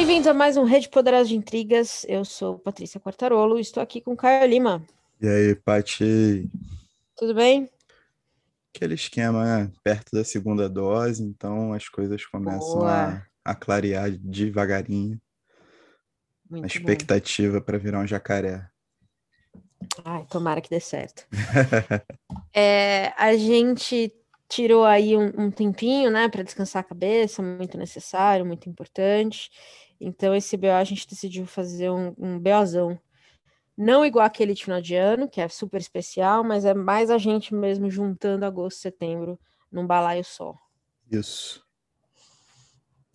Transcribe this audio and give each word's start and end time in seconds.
bem-vindos 0.00 0.26
a 0.26 0.32
mais 0.32 0.56
um 0.56 0.64
Rede 0.64 0.88
Poderosa 0.88 1.28
de 1.28 1.36
Intrigas. 1.36 2.06
Eu 2.08 2.24
sou 2.24 2.58
Patrícia 2.58 2.98
Quartarolo 2.98 3.58
e 3.58 3.60
estou 3.60 3.82
aqui 3.82 4.00
com 4.00 4.16
Caio 4.16 4.48
Lima. 4.48 4.82
E 5.20 5.28
aí, 5.28 5.54
Pati? 5.54 6.48
Tudo 7.14 7.34
bem? 7.34 7.68
Aquele 8.74 8.94
esquema, 8.94 9.44
né? 9.44 9.70
Perto 9.84 10.16
da 10.16 10.24
segunda 10.24 10.70
dose, 10.70 11.22
então 11.22 11.74
as 11.74 11.86
coisas 11.86 12.24
começam 12.24 12.86
a, 12.86 13.26
a, 13.44 13.54
clarear 13.54 14.10
devagarinho. 14.10 15.20
Muito 16.48 16.64
a 16.64 16.66
expectativa 16.66 17.60
para 17.60 17.76
virar 17.76 18.00
um 18.00 18.06
jacaré. 18.06 18.66
Ai, 20.02 20.24
tomara 20.30 20.62
que 20.62 20.70
dê 20.70 20.80
certo. 20.80 21.26
é, 22.56 23.12
a 23.18 23.36
gente 23.36 24.10
tirou 24.48 24.82
aí 24.82 25.14
um, 25.14 25.30
um 25.36 25.50
tempinho, 25.50 26.10
né, 26.10 26.26
para 26.26 26.42
descansar 26.42 26.80
a 26.80 26.88
cabeça, 26.88 27.42
muito 27.42 27.76
necessário, 27.76 28.46
muito 28.46 28.66
importante. 28.66 29.50
Então, 30.00 30.34
esse 30.34 30.56
BO 30.56 30.68
a 30.68 30.84
gente 30.84 31.06
decidiu 31.06 31.46
fazer 31.46 31.90
um, 31.90 32.14
um 32.16 32.38
BOzão. 32.38 32.98
Não 33.76 34.04
igual 34.04 34.24
aquele 34.24 34.54
de 34.54 34.64
final 34.64 34.80
de 34.80 34.94
ano, 34.94 35.28
que 35.28 35.40
é 35.40 35.48
super 35.48 35.80
especial, 35.80 36.42
mas 36.42 36.64
é 36.64 36.72
mais 36.72 37.10
a 37.10 37.18
gente 37.18 37.54
mesmo 37.54 37.90
juntando 37.90 38.44
agosto 38.44 38.78
e 38.78 38.82
setembro 38.82 39.38
num 39.70 39.86
balaio 39.86 40.24
só. 40.24 40.54
Isso. 41.10 41.64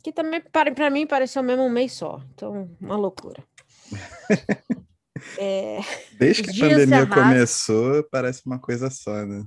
Que 0.03 0.11
também, 0.11 0.41
para 0.41 0.89
mim, 0.89 1.07
pareceu 1.07 1.41
mesmo 1.41 1.63
um 1.63 1.69
mês 1.69 1.93
só. 1.93 2.21
Então, 2.33 2.69
uma 2.79 2.95
loucura. 2.95 3.43
é, 5.37 5.79
Desde 6.17 6.43
que 6.43 6.63
a 6.63 6.69
pandemia 6.69 7.07
começou, 7.07 8.03
parece 8.11 8.43
uma 8.45 8.59
coisa 8.59 8.89
só, 8.89 9.25
né? 9.25 9.43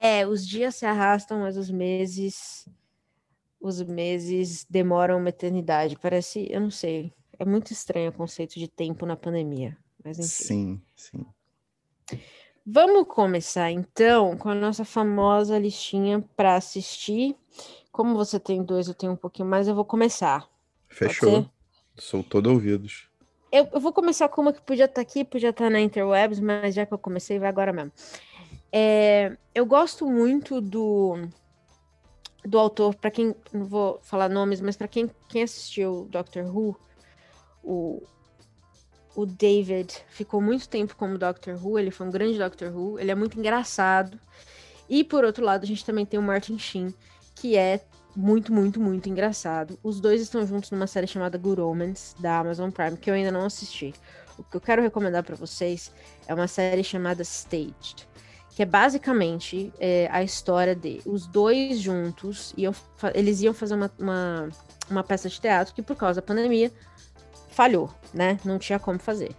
É, 0.00 0.26
os 0.26 0.46
dias 0.46 0.74
se 0.74 0.84
arrastam, 0.84 1.40
mas 1.40 1.56
os 1.56 1.70
meses 1.70 2.68
os 3.62 3.80
meses 3.80 4.66
demoram 4.68 5.18
uma 5.18 5.28
eternidade. 5.28 5.96
Parece, 5.96 6.46
eu 6.50 6.60
não 6.60 6.70
sei, 6.70 7.12
é 7.38 7.44
muito 7.44 7.72
estranho 7.72 8.10
o 8.10 8.14
conceito 8.14 8.58
de 8.58 8.68
tempo 8.68 9.06
na 9.06 9.16
pandemia, 9.16 9.76
mas 10.04 10.18
enfim. 10.18 10.28
Sim, 10.44 10.82
sim. 10.96 12.20
Vamos 12.66 13.08
começar 13.08 13.70
então 13.70 14.36
com 14.36 14.48
a 14.48 14.54
nossa 14.54 14.84
famosa 14.84 15.58
listinha 15.58 16.22
para 16.36 16.56
assistir. 16.56 17.36
Como 17.90 18.14
você 18.14 18.38
tem 18.38 18.62
dois, 18.62 18.88
eu 18.88 18.94
tenho 18.94 19.12
um 19.12 19.16
pouquinho 19.16 19.48
mais, 19.48 19.68
eu 19.68 19.74
vou 19.74 19.84
começar. 19.84 20.48
Fechou. 20.88 21.48
Sou 21.96 22.22
todo 22.22 22.50
ouvidos. 22.50 23.08
Eu, 23.50 23.68
eu, 23.72 23.80
vou 23.80 23.92
começar 23.92 24.28
com 24.28 24.40
uma 24.40 24.52
que 24.52 24.62
podia 24.62 24.86
estar 24.86 24.94
tá 24.94 25.00
aqui, 25.02 25.24
podia 25.24 25.50
estar 25.50 25.64
tá 25.64 25.70
na 25.70 25.80
Interwebs, 25.80 26.40
mas 26.40 26.74
já 26.74 26.86
que 26.86 26.94
eu 26.94 26.98
comecei, 26.98 27.38
vai 27.38 27.48
agora 27.48 27.72
mesmo. 27.72 27.92
É, 28.72 29.36
eu 29.54 29.66
gosto 29.66 30.06
muito 30.06 30.58
do, 30.60 31.28
do 32.44 32.58
autor, 32.58 32.94
para 32.94 33.10
quem, 33.10 33.34
não 33.52 33.64
vou 33.64 34.00
falar 34.02 34.28
nomes, 34.28 34.60
mas 34.60 34.76
para 34.76 34.88
quem, 34.88 35.10
quem 35.28 35.42
assistiu 35.42 36.08
Doctor 36.10 36.44
Who, 36.44 36.76
o, 37.62 38.02
o 39.14 39.26
David 39.26 39.94
ficou 40.08 40.40
muito 40.40 40.68
tempo 40.68 40.96
como 40.96 41.18
Doctor 41.18 41.54
Who, 41.64 41.78
ele 41.78 41.90
foi 41.90 42.06
um 42.06 42.10
grande 42.10 42.38
Doctor 42.38 42.76
Who, 42.76 42.98
ele 42.98 43.10
é 43.10 43.14
muito 43.14 43.38
engraçado. 43.38 44.18
E 44.88 45.04
por 45.04 45.24
outro 45.24 45.44
lado, 45.44 45.62
a 45.62 45.66
gente 45.66 45.84
também 45.84 46.04
tem 46.04 46.18
o 46.18 46.22
Martin 46.22 46.58
Sheen, 46.58 46.92
que 47.36 47.56
é 47.56 47.80
muito, 48.14 48.52
muito, 48.52 48.80
muito 48.80 49.08
engraçado. 49.08 49.78
Os 49.82 50.00
dois 50.00 50.20
estão 50.20 50.46
juntos 50.46 50.70
numa 50.70 50.86
série 50.86 51.06
chamada 51.06 51.38
Good 51.38 51.60
Omens, 51.60 52.14
da 52.18 52.40
Amazon 52.40 52.70
Prime, 52.70 52.96
que 52.96 53.08
eu 53.08 53.14
ainda 53.14 53.30
não 53.30 53.46
assisti. 53.46 53.94
O 54.36 54.42
que 54.42 54.56
eu 54.56 54.60
quero 54.60 54.82
recomendar 54.82 55.22
para 55.22 55.36
vocês 55.36 55.92
é 56.26 56.34
uma 56.34 56.48
série 56.48 56.82
chamada 56.82 57.22
Staged 57.22 58.11
que 58.54 58.62
é 58.62 58.66
basicamente 58.66 59.72
é, 59.80 60.08
a 60.10 60.22
história 60.22 60.74
de 60.74 61.00
os 61.06 61.26
dois 61.26 61.78
juntos, 61.78 62.52
iam, 62.56 62.74
eles 63.14 63.40
iam 63.40 63.54
fazer 63.54 63.74
uma, 63.74 63.90
uma, 63.98 64.48
uma, 64.90 65.02
peça 65.02 65.28
de 65.28 65.40
teatro 65.40 65.74
que, 65.74 65.82
por 65.82 65.96
causa 65.96 66.20
da 66.20 66.26
pandemia, 66.26 66.70
falhou, 67.50 67.90
né? 68.12 68.38
Não 68.44 68.58
tinha 68.58 68.78
como 68.78 68.98
fazer. 68.98 69.34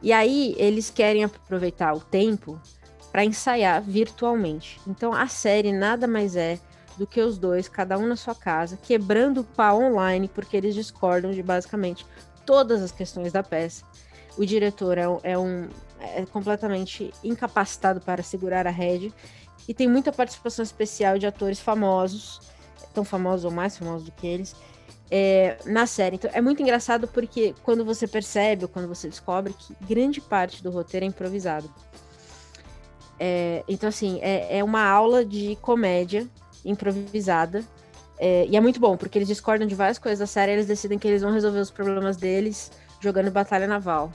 E 0.00 0.12
aí, 0.12 0.54
eles 0.56 0.88
querem 0.88 1.24
aproveitar 1.24 1.94
o 1.94 2.00
tempo 2.00 2.60
para 3.10 3.24
ensaiar 3.24 3.82
virtualmente. 3.82 4.80
Então, 4.86 5.12
a 5.12 5.26
série 5.26 5.72
nada 5.72 6.06
mais 6.06 6.36
é 6.36 6.58
do 6.96 7.06
que 7.06 7.20
os 7.20 7.38
dois, 7.38 7.68
cada 7.68 7.98
um 7.98 8.06
na 8.06 8.16
sua 8.16 8.34
casa, 8.34 8.78
quebrando 8.80 9.40
o 9.40 9.44
pau 9.44 9.82
online, 9.82 10.28
porque 10.28 10.56
eles 10.56 10.74
discordam 10.74 11.32
de 11.32 11.42
basicamente 11.42 12.06
todas 12.46 12.82
as 12.82 12.92
questões 12.92 13.32
da 13.32 13.42
peça. 13.42 13.84
O 14.36 14.44
diretor 14.44 14.98
é, 14.98 15.04
é 15.22 15.38
um, 15.38 15.68
é 16.04 16.26
completamente 16.26 17.12
incapacitado 17.22 18.00
para 18.00 18.22
segurar 18.22 18.66
a 18.66 18.70
rede. 18.70 19.12
E 19.66 19.74
tem 19.74 19.88
muita 19.88 20.12
participação 20.12 20.62
especial 20.62 21.18
de 21.18 21.26
atores 21.26 21.58
famosos, 21.58 22.40
tão 22.92 23.04
famosos 23.04 23.44
ou 23.44 23.50
mais 23.50 23.76
famosos 23.76 24.04
do 24.04 24.12
que 24.12 24.26
eles, 24.26 24.54
é, 25.10 25.58
na 25.64 25.86
série. 25.86 26.16
Então 26.16 26.30
é 26.32 26.40
muito 26.40 26.62
engraçado 26.62 27.08
porque 27.08 27.54
quando 27.62 27.84
você 27.84 28.06
percebe 28.06 28.64
ou 28.64 28.68
quando 28.68 28.88
você 28.88 29.08
descobre 29.08 29.52
que 29.54 29.74
grande 29.86 30.20
parte 30.20 30.62
do 30.62 30.70
roteiro 30.70 31.04
é 31.04 31.08
improvisado. 31.08 31.70
É, 33.18 33.62
então, 33.68 33.88
assim, 33.88 34.18
é, 34.22 34.58
é, 34.58 34.64
uma 34.64 34.84
aula 34.84 35.24
de 35.24 35.56
comédia 35.62 36.28
improvisada. 36.64 37.64
É, 38.18 38.46
e 38.46 38.56
é 38.56 38.60
muito 38.60 38.78
bom, 38.78 38.96
porque 38.96 39.18
eles 39.18 39.28
discordam 39.28 39.66
de 39.66 39.74
várias 39.74 39.98
coisas 39.98 40.18
da 40.18 40.26
série 40.26 40.52
eles 40.52 40.66
decidem 40.66 40.98
que 40.98 41.06
eles 41.06 41.22
vão 41.22 41.32
resolver 41.32 41.58
os 41.58 41.70
problemas 41.70 42.16
deles 42.16 42.70
jogando 43.00 43.30
batalha 43.30 43.66
naval. 43.66 44.12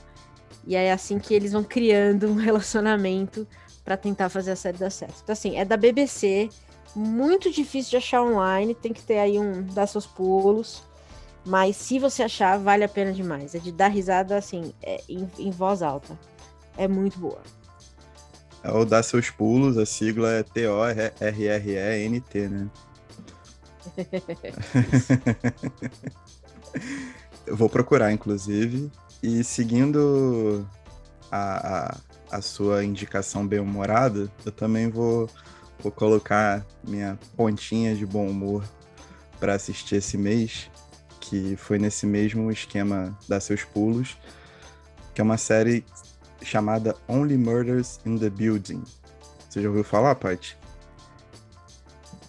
E 0.66 0.76
é 0.76 0.92
assim 0.92 1.18
que 1.18 1.34
eles 1.34 1.52
vão 1.52 1.64
criando 1.64 2.28
um 2.28 2.34
relacionamento 2.34 3.46
para 3.84 3.96
tentar 3.96 4.28
fazer 4.28 4.52
a 4.52 4.56
série 4.56 4.78
dar 4.78 4.90
certo. 4.90 5.20
Então, 5.22 5.32
assim, 5.32 5.56
é 5.56 5.64
da 5.64 5.76
BBC, 5.76 6.48
muito 6.94 7.50
difícil 7.50 7.90
de 7.90 7.96
achar 7.96 8.22
online, 8.22 8.74
tem 8.74 8.92
que 8.92 9.02
ter 9.02 9.18
aí 9.18 9.38
um, 9.38 9.62
dar 9.62 9.86
seus 9.86 10.06
pulos. 10.06 10.82
Mas 11.44 11.76
se 11.76 11.98
você 11.98 12.22
achar, 12.22 12.58
vale 12.58 12.84
a 12.84 12.88
pena 12.88 13.12
demais. 13.12 13.54
É 13.54 13.58
de 13.58 13.72
dar 13.72 13.88
risada, 13.88 14.36
assim, 14.36 14.74
é, 14.82 15.02
em, 15.08 15.28
em 15.38 15.50
voz 15.50 15.82
alta. 15.82 16.18
É 16.76 16.86
muito 16.86 17.18
boa. 17.18 17.40
É 18.62 18.70
o 18.70 18.84
dar 18.84 19.02
seus 19.02 19.30
pulos, 19.30 19.78
a 19.78 19.86
sigla 19.86 20.32
é 20.32 20.42
T-O-R-R-E-N-T, 20.42 22.48
né? 22.48 22.68
Eu 27.46 27.56
vou 27.56 27.68
procurar, 27.68 28.12
inclusive. 28.12 28.90
E 29.22 29.44
seguindo 29.44 30.66
a, 31.30 31.94
a, 32.30 32.36
a 32.38 32.40
sua 32.40 32.84
indicação 32.84 33.46
bem-humorada, 33.46 34.30
eu 34.44 34.52
também 34.52 34.88
vou, 34.88 35.28
vou 35.78 35.92
colocar 35.92 36.64
minha 36.82 37.18
pontinha 37.36 37.94
de 37.94 38.06
bom 38.06 38.26
humor 38.26 38.64
para 39.38 39.54
assistir 39.54 39.96
esse 39.96 40.16
mês, 40.16 40.70
que 41.20 41.54
foi 41.56 41.78
nesse 41.78 42.06
mesmo 42.06 42.50
esquema 42.50 43.16
Dar 43.28 43.40
Seus 43.40 43.62
Pulos, 43.62 44.16
que 45.14 45.20
é 45.20 45.24
uma 45.24 45.36
série 45.36 45.84
chamada 46.42 46.96
Only 47.06 47.36
Murders 47.36 48.00
in 48.06 48.18
the 48.18 48.30
Building. 48.30 48.82
Você 49.48 49.60
já 49.60 49.68
ouviu 49.68 49.84
falar, 49.84 50.14
Paty? 50.14 50.59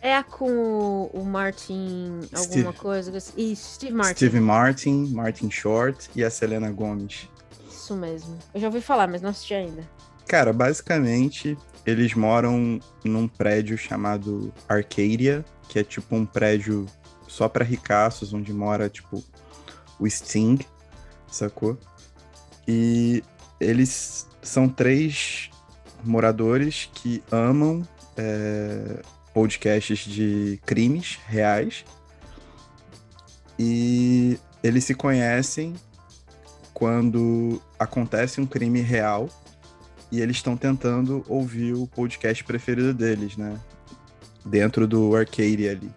É 0.01 0.23
com 0.23 1.11
o 1.13 1.23
Martin 1.23 2.21
Steve, 2.23 2.59
alguma 2.59 2.73
coisa? 2.73 3.15
Isso, 3.37 3.75
Steve 3.75 3.93
Martin. 3.93 4.15
Steve 4.15 4.39
Martin, 4.39 5.11
Martin 5.13 5.51
Short 5.51 6.09
e 6.15 6.23
a 6.23 6.29
Selena 6.29 6.71
Gomez. 6.71 7.29
Isso 7.69 7.95
mesmo. 7.95 8.37
Eu 8.53 8.59
já 8.59 8.67
ouvi 8.67 8.81
falar, 8.81 9.07
mas 9.07 9.21
não 9.21 9.29
assisti 9.29 9.53
ainda. 9.53 9.87
Cara, 10.27 10.51
basicamente, 10.51 11.55
eles 11.85 12.15
moram 12.15 12.79
num 13.03 13.27
prédio 13.27 13.77
chamado 13.77 14.51
Arcadia, 14.67 15.45
que 15.69 15.77
é 15.77 15.83
tipo 15.83 16.15
um 16.15 16.25
prédio 16.25 16.87
só 17.27 17.47
para 17.47 17.63
ricaços, 17.63 18.33
onde 18.33 18.51
mora, 18.51 18.89
tipo, 18.89 19.23
o 19.99 20.09
Sting, 20.09 20.59
sacou? 21.27 21.77
E 22.67 23.23
eles 23.59 24.27
são 24.41 24.67
três 24.67 25.49
moradores 26.03 26.89
que 26.93 27.23
amam 27.31 27.87
é, 28.17 29.01
podcasts 29.33 29.99
de 29.99 30.59
crimes 30.65 31.19
reais. 31.27 31.85
E 33.57 34.39
eles 34.63 34.83
se 34.83 34.95
conhecem 34.95 35.75
quando 36.73 37.61
acontece 37.77 38.41
um 38.41 38.45
crime 38.45 38.81
real 38.81 39.29
e 40.11 40.19
eles 40.19 40.37
estão 40.37 40.57
tentando 40.57 41.23
ouvir 41.27 41.73
o 41.73 41.87
podcast 41.87 42.43
preferido 42.43 42.93
deles, 42.93 43.37
né? 43.37 43.59
Dentro 44.43 44.87
do 44.87 45.15
arcade 45.15 45.69
ali. 45.69 45.91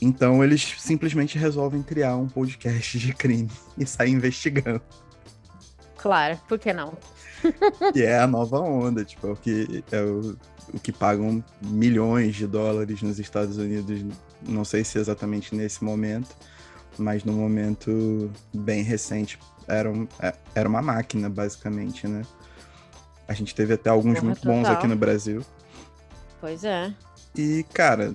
Então 0.00 0.44
eles 0.44 0.74
simplesmente 0.78 1.38
resolvem 1.38 1.82
criar 1.82 2.16
um 2.16 2.28
podcast 2.28 2.98
de 2.98 3.12
crime 3.12 3.50
e 3.78 3.86
sair 3.86 4.10
investigando. 4.10 4.82
Claro, 5.96 6.38
por 6.48 6.58
que 6.58 6.72
não? 6.72 6.96
e 7.94 8.02
é 8.02 8.18
a 8.18 8.26
nova 8.26 8.60
onda, 8.60 9.04
tipo, 9.04 9.26
é 9.26 9.30
o 9.30 9.36
que 9.36 9.84
é 9.90 10.00
o 10.00 10.36
o 10.72 10.78
que 10.78 10.92
pagam 10.92 11.42
milhões 11.62 12.34
de 12.34 12.46
dólares 12.46 13.02
nos 13.02 13.18
Estados 13.18 13.56
Unidos, 13.56 14.04
não 14.46 14.64
sei 14.64 14.84
se 14.84 14.98
exatamente 14.98 15.54
nesse 15.54 15.82
momento, 15.82 16.34
mas 16.98 17.24
no 17.24 17.32
momento 17.32 18.30
bem 18.52 18.82
recente 18.82 19.38
era, 19.66 19.90
um, 19.90 20.06
é, 20.20 20.34
era 20.54 20.68
uma 20.68 20.82
máquina, 20.82 21.28
basicamente, 21.28 22.06
né? 22.06 22.22
A 23.26 23.34
gente 23.34 23.54
teve 23.54 23.74
até 23.74 23.90
alguns 23.90 24.14
Porra, 24.14 24.24
muito 24.24 24.46
bons 24.46 24.66
aqui 24.68 24.86
no 24.86 24.96
Brasil. 24.96 25.44
Pois 26.40 26.64
é. 26.64 26.94
E, 27.36 27.64
cara, 27.74 28.14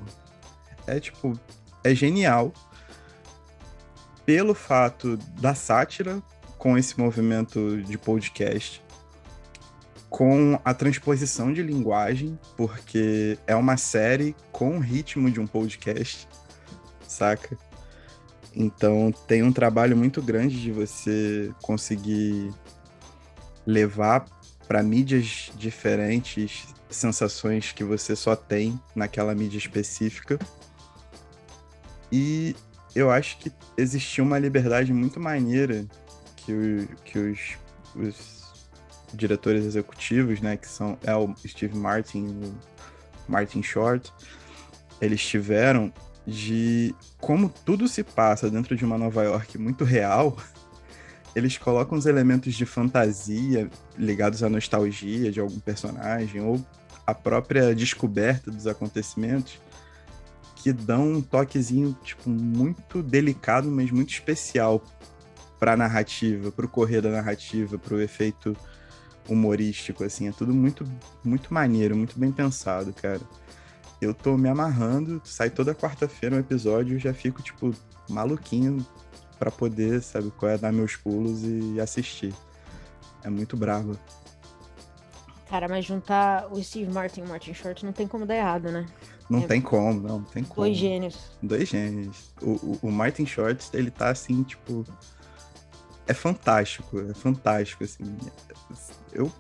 é 0.88 1.00
tipo, 1.00 1.40
é 1.84 1.94
genial. 1.94 2.52
pelo 4.26 4.54
fato 4.54 5.18
da 5.40 5.54
sátira 5.54 6.22
com 6.58 6.78
esse 6.78 6.98
movimento 7.00 7.82
de 7.82 7.98
podcast, 7.98 8.83
com 10.14 10.62
a 10.64 10.76
transposição 10.76 11.52
de 11.52 11.64
linguagem, 11.64 12.38
porque 12.56 13.36
é 13.48 13.56
uma 13.56 13.78
série 13.78 14.36
com 14.52 14.78
o 14.78 14.80
ritmo 14.80 15.28
de 15.32 15.40
um 15.40 15.48
podcast, 15.48 16.28
saca? 17.08 17.58
Então 18.56 19.12
tem 19.26 19.42
um 19.42 19.52
trabalho 19.52 19.98
muito 19.98 20.22
grande 20.22 20.62
de 20.62 20.72
você 20.72 21.52
conseguir 21.64 22.54
levar 23.66 24.24
para 24.68 24.84
mídias 24.84 25.52
diferentes 25.58 26.68
sensações 26.92 27.72
que 27.72 27.84
você 27.84 28.16
só 28.16 28.36
tem 28.36 28.80
naquela 28.96 29.34
mídia 29.34 29.58
específica. 29.58 30.38
E 32.12 32.56
eu 32.94 33.10
acho 33.10 33.40
que 33.40 33.52
existia 33.76 34.24
uma 34.24 34.38
liberdade 34.38 34.94
muito 34.94 35.20
maneira 35.20 35.84
que, 36.36 36.54
o, 36.54 36.88
que 37.04 37.18
os, 37.18 37.58
os 37.96 38.43
diretores 39.14 39.66
executivos, 39.66 40.42
né, 40.42 40.58
que 40.58 40.68
são 40.68 40.98
é 41.04 41.16
o 41.16 41.34
Steve 41.46 41.78
Martin 41.78 42.26
e 42.26 42.46
o 42.48 42.56
Martin 43.28 43.62
Short, 43.62 44.12
eles 45.00 45.26
tiveram 45.26 45.94
de 46.26 46.96
como 47.20 47.50
tudo 47.50 47.88
se 47.88 48.04
passa 48.04 48.50
dentro 48.50 48.76
de 48.76 48.86
uma 48.86 48.98
Nova 48.98 49.24
York 49.24 49.58
muito 49.58 49.84
real, 49.84 50.38
eles 51.36 51.58
colocam 51.58 51.98
os 51.98 52.06
elementos 52.06 52.54
de 52.54 52.66
fantasia 52.66 53.70
ligados 53.98 54.44
à 54.44 54.50
nostalgia 54.50 55.32
de 55.32 55.40
algum 55.40 55.60
personagem 55.60 56.42
ou 56.42 56.64
a 57.06 57.14
própria 57.14 57.76
descoberta 57.76 58.50
dos 58.50 58.66
acontecimentos 58.68 59.60
que 60.56 60.72
dão 60.72 61.14
um 61.14 61.22
toquezinho 61.22 61.98
tipo 62.04 62.30
muito 62.30 63.04
delicado, 63.04 63.70
mas 63.70 63.92
muito 63.92 64.14
especial 64.14 64.82
para 65.60 65.74
a 65.74 65.78
narrativa, 65.78 66.52
para 66.52 66.66
o 66.66 66.70
correr 66.70 67.02
da 67.02 67.10
narrativa, 67.10 67.78
para 67.78 67.96
o 67.96 68.02
efeito 68.02 68.56
humorístico 69.28 70.04
assim, 70.04 70.28
é 70.28 70.32
tudo 70.32 70.54
muito 70.54 70.86
muito 71.24 71.54
maneiro, 71.54 71.96
muito 71.96 72.20
bem 72.20 72.32
pensado, 72.32 72.94
cara. 72.94 73.22
Eu 74.02 74.14
tô 74.14 74.38
me 74.38 74.50
amarrando, 74.50 75.22
sai 75.24 75.50
toda 75.50 75.74
quarta-feira 75.74 76.36
um 76.36 76.40
episódio, 76.40 77.00
já 77.00 77.14
fico 77.14 77.42
tipo 77.42 77.74
maluquinho 78.10 78.86
para 79.40 79.50
poder, 79.50 80.02
sabe, 80.02 80.32
qual 80.32 80.52
é 80.52 80.58
dar 80.58 80.72
meus 80.72 80.96
pulos 80.96 81.44
e 81.44 81.80
assistir. 81.80 82.34
É 83.24 83.30
muito 83.30 83.56
bravo. 83.56 83.98
Cara, 85.50 85.68
mas 85.68 85.86
juntar 85.86 86.52
o 86.52 86.62
Steve 86.64 86.92
Martin 86.92 87.22
e 87.22 87.24
o 87.24 87.30
Martin 87.30 87.54
Short 87.54 87.86
não 87.86 87.94
tem 87.94 88.08
como 88.08 88.26
dar 88.26 88.36
errado, 88.36 88.72
né? 88.72 88.86
Não 89.30 89.40
é. 89.40 89.48
tem 89.48 89.62
como, 89.62 90.02
não, 90.02 90.20
não 90.20 90.24
tem 90.24 90.44
como. 90.44 90.66
Dois 90.66 90.78
gênios. 90.78 91.32
Dois 91.42 91.70
gênios. 91.70 92.34
O, 92.42 92.52
o, 92.52 92.80
o, 92.84 92.92
Martin 92.92 93.26
Short, 93.26 93.70
ele 93.74 93.92
tá 93.92 94.10
assim, 94.10 94.44
tipo. 94.44 94.86
É 96.08 96.14
fantástico, 96.14 97.00
é 97.00 97.14
fantástico, 97.14 97.84
assim. 97.84 98.04
Eu. 99.14 99.32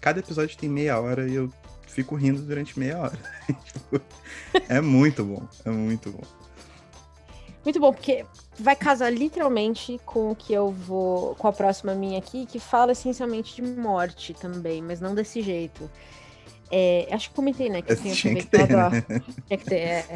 Cada 0.00 0.20
episódio 0.20 0.56
tem 0.56 0.68
meia 0.68 1.00
hora 1.00 1.28
e 1.28 1.34
eu 1.34 1.50
fico 1.86 2.14
rindo 2.14 2.42
durante 2.42 2.78
meia 2.78 2.98
hora. 2.98 3.18
Tipo, 3.64 4.00
é 4.68 4.80
muito 4.80 5.24
bom, 5.24 5.46
é 5.64 5.70
muito 5.70 6.10
bom. 6.10 6.22
Muito 7.64 7.80
bom, 7.80 7.92
porque 7.92 8.26
vai 8.58 8.76
casar 8.76 9.10
literalmente 9.10 9.98
com 10.04 10.30
o 10.30 10.36
que 10.36 10.52
eu 10.52 10.70
vou. 10.70 11.34
com 11.36 11.48
a 11.48 11.52
próxima 11.52 11.94
minha 11.94 12.18
aqui, 12.18 12.44
que 12.44 12.58
fala 12.58 12.92
essencialmente 12.92 13.54
de 13.54 13.62
morte 13.62 14.34
também, 14.34 14.82
mas 14.82 15.00
não 15.00 15.14
desse 15.14 15.40
jeito. 15.40 15.90
É, 16.76 17.06
acho 17.12 17.28
que 17.30 17.36
comentei, 17.36 17.70
né? 17.70 17.82
Que 17.82 17.92
eu 17.92 17.96
tenho 17.96 18.12
Tinha 18.16 18.42
aproveitado. 18.42 18.90
Que 18.90 19.02
ter, 19.02 19.14
né? 19.14 19.24
Tinha 19.46 19.58
que 19.58 19.64
ter, 19.64 19.76
é. 19.76 20.06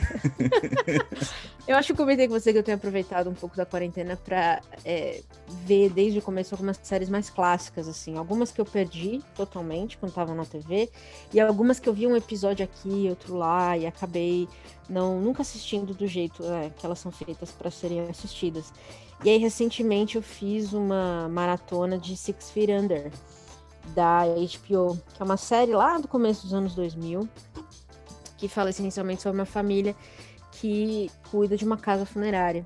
eu 1.69 1.77
acho 1.77 1.93
que 1.93 1.97
comentei 1.97 2.27
com 2.27 2.35
você 2.35 2.53
que 2.53 2.59
eu 2.59 2.65
tenho 2.65 2.77
aproveitado 2.77 3.31
um 3.31 3.35
pouco 3.35 3.57
da 3.57 3.65
quarentena 3.65 4.17
pra 4.17 4.61
é, 4.85 5.23
ver 5.65 5.89
desde 5.91 6.19
o 6.19 6.23
começo 6.23 6.53
algumas 6.53 6.77
séries 6.83 7.09
mais 7.09 7.31
clássicas, 7.31 7.87
assim. 7.87 8.19
Algumas 8.19 8.51
que 8.51 8.61
eu 8.61 8.65
perdi 8.65 9.23
totalmente 9.37 9.97
quando 9.99 10.11
estavam 10.11 10.35
na 10.35 10.45
TV, 10.45 10.91
e 11.33 11.39
algumas 11.39 11.79
que 11.79 11.89
eu 11.89 11.95
vi 11.95 12.09
um 12.09 12.17
episódio 12.17 12.65
aqui, 12.65 13.07
outro 13.09 13.37
lá, 13.37 13.79
e 13.79 13.87
acabei 13.87 14.49
não 14.89 15.21
nunca 15.21 15.43
assistindo 15.43 15.95
do 15.95 16.09
jeito 16.09 16.43
é, 16.45 16.71
que 16.77 16.85
elas 16.85 16.99
são 16.99 17.13
feitas 17.13 17.53
para 17.53 17.71
serem 17.71 18.01
assistidas. 18.01 18.73
E 19.23 19.31
aí, 19.31 19.39
recentemente, 19.39 20.17
eu 20.17 20.23
fiz 20.23 20.73
uma 20.73 21.29
maratona 21.29 21.97
de 21.97 22.17
Six 22.17 22.51
Feet 22.51 22.71
Under 22.71 23.13
da 23.95 24.25
HBO, 24.25 24.99
que 25.15 25.23
é 25.23 25.25
uma 25.25 25.37
série 25.37 25.73
lá 25.73 25.99
do 25.99 26.09
começo 26.09 26.43
dos 26.43 26.55
anos 26.55 26.75
2000, 26.75 27.29
que 28.37 28.49
fala 28.49 28.71
essencialmente 28.71 29.23
sobre 29.23 29.39
uma 29.39 29.47
família 29.47 29.95
que 30.53 31.11
cuida 31.31 31.57
de 31.57 31.65
uma 31.65 31.77
casa 31.77 32.05
funerária. 32.05 32.65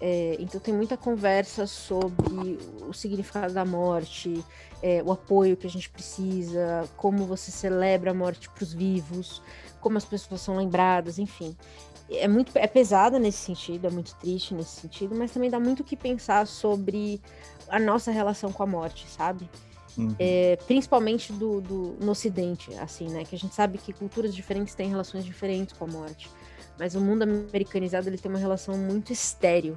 É, 0.00 0.36
então 0.38 0.60
tem 0.60 0.74
muita 0.74 0.96
conversa 0.96 1.66
sobre 1.66 2.58
o 2.86 2.92
significado 2.92 3.54
da 3.54 3.64
morte, 3.64 4.44
é, 4.82 5.02
o 5.02 5.12
apoio 5.12 5.56
que 5.56 5.66
a 5.66 5.70
gente 5.70 5.88
precisa, 5.88 6.88
como 6.96 7.24
você 7.24 7.50
celebra 7.50 8.10
a 8.10 8.14
morte 8.14 8.50
para 8.50 8.62
os 8.62 8.74
vivos, 8.74 9.40
como 9.80 9.96
as 9.96 10.04
pessoas 10.04 10.40
são 10.40 10.56
lembradas, 10.56 11.18
enfim. 11.18 11.56
É 12.10 12.28
muito 12.28 12.52
é 12.56 12.66
pesada 12.66 13.18
nesse 13.18 13.38
sentido, 13.38 13.86
é 13.86 13.90
muito 13.90 14.14
triste 14.16 14.52
nesse 14.52 14.80
sentido, 14.80 15.14
mas 15.14 15.30
também 15.30 15.48
dá 15.48 15.58
muito 15.58 15.80
o 15.80 15.84
que 15.84 15.96
pensar 15.96 16.46
sobre 16.46 17.20
a 17.68 17.78
nossa 17.78 18.10
relação 18.10 18.52
com 18.52 18.62
a 18.62 18.66
morte, 18.66 19.08
sabe? 19.08 19.48
Uhum. 19.96 20.14
É, 20.18 20.56
principalmente 20.66 21.32
do, 21.32 21.60
do, 21.60 21.96
no 22.00 22.10
Ocidente, 22.10 22.74
assim, 22.74 23.08
né? 23.08 23.24
Que 23.24 23.36
a 23.36 23.38
gente 23.38 23.54
sabe 23.54 23.78
que 23.78 23.92
culturas 23.92 24.34
diferentes 24.34 24.74
têm 24.74 24.88
relações 24.88 25.24
diferentes 25.24 25.76
com 25.76 25.84
a 25.84 25.88
morte. 25.88 26.28
Mas 26.78 26.94
o 26.94 27.00
mundo 27.00 27.22
americanizado 27.22 28.08
ele 28.08 28.18
tem 28.18 28.30
uma 28.30 28.38
relação 28.38 28.76
muito 28.76 29.12
estéreo. 29.12 29.74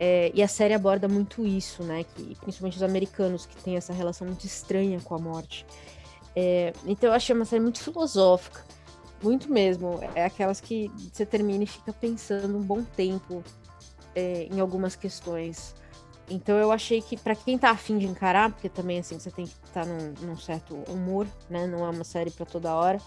É, 0.00 0.30
e 0.32 0.42
a 0.42 0.48
série 0.48 0.74
aborda 0.74 1.08
muito 1.08 1.44
isso, 1.46 1.82
né? 1.82 2.04
Que, 2.04 2.34
principalmente 2.36 2.76
os 2.76 2.82
americanos 2.82 3.46
que 3.46 3.56
têm 3.62 3.76
essa 3.76 3.92
relação 3.92 4.26
muito 4.26 4.44
estranha 4.44 5.00
com 5.00 5.14
a 5.14 5.18
morte. 5.18 5.66
É, 6.36 6.72
então 6.86 7.10
eu 7.10 7.14
achei 7.14 7.34
uma 7.34 7.44
série 7.44 7.62
muito 7.62 7.80
filosófica, 7.80 8.64
muito 9.22 9.50
mesmo. 9.50 9.98
É 10.14 10.24
aquelas 10.24 10.60
que 10.60 10.90
você 11.12 11.26
termina 11.26 11.64
e 11.64 11.66
fica 11.66 11.92
pensando 11.92 12.56
um 12.56 12.62
bom 12.62 12.84
tempo 12.84 13.42
é, 14.14 14.46
em 14.50 14.60
algumas 14.60 14.94
questões. 14.94 15.74
Então 16.30 16.56
eu 16.56 16.70
achei 16.70 17.00
que 17.00 17.16
para 17.16 17.34
quem 17.34 17.56
tá 17.56 17.70
afim 17.70 17.98
de 17.98 18.06
encarar, 18.06 18.50
porque 18.50 18.68
também 18.68 18.98
assim 18.98 19.18
você 19.18 19.30
tem 19.30 19.46
que 19.46 19.54
estar 19.64 19.84
tá 19.84 19.86
num, 19.86 20.14
num, 20.20 20.36
certo 20.36 20.74
humor, 20.88 21.26
né? 21.48 21.66
Não 21.66 21.86
é 21.86 21.90
uma 21.90 22.04
série 22.04 22.30
para 22.30 22.44
toda 22.44 22.74
hora. 22.74 22.98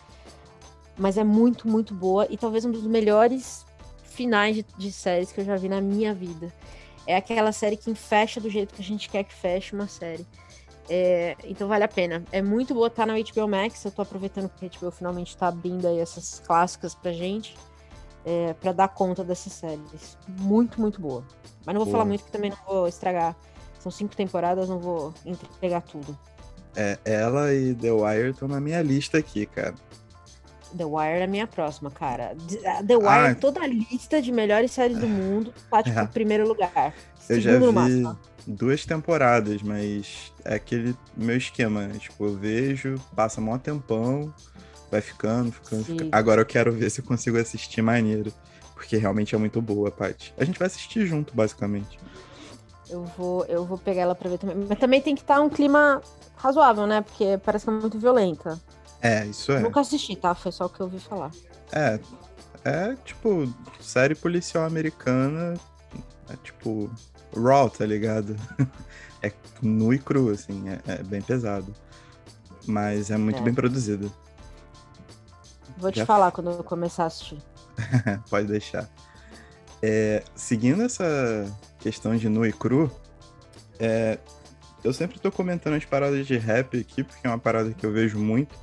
Mas 0.98 1.18
é 1.18 1.24
muito, 1.24 1.68
muito 1.68 1.94
boa 1.94 2.28
e 2.30 2.38
talvez 2.38 2.66
um 2.66 2.72
dos 2.72 2.84
melhores 2.84 3.66
finais 4.04 4.56
de, 4.56 4.66
de, 4.78 4.92
séries 4.92 5.32
que 5.32 5.42
eu 5.42 5.46
já 5.46 5.56
vi 5.56 5.70
na 5.70 5.82
minha 5.82 6.14
vida. 6.14 6.54
É 7.08 7.16
aquela 7.16 7.52
série 7.52 7.78
que 7.78 7.94
fecha 7.96 8.40
do 8.40 8.50
jeito 8.50 8.74
que 8.74 8.82
a 8.82 8.86
gente 8.86 9.10
quer 9.10 9.24
que 9.24 9.34
feche 9.34 9.74
uma 9.74 9.88
série. 9.88 10.26
É, 10.90 11.36
então 11.46 11.68
vale 11.68 11.84
a 11.84 11.88
pena. 11.88 12.24
É 12.32 12.42
muito 12.42 12.74
boa, 12.74 12.90
tá 12.90 13.06
na 13.06 13.14
HBO 13.14 13.48
Max. 13.48 13.84
Eu 13.86 13.92
tô 13.92 14.02
aproveitando 14.02 14.50
que 14.50 14.66
a 14.66 14.70
HBO 14.70 14.92
finalmente 14.92 15.38
tá 15.38 15.48
abrindo 15.48 15.88
aí 15.88 16.00
essas 16.00 16.40
clássicas 16.46 16.94
pra 16.94 17.12
gente. 17.12 17.56
É, 18.24 18.54
para 18.54 18.72
dar 18.72 18.88
conta 18.90 19.24
dessas 19.24 19.54
séries. 19.54 20.18
Muito, 20.28 20.80
muito 20.80 21.02
boa. 21.02 21.26
Mas 21.66 21.76
não 21.76 21.84
vou 21.84 21.92
falar 21.92 22.06
muito, 22.06 22.24
que 22.24 22.32
também 22.32 22.50
não 22.50 22.58
vou 22.66 22.88
estragar. 22.88 23.36
São 23.80 23.92
cinco 23.92 24.16
temporadas, 24.16 24.70
não 24.70 24.80
vou 24.80 25.14
entregar 25.26 25.82
tudo. 25.82 26.18
É, 26.76 26.98
ela 27.04 27.54
e 27.54 27.74
The 27.74 27.92
Wire 27.92 28.30
estão 28.30 28.48
na 28.48 28.60
minha 28.60 28.82
lista 28.82 29.18
aqui, 29.18 29.46
cara. 29.46 29.74
The 30.76 30.86
Wire 30.86 31.20
é 31.20 31.24
a 31.24 31.28
minha 31.28 31.48
próxima, 31.48 31.92
cara. 31.92 32.36
The 32.88 32.96
Wire, 32.96 33.32
ah, 33.32 33.36
toda 33.36 33.62
a 33.62 33.68
lista 33.68 34.22
de 34.22 34.32
melhores 34.32 34.72
séries 34.72 34.98
do 34.98 35.08
mundo, 35.08 35.54
tá, 35.70 35.84
tipo, 35.84 36.00
é. 36.00 36.06
primeiro 36.06 36.48
lugar. 36.48 36.94
Eu 37.30 37.42
já 37.42 37.58
vi 37.58 37.72
máximo. 37.72 38.20
duas 38.48 38.86
temporadas, 38.86 39.62
mas 39.62 40.32
é 40.46 40.56
aquele 40.56 40.96
meu 41.16 41.38
esquema? 41.38 41.88
Tipo, 41.90 42.26
eu 42.26 42.38
vejo, 42.38 42.96
passa 43.16 43.42
mó 43.42 43.58
tempão, 43.58 44.34
vai 44.90 45.02
ficando, 45.02 45.52
ficando, 45.52 45.84
ficando. 45.84 46.10
Agora 46.12 46.42
eu 46.42 46.46
quero 46.46 46.72
ver 46.72 46.90
se 46.90 47.02
eu 47.02 47.06
consigo 47.06 47.38
assistir 47.38 47.82
maneiro 47.82 48.34
porque 48.82 48.98
realmente 48.98 49.36
é 49.36 49.38
muito 49.38 49.62
boa, 49.62 49.92
Paty. 49.92 50.34
A 50.40 50.44
gente 50.44 50.58
vai 50.58 50.66
assistir 50.66 51.06
junto, 51.06 51.36
basicamente. 51.36 52.00
Eu 52.90 53.04
vou, 53.16 53.46
eu 53.46 53.64
vou 53.64 53.78
pegar 53.78 54.02
ela 54.02 54.16
pra 54.16 54.28
ver 54.28 54.40
também. 54.40 54.58
Mas 54.68 54.80
também 54.80 55.00
tem 55.00 55.14
que 55.14 55.22
estar 55.22 55.36
tá 55.36 55.42
um 55.42 55.50
clima 55.50 56.02
razoável, 56.36 56.88
né? 56.88 57.02
Porque 57.02 57.40
parece 57.46 57.66
que 57.66 57.70
é 57.70 57.74
muito 57.74 58.00
violenta. 58.00 58.60
É, 59.00 59.24
isso 59.28 59.52
é. 59.52 59.60
nunca 59.60 59.82
assisti, 59.82 60.16
tá? 60.16 60.34
Foi 60.34 60.52
só 60.52 60.66
o 60.66 60.70
que 60.70 60.80
eu 60.80 60.88
ouvi 60.88 61.00
falar. 61.00 61.30
É. 61.72 62.00
É 62.66 62.96
tipo, 63.06 63.48
série 63.80 64.16
policial 64.16 64.66
americana. 64.66 65.54
É 66.28 66.36
tipo. 66.44 66.90
Raw, 67.38 67.70
tá 67.70 67.86
ligado? 67.86 68.36
é 69.22 69.32
nu 69.62 69.94
e 69.94 70.00
cru, 70.00 70.32
assim. 70.32 70.70
É, 70.70 70.80
é 70.94 71.04
bem 71.04 71.22
pesado. 71.22 71.72
Mas 72.66 73.12
é 73.12 73.18
muito 73.18 73.40
é. 73.40 73.42
bem 73.44 73.54
produzido. 73.54 74.12
Vou 75.78 75.92
te 75.92 76.00
Já... 76.00 76.06
falar 76.06 76.32
quando 76.32 76.50
eu 76.50 76.64
começar 76.64 77.04
a 77.04 77.08
assistir. 77.08 77.38
Pode 78.30 78.48
deixar. 78.48 78.90
É, 79.82 80.24
seguindo 80.36 80.84
essa 80.84 81.46
questão 81.80 82.16
de 82.16 82.30
nu 82.30 82.46
e 82.46 82.54
cru, 82.54 82.92
é, 83.80 84.20
eu 84.84 84.94
sempre 84.94 85.18
estou 85.18 85.32
comentando 85.32 85.74
as 85.74 85.86
paradas 85.86 86.26
de 86.26 86.38
rap 86.38 86.80
aqui, 86.80 87.04
porque 87.04 87.26
é 87.26 87.30
uma 87.30 87.40
parada 87.40 87.72
que 87.74 87.86
eu 87.86 87.92
vejo 87.92 88.20
muito. 88.20 88.56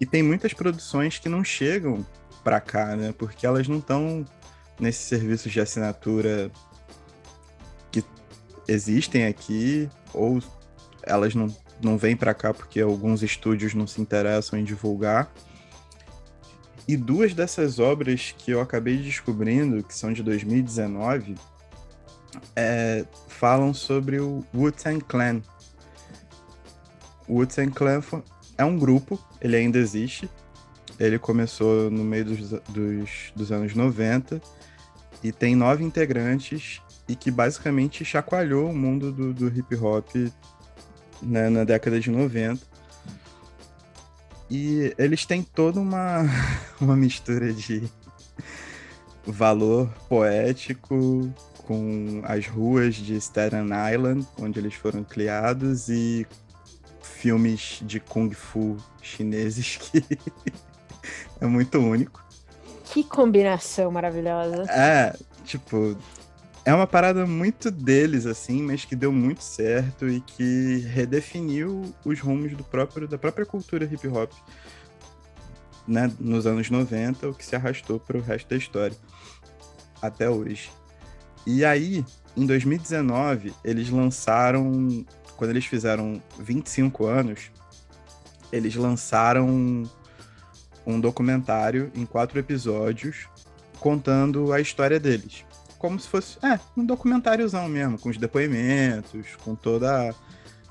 E 0.00 0.06
tem 0.06 0.22
muitas 0.22 0.52
produções 0.52 1.18
que 1.18 1.28
não 1.28 1.44
chegam 1.44 2.04
pra 2.42 2.60
cá, 2.60 2.94
né? 2.96 3.14
Porque 3.16 3.46
elas 3.46 3.68
não 3.68 3.78
estão 3.78 4.24
nesses 4.78 5.02
serviços 5.02 5.50
de 5.50 5.60
assinatura 5.60 6.50
existem 8.68 9.26
aqui, 9.26 9.88
ou 10.12 10.42
elas 11.02 11.34
não, 11.34 11.54
não 11.82 11.98
vêm 11.98 12.16
para 12.16 12.34
cá 12.34 12.52
porque 12.52 12.80
alguns 12.80 13.22
estúdios 13.22 13.74
não 13.74 13.86
se 13.86 14.00
interessam 14.00 14.58
em 14.58 14.64
divulgar. 14.64 15.32
E 16.86 16.96
duas 16.96 17.32
dessas 17.32 17.78
obras 17.78 18.34
que 18.36 18.50
eu 18.50 18.60
acabei 18.60 18.98
descobrindo, 18.98 19.82
que 19.82 19.94
são 19.94 20.12
de 20.12 20.22
2019, 20.22 21.34
é, 22.54 23.04
falam 23.28 23.72
sobre 23.72 24.20
o 24.20 24.44
Wu-Tang 24.54 25.02
Clan. 25.04 25.40
O 27.26 27.36
Wu-Tang 27.38 27.72
Clan 27.72 28.02
é 28.58 28.64
um 28.64 28.78
grupo, 28.78 29.18
ele 29.40 29.56
ainda 29.56 29.78
existe. 29.78 30.28
Ele 30.98 31.18
começou 31.18 31.90
no 31.90 32.04
meio 32.04 32.24
dos, 32.24 32.50
dos, 32.68 33.32
dos 33.34 33.50
anos 33.50 33.74
90 33.74 34.40
e 35.22 35.32
tem 35.32 35.56
nove 35.56 35.82
integrantes 35.82 36.80
e 37.08 37.16
que 37.16 37.30
basicamente 37.30 38.04
chacoalhou 38.04 38.70
o 38.70 38.76
mundo 38.76 39.10
do, 39.10 39.32
do 39.32 39.48
hip 39.48 39.74
hop 39.76 40.08
né, 41.22 41.48
na 41.48 41.64
década 41.64 41.98
de 41.98 42.10
90. 42.10 42.73
E 44.54 44.94
eles 44.96 45.26
têm 45.26 45.42
toda 45.42 45.80
uma, 45.80 46.22
uma 46.80 46.94
mistura 46.94 47.52
de 47.52 47.82
valor 49.26 49.92
poético 50.08 51.28
com 51.66 52.22
as 52.22 52.46
ruas 52.46 52.94
de 52.94 53.16
Staten 53.16 53.70
Island, 53.92 54.24
onde 54.38 54.60
eles 54.60 54.74
foram 54.74 55.02
criados, 55.02 55.88
e 55.88 56.24
filmes 57.02 57.80
de 57.82 57.98
Kung 57.98 58.30
Fu 58.30 58.76
chineses 59.02 59.76
que 59.90 60.04
é 61.40 61.46
muito 61.46 61.78
único. 61.80 62.24
Que 62.84 63.02
combinação 63.02 63.90
maravilhosa. 63.90 64.70
É, 64.70 65.16
tipo, 65.44 65.96
é 66.64 66.72
uma 66.72 66.86
parada 66.86 67.26
muito 67.26 67.70
deles, 67.70 68.24
assim, 68.24 68.62
mas 68.62 68.84
que 68.84 68.96
deu 68.96 69.12
muito 69.12 69.44
certo 69.44 70.08
e 70.08 70.20
que 70.20 70.78
redefiniu 70.78 71.94
os 72.04 72.18
rumos 72.20 72.52
do 72.52 72.64
próprio, 72.64 73.06
da 73.06 73.18
própria 73.18 73.44
cultura 73.44 73.84
hip 73.84 74.08
hop 74.08 74.32
né, 75.86 76.10
nos 76.18 76.46
anos 76.46 76.70
90, 76.70 77.28
o 77.28 77.34
que 77.34 77.44
se 77.44 77.54
arrastou 77.54 78.00
para 78.00 78.16
o 78.16 78.22
resto 78.22 78.48
da 78.48 78.56
história 78.56 78.96
até 80.00 80.28
hoje. 80.30 80.70
E 81.46 81.66
aí, 81.66 82.02
em 82.34 82.46
2019, 82.46 83.52
eles 83.62 83.90
lançaram, 83.90 85.04
quando 85.36 85.50
eles 85.50 85.66
fizeram 85.66 86.22
25 86.38 87.04
anos, 87.04 87.50
eles 88.50 88.74
lançaram 88.74 89.84
um 90.86 90.98
documentário 90.98 91.92
em 91.94 92.06
quatro 92.06 92.38
episódios 92.38 93.28
contando 93.78 94.50
a 94.50 94.60
história 94.60 94.98
deles 94.98 95.44
como 95.84 96.00
se 96.00 96.08
fosse, 96.08 96.38
é, 96.42 96.58
um 96.74 96.82
documentáriozão 96.82 97.68
mesmo, 97.68 97.98
com 97.98 98.08
os 98.08 98.16
depoimentos, 98.16 99.36
com 99.44 99.54
toda 99.54 100.14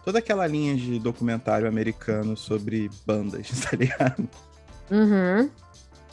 toda 0.03 0.17
aquela 0.17 0.48
linha 0.48 0.75
de 0.75 0.98
documentário 0.98 1.67
americano 1.67 2.36
sobre 2.36 2.89
bandas, 3.05 3.48
tá 3.62 3.77
ligado? 3.77 4.27
Uhum. 4.89 5.51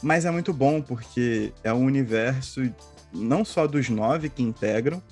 Mas 0.02 0.26
é 0.26 0.30
muito 0.30 0.52
bom 0.52 0.82
porque 0.82 1.50
é 1.64 1.72
um 1.72 1.86
universo 1.86 2.60
não 3.10 3.42
só 3.42 3.66
dos 3.66 3.88
nove 3.88 4.28
que 4.28 4.42
integram, 4.42 5.02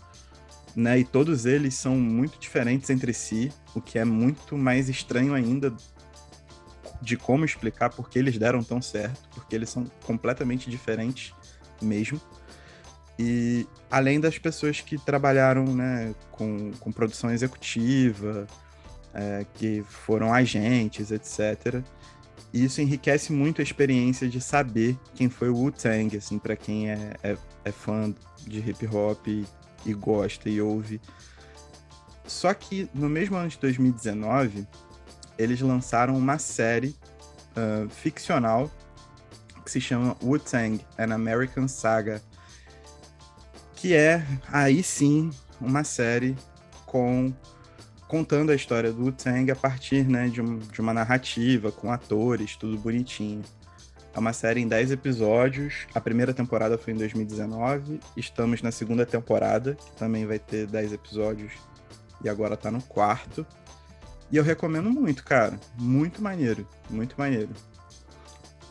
né? 0.77 0.99
E 0.99 1.05
todos 1.05 1.47
eles 1.47 1.73
são 1.73 1.97
muito 1.97 2.39
diferentes 2.39 2.91
entre 2.91 3.15
si, 3.15 3.51
o 3.75 3.81
que 3.81 3.99
é 3.99 4.05
muito 4.05 4.55
mais 4.55 4.91
estranho 4.91 5.33
ainda 5.33 5.75
de 7.01 7.17
como 7.17 7.43
explicar 7.43 7.89
porque 7.89 8.19
eles 8.19 8.37
deram 8.37 8.63
tão 8.63 8.83
certo, 8.83 9.31
porque 9.31 9.57
eles 9.57 9.71
são 9.71 9.87
completamente 10.05 10.69
diferentes 10.69 11.33
mesmo. 11.81 12.21
E 13.19 13.67
além 13.91 14.21
das 14.21 14.39
pessoas 14.39 14.81
que 14.81 14.97
trabalharam 14.97 15.65
né, 15.65 16.15
com, 16.31 16.71
com 16.79 16.93
produção 16.93 17.31
executiva, 17.31 18.47
é, 19.13 19.45
que 19.55 19.83
foram 19.89 20.33
agentes, 20.33 21.11
etc. 21.11 21.83
isso 22.53 22.81
enriquece 22.81 23.33
muito 23.33 23.61
a 23.61 23.65
experiência 23.65 24.29
de 24.29 24.41
saber 24.41 24.97
quem 25.15 25.29
foi 25.29 25.49
o 25.49 25.57
Wu-Tang, 25.57 26.17
assim, 26.17 26.39
para 26.39 26.55
quem 26.55 26.91
é, 26.91 27.15
é, 27.23 27.37
é, 27.65 27.73
fã 27.73 28.15
de 28.47 28.61
hip 28.61 28.87
hop 28.87 29.27
e, 29.27 29.45
e 29.85 29.93
gosta 29.93 30.49
e 30.49 30.61
ouve. 30.61 31.01
Só 32.27 32.53
que 32.55 32.89
no 32.95 33.09
mesmo 33.09 33.37
ano 33.37 33.49
de 33.49 33.59
2019, 33.59 34.67
eles 35.37 35.61
lançaram 35.61 36.17
uma 36.17 36.39
série 36.39 36.95
uh, 37.57 37.89
ficcional 37.89 38.71
que 39.65 39.71
se 39.71 39.81
chama 39.81 40.17
Wu-Tang, 40.23 40.85
An 40.99 41.15
American 41.15 41.67
Saga, 41.69 42.23
que 43.81 43.95
é 43.95 44.27
aí 44.53 44.83
sim 44.83 45.31
uma 45.61 45.85
série 45.85 46.37
com 46.85 47.33
contando 48.09 48.51
a 48.51 48.55
história 48.55 48.91
do 48.91 49.13
Tang 49.13 49.49
a 49.51 49.55
partir 49.55 50.05
né, 50.05 50.29
de, 50.29 50.41
um, 50.41 50.59
de, 50.59 50.81
uma 50.81 50.93
narrativa, 50.93 51.71
com 51.71 51.93
atores, 51.93 52.57
tudo 52.57 52.77
bonitinho. 52.79 53.43
É 54.15 54.19
uma 54.19 54.33
série 54.33 54.61
em 54.61 54.67
10 54.67 54.93
episódios. 54.93 55.87
A 55.95 56.01
primeira 56.01 56.33
temporada 56.33 56.77
foi 56.79 56.95
em 56.95 56.97
2019. 56.97 58.01
Estamos 58.17 58.63
na 58.63 58.73
segunda 58.73 59.05
temporada, 59.07 59.75
que 59.75 59.93
também 59.93 60.27
vai 60.27 60.39
ter 60.39 60.67
10 60.67 60.95
episódios. 60.95 61.53
E 62.25 62.29
agora 62.29 62.57
tá 62.57 62.71
no 62.71 62.83
quarto. 62.83 63.47
E 64.33 64.39
eu 64.39 64.43
recomendo 64.43 64.91
muito, 64.91 65.23
cara. 65.23 65.61
Muito 65.79 66.23
maneiro. 66.23 66.67
Muito 66.91 67.15
maneiro. 67.17 67.51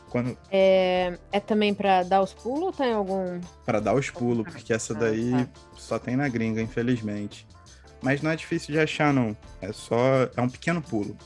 Quando... 0.09 0.37
É, 0.49 1.17
é 1.31 1.39
também 1.39 1.73
para 1.73 2.03
dar 2.03 2.21
os 2.21 2.33
pulos 2.33 2.63
ou 2.63 2.71
tem 2.71 2.93
algum. 2.93 3.39
Para 3.65 3.79
dar 3.79 3.93
os 3.93 4.09
pulos, 4.09 4.45
porque 4.51 4.73
essa 4.73 4.93
ah, 4.93 4.99
daí 4.99 5.31
tá. 5.31 5.47
só 5.75 5.99
tem 5.99 6.15
na 6.15 6.27
gringa, 6.27 6.61
infelizmente. 6.61 7.45
Mas 8.01 8.21
não 8.21 8.31
é 8.31 8.35
difícil 8.35 8.73
de 8.73 8.79
achar, 8.79 9.13
não. 9.13 9.35
É 9.61 9.71
só. 9.73 9.97
É 10.35 10.41
um 10.41 10.49
pequeno 10.49 10.81
pulo. 10.81 11.17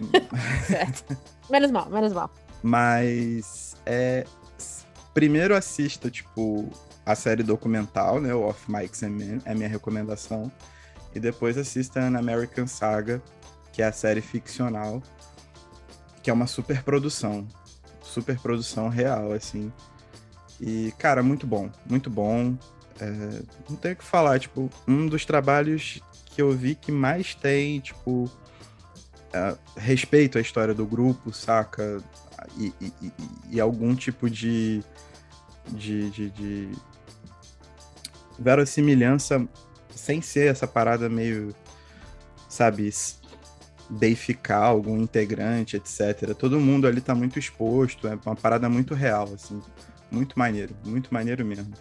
certo. 0.66 1.16
Menos 1.48 1.70
mal, 1.70 1.88
menos 1.88 2.12
mal. 2.12 2.30
Mas 2.62 3.76
é. 3.86 4.24
Primeiro 5.14 5.56
assista, 5.56 6.10
tipo, 6.10 6.68
a 7.04 7.14
série 7.14 7.42
documental, 7.42 8.20
né? 8.20 8.34
O 8.34 8.42
Off 8.42 8.70
Mics 8.70 9.02
and 9.02 9.10
Men, 9.10 9.40
é 9.44 9.54
minha 9.54 9.68
recomendação. 9.68 10.52
E 11.14 11.18
depois 11.18 11.56
assista 11.56 12.00
An 12.00 12.16
American 12.18 12.66
Saga, 12.66 13.22
que 13.72 13.82
é 13.82 13.86
a 13.86 13.92
série 13.92 14.20
ficcional 14.20 15.02
que 16.22 16.30
é 16.30 16.32
uma 16.32 16.46
super 16.46 16.82
produção. 16.82 17.46
Super 18.02 18.38
produção 18.38 18.88
real, 18.88 19.32
assim. 19.32 19.72
E, 20.60 20.92
cara, 20.98 21.22
muito 21.22 21.46
bom, 21.46 21.70
muito 21.86 22.10
bom. 22.10 22.56
É, 23.00 23.42
não 23.68 23.76
tenho 23.76 23.94
o 23.94 23.98
que 23.98 24.04
falar, 24.04 24.40
tipo, 24.40 24.70
um 24.86 25.06
dos 25.06 25.24
trabalhos 25.24 26.00
que 26.26 26.42
eu 26.42 26.50
vi 26.52 26.74
que 26.74 26.90
mais 26.90 27.34
tem, 27.34 27.80
tipo, 27.80 28.30
é, 29.32 29.56
respeito 29.76 30.38
à 30.38 30.40
história 30.40 30.74
do 30.74 30.86
grupo, 30.86 31.32
saca? 31.32 32.02
E, 32.56 32.72
e, 32.80 33.12
e 33.50 33.60
algum 33.60 33.94
tipo 33.94 34.28
de, 34.28 34.82
de, 35.68 36.10
de, 36.10 36.30
de 36.30 36.72
verossimilhança 38.38 39.46
sem 39.94 40.22
ser 40.22 40.50
essa 40.50 40.66
parada 40.66 41.08
meio, 41.08 41.54
sabe, 42.48 42.88
deificar 43.90 44.64
algum 44.64 44.98
integrante, 44.98 45.76
etc. 45.76 46.34
Todo 46.36 46.60
mundo 46.60 46.86
ali 46.86 47.00
tá 47.00 47.14
muito 47.14 47.38
exposto, 47.38 48.06
é 48.06 48.18
uma 48.24 48.36
parada 48.36 48.68
muito 48.68 48.94
real, 48.94 49.28
assim. 49.34 49.60
Muito 50.10 50.38
maneiro, 50.38 50.74
muito 50.84 51.12
maneiro 51.12 51.44
mesmo. 51.44 51.72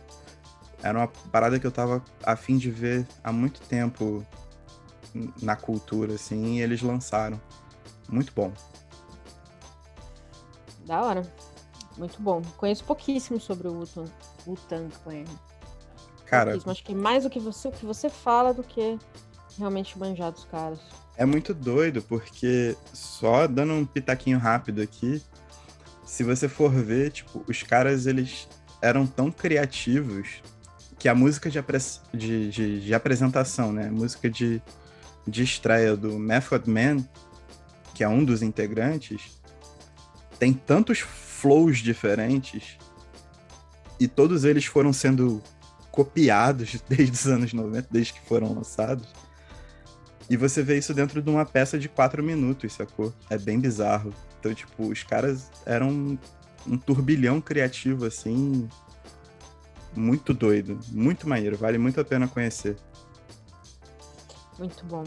Era 0.81 0.99
uma 0.99 1.07
parada 1.07 1.59
que 1.59 1.65
eu 1.65 1.71
tava 1.71 2.03
afim 2.23 2.57
de 2.57 2.69
ver 2.69 3.07
há 3.23 3.31
muito 3.31 3.61
tempo 3.61 4.25
na 5.41 5.55
cultura, 5.55 6.13
assim, 6.13 6.57
e 6.57 6.61
eles 6.61 6.81
lançaram. 6.81 7.41
Muito 8.09 8.31
bom. 8.33 8.53
Da 10.85 11.01
hora. 11.01 11.21
Muito 11.97 12.21
bom. 12.21 12.41
Conheço 12.57 12.83
pouquíssimo 12.83 13.39
sobre 13.39 13.67
o 13.67 13.83
Wu-Tang 14.45 14.93
Clan. 15.03 15.23
Cara, 16.25 16.57
acho 16.63 16.83
que 16.83 16.93
mais 16.93 17.25
o 17.25 17.29
que 17.29 17.39
você, 17.39 17.69
o 17.69 17.71
que 17.71 17.85
você 17.85 18.09
fala 18.09 18.53
do 18.53 18.61
que 18.63 18.99
realmente 19.57 19.97
manjar 19.97 20.31
dos 20.31 20.45
caras. 20.45 20.79
É 21.17 21.25
muito 21.25 21.51
doido, 21.53 22.01
porque 22.03 22.77
só 22.93 23.47
dando 23.47 23.73
um 23.73 23.85
pitaquinho 23.85 24.37
rápido 24.37 24.81
aqui, 24.81 25.21
se 26.05 26.23
você 26.23 26.47
for 26.47 26.71
ver, 26.71 27.11
tipo, 27.11 27.43
os 27.47 27.63
caras, 27.63 28.05
eles 28.05 28.47
eram 28.81 29.07
tão 29.07 29.31
criativos 29.31 30.43
que 30.99 31.09
a 31.09 31.15
música 31.15 31.49
de, 31.49 31.59
de, 32.13 32.49
de, 32.49 32.81
de 32.81 32.93
apresentação, 32.93 33.71
né? 33.71 33.87
A 33.87 33.91
música 33.91 34.29
de, 34.29 34.61
de 35.27 35.43
estreia 35.43 35.95
do 35.97 36.17
Method 36.19 36.69
Man, 36.69 36.97
que 37.95 38.03
é 38.03 38.07
um 38.07 38.23
dos 38.23 38.43
integrantes, 38.43 39.41
tem 40.37 40.53
tantos 40.53 40.99
flows 40.99 41.79
diferentes 41.79 42.77
e 43.99 44.07
todos 44.07 44.43
eles 44.43 44.65
foram 44.65 44.93
sendo 44.93 45.41
copiados 45.91 46.79
desde 46.87 47.11
os 47.11 47.27
anos 47.27 47.53
90, 47.53 47.87
desde 47.89 48.13
que 48.13 48.21
foram 48.21 48.53
lançados 48.53 49.07
e 50.29 50.35
você 50.35 50.61
vê 50.61 50.77
isso 50.77 50.93
dentro 50.93 51.21
de 51.21 51.29
uma 51.29 51.45
peça 51.45 51.79
de 51.79 51.87
quatro 51.87 52.21
minutos, 52.21 52.73
sacou? 52.73 53.13
É 53.29 53.37
bem 53.37 53.59
bizarro. 53.59 54.13
Então, 54.39 54.53
tipo, 54.53 54.87
os 54.87 55.03
caras 55.03 55.49
eram 55.65 56.17
um, 56.67 56.77
turbilhão 56.77 57.39
criativo, 57.39 58.05
assim, 58.05 58.67
muito 59.95 60.33
doido, 60.33 60.79
muito 60.89 61.27
maneiro, 61.27 61.57
vale 61.57 61.77
muito 61.77 61.99
a 62.01 62.05
pena 62.05 62.27
conhecer. 62.27 62.77
Muito 64.59 64.85
bom. 64.85 65.03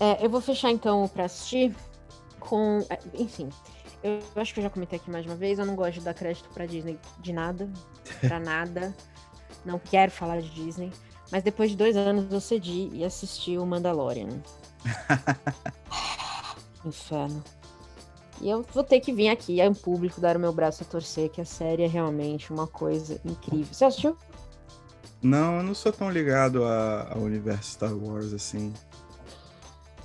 É, 0.00 0.24
eu 0.24 0.30
vou 0.30 0.40
fechar 0.40 0.70
então 0.70 1.06
para 1.08 1.24
assistir 1.24 1.74
com. 2.40 2.84
É, 2.90 2.98
enfim, 3.14 3.48
eu 4.02 4.20
acho 4.36 4.54
que 4.54 4.60
eu 4.60 4.64
já 4.64 4.70
comentei 4.70 4.98
aqui 4.98 5.10
mais 5.10 5.26
uma 5.26 5.34
vez, 5.34 5.58
eu 5.58 5.66
não 5.66 5.74
gosto 5.74 5.94
de 5.94 6.00
dar 6.00 6.14
crédito 6.14 6.48
pra 6.50 6.66
Disney 6.66 6.98
de 7.20 7.32
nada, 7.32 7.68
pra 8.20 8.38
nada. 8.40 8.94
Não 9.64 9.78
quero 9.78 10.10
falar 10.10 10.40
de 10.40 10.50
Disney. 10.50 10.92
Mas 11.30 11.42
depois 11.42 11.70
de 11.70 11.76
dois 11.76 11.96
anos 11.96 12.32
eu 12.32 12.40
cedi 12.40 12.88
e 12.92 13.04
assisti 13.04 13.58
o 13.58 13.66
Mandalorian. 13.66 14.28
Inferno. 16.84 17.42
E 18.40 18.48
eu 18.48 18.64
vou 18.72 18.84
ter 18.84 19.00
que 19.00 19.12
vir 19.12 19.28
aqui 19.28 19.60
em 19.60 19.74
público 19.74 20.20
dar 20.20 20.36
o 20.36 20.40
meu 20.40 20.52
braço 20.52 20.84
a 20.84 20.86
torcer, 20.86 21.28
que 21.28 21.40
a 21.40 21.44
série 21.44 21.82
é 21.82 21.88
realmente 21.88 22.52
uma 22.52 22.66
coisa 22.66 23.20
incrível. 23.24 23.72
Você 23.72 23.84
assistiu? 23.84 24.16
Não, 25.20 25.58
eu 25.58 25.62
não 25.64 25.74
sou 25.74 25.92
tão 25.92 26.10
ligado 26.10 26.64
ao 26.64 27.18
universo 27.18 27.72
Star 27.72 27.92
Wars 27.92 28.32
assim. 28.32 28.72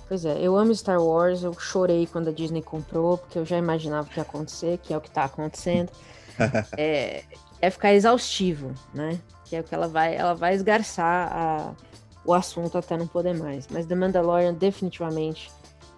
Pois 0.07 0.25
é, 0.25 0.39
eu 0.41 0.57
amo 0.57 0.75
Star 0.75 1.01
Wars, 1.01 1.43
eu 1.43 1.53
chorei 1.53 2.07
quando 2.07 2.29
a 2.29 2.31
Disney 2.31 2.61
comprou, 2.61 3.17
porque 3.17 3.37
eu 3.37 3.45
já 3.45 3.57
imaginava 3.57 4.07
o 4.07 4.09
que 4.09 4.19
ia 4.19 4.23
acontecer, 4.23 4.79
que 4.79 4.93
é 4.93 4.97
o 4.97 5.01
que 5.01 5.11
tá 5.11 5.25
acontecendo. 5.25 5.91
é, 6.77 7.23
é 7.61 7.69
ficar 7.69 7.93
exaustivo, 7.93 8.73
né? 8.93 9.19
Que 9.45 9.55
é 9.55 9.59
o 9.59 9.63
que 9.63 9.73
ela 9.73 9.87
vai, 9.87 10.15
ela 10.15 10.33
vai 10.33 10.53
esgarçar 10.53 11.31
a, 11.31 11.73
o 12.25 12.33
assunto 12.33 12.77
até 12.77 12.97
não 12.97 13.07
poder 13.07 13.37
mais. 13.37 13.67
Mas 13.67 13.85
The 13.85 13.95
Mandalorian 13.95 14.53
definitivamente 14.53 15.51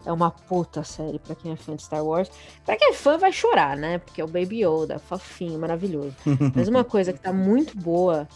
é 0.05 0.11
uma 0.11 0.29
puta 0.29 0.83
série 0.83 1.19
para 1.19 1.35
quem 1.35 1.51
é 1.51 1.55
fã 1.55 1.75
de 1.75 1.83
Star 1.83 2.05
Wars. 2.05 2.29
Para 2.65 2.77
quem 2.77 2.89
é 2.89 2.93
fã 2.93 3.17
vai 3.17 3.31
chorar, 3.31 3.75
né? 3.75 3.97
Porque 3.97 4.21
é 4.21 4.23
o 4.23 4.27
Baby 4.27 4.63
Yoda, 4.63 4.99
fofinho, 4.99 5.59
maravilhoso. 5.59 6.15
Mas 6.55 6.67
uma 6.67 6.83
coisa 6.83 7.11
que 7.11 7.19
tá 7.19 7.33
muito 7.33 7.77
boa 7.77 8.27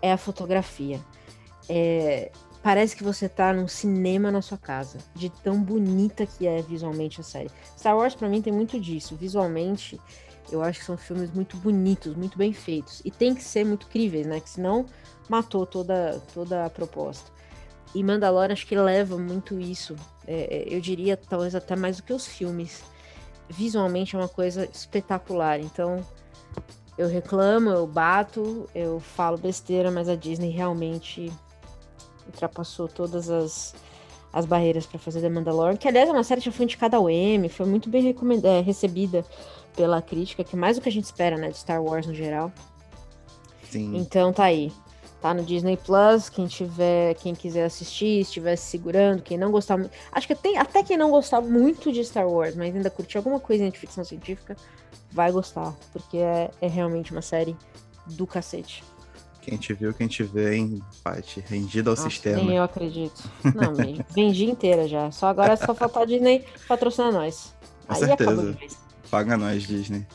é 0.00 0.12
a 0.12 0.16
fotografia. 0.16 1.00
É, 1.68 2.30
parece 2.62 2.96
que 2.96 3.04
você 3.04 3.28
tá 3.28 3.52
num 3.52 3.68
cinema 3.68 4.30
na 4.30 4.40
sua 4.40 4.58
casa, 4.58 4.98
de 5.14 5.30
tão 5.30 5.60
bonita 5.60 6.26
que 6.26 6.46
é 6.46 6.62
visualmente 6.62 7.20
a 7.20 7.24
série. 7.24 7.50
Star 7.76 7.96
Wars 7.96 8.14
para 8.14 8.28
mim 8.28 8.40
tem 8.40 8.52
muito 8.52 8.78
disso, 8.80 9.16
visualmente 9.16 10.00
eu 10.50 10.62
acho 10.62 10.80
que 10.80 10.84
são 10.84 10.96
filmes 10.96 11.30
muito 11.32 11.56
bonitos, 11.56 12.14
muito 12.14 12.38
bem 12.38 12.52
feitos 12.52 13.02
e 13.04 13.10
tem 13.10 13.34
que 13.34 13.42
ser 13.42 13.64
muito 13.64 13.86
críveis, 13.86 14.26
né? 14.26 14.40
Que 14.40 14.50
senão 14.50 14.86
matou 15.28 15.66
toda 15.66 16.20
toda 16.32 16.64
a 16.64 16.70
proposta. 16.70 17.30
E 17.94 18.02
Mandalorian 18.02 18.52
acho 18.52 18.66
que 18.66 18.76
leva 18.76 19.16
muito 19.18 19.58
isso. 19.58 19.96
É, 20.26 20.64
é 20.64 20.74
eu 20.74 20.80
diria 20.80 21.16
talvez 21.16 21.54
até 21.54 21.74
mais 21.74 21.96
do 21.96 22.02
que 22.02 22.12
os 22.12 22.26
filmes. 22.26 22.82
Visualmente 23.48 24.16
é 24.16 24.18
uma 24.18 24.28
coisa 24.28 24.68
espetacular. 24.72 25.60
Então 25.60 26.04
eu 26.98 27.08
reclamo, 27.08 27.70
eu 27.70 27.86
bato, 27.86 28.68
eu 28.74 29.00
falo 29.00 29.36
besteira, 29.36 29.90
mas 29.90 30.08
a 30.08 30.14
Disney 30.14 30.50
realmente 30.50 31.32
ultrapassou 32.26 32.88
todas 32.88 33.28
as, 33.30 33.74
as 34.32 34.46
barreiras 34.46 34.86
para 34.86 34.98
fazer 34.98 35.20
The 35.20 35.28
Mandalorian, 35.28 35.76
que 35.76 35.86
aliás 35.86 36.08
é 36.08 36.12
uma 36.12 36.24
série 36.24 36.40
que 36.40 36.46
já 36.46 36.52
foi 36.52 36.64
indicada 36.64 36.96
ao 36.96 37.08
Emmy, 37.08 37.48
foi 37.48 37.66
muito 37.66 37.88
bem 37.88 38.14
é, 38.44 38.60
recebida 38.60 39.24
pela 39.76 40.00
crítica, 40.00 40.42
que 40.42 40.56
é 40.56 40.58
mais 40.58 40.76
do 40.76 40.82
que 40.82 40.88
a 40.88 40.92
gente 40.92 41.04
espera, 41.04 41.36
né, 41.36 41.50
de 41.50 41.58
Star 41.58 41.82
Wars 41.82 42.06
no 42.06 42.14
geral. 42.14 42.50
Sim. 43.70 43.96
Então 43.96 44.32
tá 44.32 44.44
aí. 44.44 44.72
Tá 45.20 45.32
no 45.32 45.42
Disney 45.42 45.76
Plus, 45.76 46.28
quem 46.28 46.46
tiver, 46.46 47.14
quem 47.14 47.34
quiser 47.34 47.64
assistir, 47.64 48.20
estiver 48.20 48.54
se 48.56 48.66
segurando, 48.66 49.22
quem 49.22 49.38
não 49.38 49.50
gostar 49.50 49.76
muito. 49.76 49.92
Acho 50.12 50.26
que 50.26 50.34
tem 50.34 50.58
até 50.58 50.82
quem 50.82 50.96
não 50.96 51.10
gostar 51.10 51.40
muito 51.40 51.92
de 51.92 52.04
Star 52.04 52.28
Wars, 52.28 52.54
mas 52.54 52.74
ainda 52.74 52.90
curtir 52.90 53.16
alguma 53.16 53.40
coisa 53.40 53.68
de 53.68 53.78
ficção 53.78 54.04
científica, 54.04 54.56
vai 55.10 55.32
gostar, 55.32 55.74
porque 55.92 56.18
é, 56.18 56.50
é 56.60 56.68
realmente 56.68 57.12
uma 57.12 57.22
série 57.22 57.56
do 58.06 58.26
cacete. 58.26 58.84
Quem 59.40 59.56
te 59.56 59.72
viu, 59.72 59.94
quem 59.94 60.08
te 60.08 60.24
vê, 60.24 60.56
hein, 60.56 60.82
Paty? 61.04 61.40
Rendido 61.46 61.90
ao 61.90 61.96
Nossa, 61.96 62.10
sistema. 62.10 62.36
Nem 62.36 62.56
eu 62.56 62.64
acredito. 62.64 63.22
Não, 63.54 63.74
vendi 64.10 64.44
inteira 64.44 64.88
já. 64.88 65.10
Só 65.12 65.28
agora 65.28 65.52
é 65.52 65.56
só 65.56 65.72
faltar 65.72 66.02
a 66.02 66.06
Disney 66.06 66.44
patrocinar 66.66 67.12
nós. 67.12 67.54
Com 67.86 67.94
Aí 67.94 68.00
certeza. 68.00 68.58
Paga 69.10 69.36
nós, 69.36 69.62
Disney. 69.62 70.06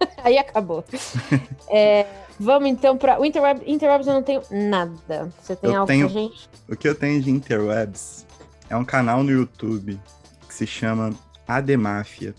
Aí 0.22 0.38
acabou. 0.38 0.84
é, 1.68 2.06
vamos 2.38 2.68
então 2.68 2.96
para 2.96 3.20
o 3.20 3.24
Interweb. 3.24 3.62
Interwebs 3.66 4.06
eu 4.06 4.14
não 4.14 4.22
tenho 4.22 4.42
nada. 4.50 5.30
Você 5.40 5.56
tem 5.56 5.70
eu 5.70 5.76
algo 5.80 5.86
tenho... 5.86 6.08
gente? 6.08 6.48
O 6.68 6.76
que 6.76 6.88
eu 6.88 6.94
tenho 6.94 7.22
de 7.22 7.30
Interwebs 7.30 8.26
é 8.68 8.76
um 8.76 8.84
canal 8.84 9.22
no 9.22 9.30
YouTube 9.30 9.98
que 10.46 10.54
se 10.54 10.66
chama 10.66 11.10
Ademáfia. 11.46 12.34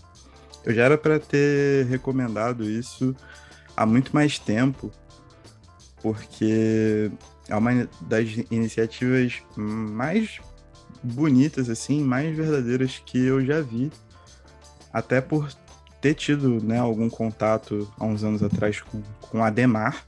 Eu 0.64 0.74
já 0.74 0.84
era 0.84 0.98
para 0.98 1.18
ter 1.18 1.86
recomendado 1.86 2.64
isso 2.64 3.14
há 3.76 3.86
muito 3.86 4.14
mais 4.14 4.38
tempo, 4.38 4.90
porque 6.02 7.10
é 7.48 7.56
uma 7.56 7.88
das 8.02 8.28
iniciativas 8.50 9.42
mais 9.56 10.38
bonitas, 11.02 11.70
assim, 11.70 12.02
mais 12.02 12.36
verdadeiras 12.36 13.02
que 13.04 13.18
eu 13.18 13.44
já 13.44 13.60
vi. 13.60 13.90
Até 14.92 15.20
por 15.20 15.52
ter 16.00 16.14
tido 16.14 16.62
né, 16.62 16.78
algum 16.78 17.08
contato 17.10 17.92
há 17.98 18.04
uns 18.04 18.24
anos 18.24 18.42
atrás 18.42 18.80
com, 18.80 19.02
com 19.20 19.44
Ademar, 19.44 20.04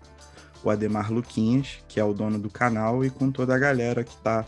o 0.65 0.71
Ademar 0.71 1.13
Luquinhas, 1.13 1.79
que 1.89 2.01
é 2.01 2.05
o 2.05 2.15
dono 2.15 2.39
do 2.39 2.49
canal, 2.49 3.05
e 3.05 3.11
com 3.11 3.31
toda 3.31 3.55
a 3.55 3.59
galera 3.59 4.05
que 4.05 4.17
tá, 4.19 4.45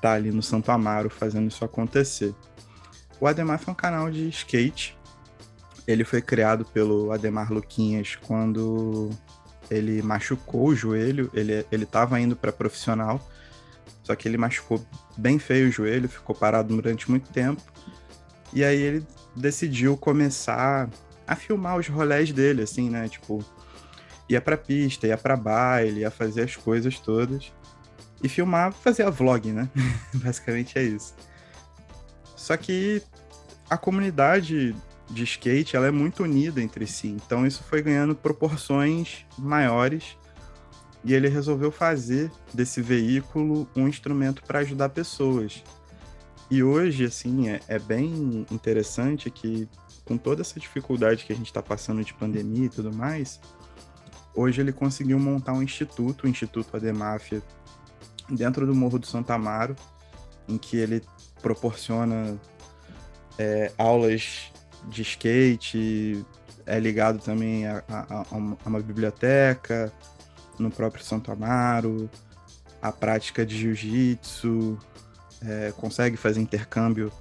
tá 0.00 0.12
ali 0.12 0.30
no 0.30 0.42
Santo 0.42 0.70
Amaro 0.70 1.10
fazendo 1.10 1.48
isso 1.48 1.64
acontecer. 1.64 2.34
O 3.20 3.26
Ademar 3.26 3.58
foi 3.58 3.72
um 3.72 3.76
canal 3.76 4.10
de 4.10 4.28
skate. 4.28 4.96
Ele 5.86 6.04
foi 6.04 6.22
criado 6.22 6.64
pelo 6.64 7.12
Ademar 7.12 7.52
Luquinhas 7.52 8.16
quando 8.16 9.10
ele 9.70 10.02
machucou 10.02 10.68
o 10.68 10.76
joelho, 10.76 11.30
ele, 11.34 11.66
ele 11.70 11.86
tava 11.86 12.20
indo 12.20 12.36
para 12.36 12.52
profissional, 12.52 13.20
só 14.02 14.14
que 14.14 14.28
ele 14.28 14.36
machucou 14.36 14.84
bem 15.16 15.38
feio 15.38 15.68
o 15.68 15.70
joelho, 15.70 16.08
ficou 16.08 16.34
parado 16.34 16.74
durante 16.74 17.10
muito 17.10 17.30
tempo. 17.30 17.62
E 18.54 18.62
aí 18.62 18.80
ele 18.80 19.06
decidiu 19.34 19.96
começar 19.96 20.88
a 21.26 21.34
filmar 21.34 21.76
os 21.76 21.88
rolés 21.88 22.32
dele, 22.32 22.62
assim, 22.62 22.88
né? 22.88 23.08
Tipo, 23.08 23.44
ia 24.28 24.40
pra 24.40 24.56
pista, 24.56 25.06
ia 25.06 25.18
pra 25.18 25.36
baile, 25.36 26.00
ia 26.00 26.10
fazer 26.10 26.42
as 26.42 26.56
coisas 26.56 26.98
todas. 26.98 27.52
E 28.22 28.28
filmar, 28.28 28.72
fazer 28.72 29.02
a 29.02 29.10
vlog, 29.10 29.52
né? 29.52 29.68
Basicamente 30.14 30.78
é 30.78 30.82
isso. 30.82 31.14
Só 32.36 32.56
que 32.56 33.02
a 33.68 33.76
comunidade 33.76 34.74
de 35.10 35.24
skate 35.24 35.76
ela 35.76 35.86
é 35.86 35.90
muito 35.90 36.22
unida 36.22 36.62
entre 36.62 36.86
si, 36.86 37.08
então 37.08 37.46
isso 37.46 37.62
foi 37.62 37.82
ganhando 37.82 38.14
proporções 38.14 39.26
maiores 39.36 40.16
e 41.04 41.12
ele 41.12 41.28
resolveu 41.28 41.70
fazer 41.70 42.30
desse 42.52 42.80
veículo 42.80 43.68
um 43.76 43.86
instrumento 43.86 44.42
para 44.42 44.60
ajudar 44.60 44.88
pessoas. 44.88 45.62
E 46.50 46.62
hoje, 46.62 47.04
assim, 47.04 47.48
é, 47.48 47.60
é, 47.68 47.78
bem 47.78 48.46
interessante 48.50 49.30
que, 49.30 49.68
com 50.04 50.16
toda 50.16 50.42
essa 50.42 50.60
dificuldade 50.60 51.24
que 51.24 51.32
a 51.32 51.36
gente 51.36 51.46
está 51.46 51.62
passando 51.62 52.04
de 52.04 52.12
pandemia 52.12 52.66
e 52.66 52.68
tudo 52.68 52.92
mais, 52.92 53.40
hoje 54.34 54.60
ele 54.60 54.72
conseguiu 54.72 55.18
montar 55.18 55.52
um 55.52 55.62
instituto, 55.62 56.24
o 56.24 56.28
Instituto 56.28 56.76
Ademáfia, 56.76 57.42
dentro 58.28 58.66
do 58.66 58.74
Morro 58.74 58.98
do 58.98 59.06
Santa 59.06 59.34
Amaro, 59.34 59.74
em 60.46 60.58
que 60.58 60.76
ele 60.76 61.02
proporciona 61.40 62.38
é, 63.38 63.72
aulas 63.78 64.52
de 64.88 65.02
skate, 65.02 66.24
é 66.66 66.78
ligado 66.78 67.18
também 67.18 67.66
a, 67.66 67.82
a, 67.88 68.22
a, 68.30 68.36
uma 68.66 68.80
biblioteca 68.80 69.92
no 70.58 70.70
próprio 70.70 71.04
Santo 71.04 71.32
Amaro, 71.32 72.08
a 72.80 72.92
prática 72.92 73.44
de 73.44 73.56
jiu-jitsu, 73.56 74.78
é, 75.46 75.72
consegue 75.76 76.16
fazer 76.16 76.40
intercâmbio 76.40 77.12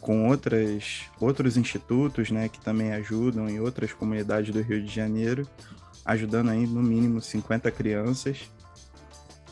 com 0.00 0.28
outras, 0.28 1.02
outros 1.20 1.56
institutos 1.56 2.30
né, 2.30 2.48
que 2.48 2.60
também 2.60 2.92
ajudam 2.92 3.48
em 3.48 3.60
outras 3.60 3.92
comunidades 3.92 4.52
do 4.52 4.62
Rio 4.62 4.82
de 4.82 4.92
Janeiro, 4.92 5.46
ajudando 6.04 6.50
aí 6.50 6.66
no 6.66 6.82
mínimo 6.82 7.20
50 7.20 7.70
crianças 7.70 8.50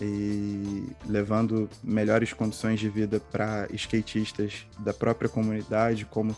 e 0.00 0.86
levando 1.06 1.68
melhores 1.82 2.32
condições 2.32 2.80
de 2.80 2.88
vida 2.88 3.20
para 3.20 3.68
skatistas 3.72 4.66
da 4.78 4.94
própria 4.94 5.28
comunidade, 5.28 6.04
como 6.06 6.34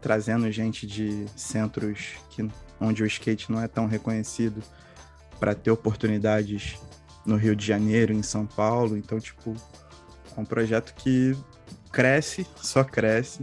trazendo 0.00 0.50
gente 0.50 0.86
de 0.86 1.26
centros 1.34 2.14
que, 2.30 2.46
onde 2.80 3.02
o 3.02 3.06
skate 3.06 3.50
não 3.50 3.60
é 3.60 3.68
tão 3.68 3.86
reconhecido 3.86 4.62
para 5.38 5.54
ter 5.54 5.70
oportunidades 5.70 6.78
no 7.24 7.36
Rio 7.36 7.56
de 7.56 7.66
Janeiro, 7.66 8.12
em 8.12 8.22
São 8.22 8.46
Paulo. 8.46 8.96
Então, 8.96 9.18
tipo, 9.18 9.54
é 10.36 10.40
um 10.40 10.44
projeto 10.44 10.94
que 10.94 11.36
cresce, 11.92 12.46
só 12.56 12.84
cresce, 12.84 13.40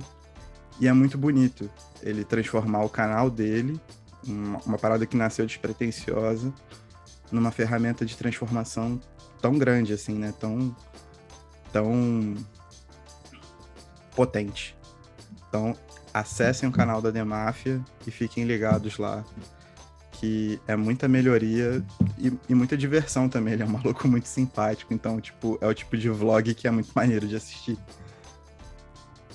e 0.80 0.88
é 0.88 0.94
muito 0.94 1.18
bonito 1.18 1.70
ele 2.02 2.24
transformar 2.24 2.84
o 2.84 2.90
canal 2.90 3.30
dele, 3.30 3.80
uma, 4.26 4.60
uma 4.60 4.78
parada 4.78 5.06
que 5.06 5.18
nasceu 5.18 5.46
despretensiosa, 5.46 6.54
numa 7.32 7.52
ferramenta 7.52 8.06
de 8.06 8.16
transformação 8.16 9.00
tão 9.42 9.58
grande 9.58 9.94
assim, 9.94 10.18
né? 10.18 10.34
Tão, 10.40 10.76
tão 11.72 12.36
potente. 14.16 14.76
Então, 15.48 15.76
acessem 16.14 16.68
o 16.68 16.72
canal 16.72 17.02
da 17.02 17.12
Demáfia 17.12 17.82
e 18.06 18.12
fiquem 18.12 18.46
ligados 18.46 18.98
lá, 18.98 19.24
que 20.14 20.60
é 20.68 20.76
muita 20.76 21.08
melhoria 21.08 21.84
e, 22.18 22.34
e, 22.50 22.56
muita 22.56 22.78
diversão 22.78 23.30
também. 23.30 23.54
Ele 23.54 23.64
é 23.64 23.66
um 23.66 23.70
maluco 23.78 24.08
muito 24.08 24.28
simpático. 24.28 24.94
Então, 24.94 25.20
tipo, 25.22 25.58
é 25.62 25.68
o 25.68 25.74
tipo 25.74 25.98
de 25.98 26.10
vlog 26.10 26.54
que 26.54 26.68
é 26.68 26.72
muito 26.72 26.92
maneiro 26.94 27.28
de 27.28 27.36
assistir. 27.36 27.78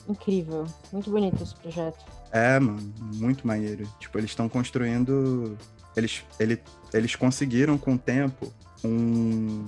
Incrível. 0.09 0.67
Muito 0.93 1.11
bonito 1.11 1.43
esse 1.43 1.55
projeto. 1.55 2.05
É, 2.33 2.59
mano, 2.59 2.93
muito 3.15 3.47
maneiro. 3.47 3.89
Tipo, 3.99 4.19
eles 4.19 4.31
estão 4.31 4.49
construindo. 4.49 5.57
Eles, 5.97 6.25
ele, 6.41 6.61
eles 6.93 7.15
conseguiram 7.15 7.79
com 7.79 7.95
o 7.95 7.99
tempo 7.99 8.53
um. 8.83 9.67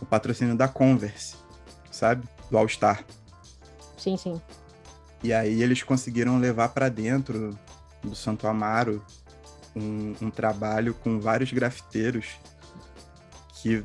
O 0.00 0.06
patrocínio 0.06 0.56
da 0.56 0.68
Converse, 0.68 1.36
sabe? 1.90 2.26
Do 2.50 2.58
All 2.58 2.68
Star. 2.68 3.04
Sim, 3.96 4.16
sim. 4.16 4.40
E 5.22 5.32
aí 5.32 5.62
eles 5.62 5.82
conseguiram 5.82 6.38
levar 6.38 6.68
para 6.68 6.88
dentro 6.88 7.58
do 8.02 8.14
Santo 8.14 8.46
Amaro 8.46 9.02
um, 9.74 10.14
um 10.22 10.30
trabalho 10.30 10.94
com 10.94 11.18
vários 11.18 11.52
grafiteiros 11.52 12.36
que, 13.60 13.82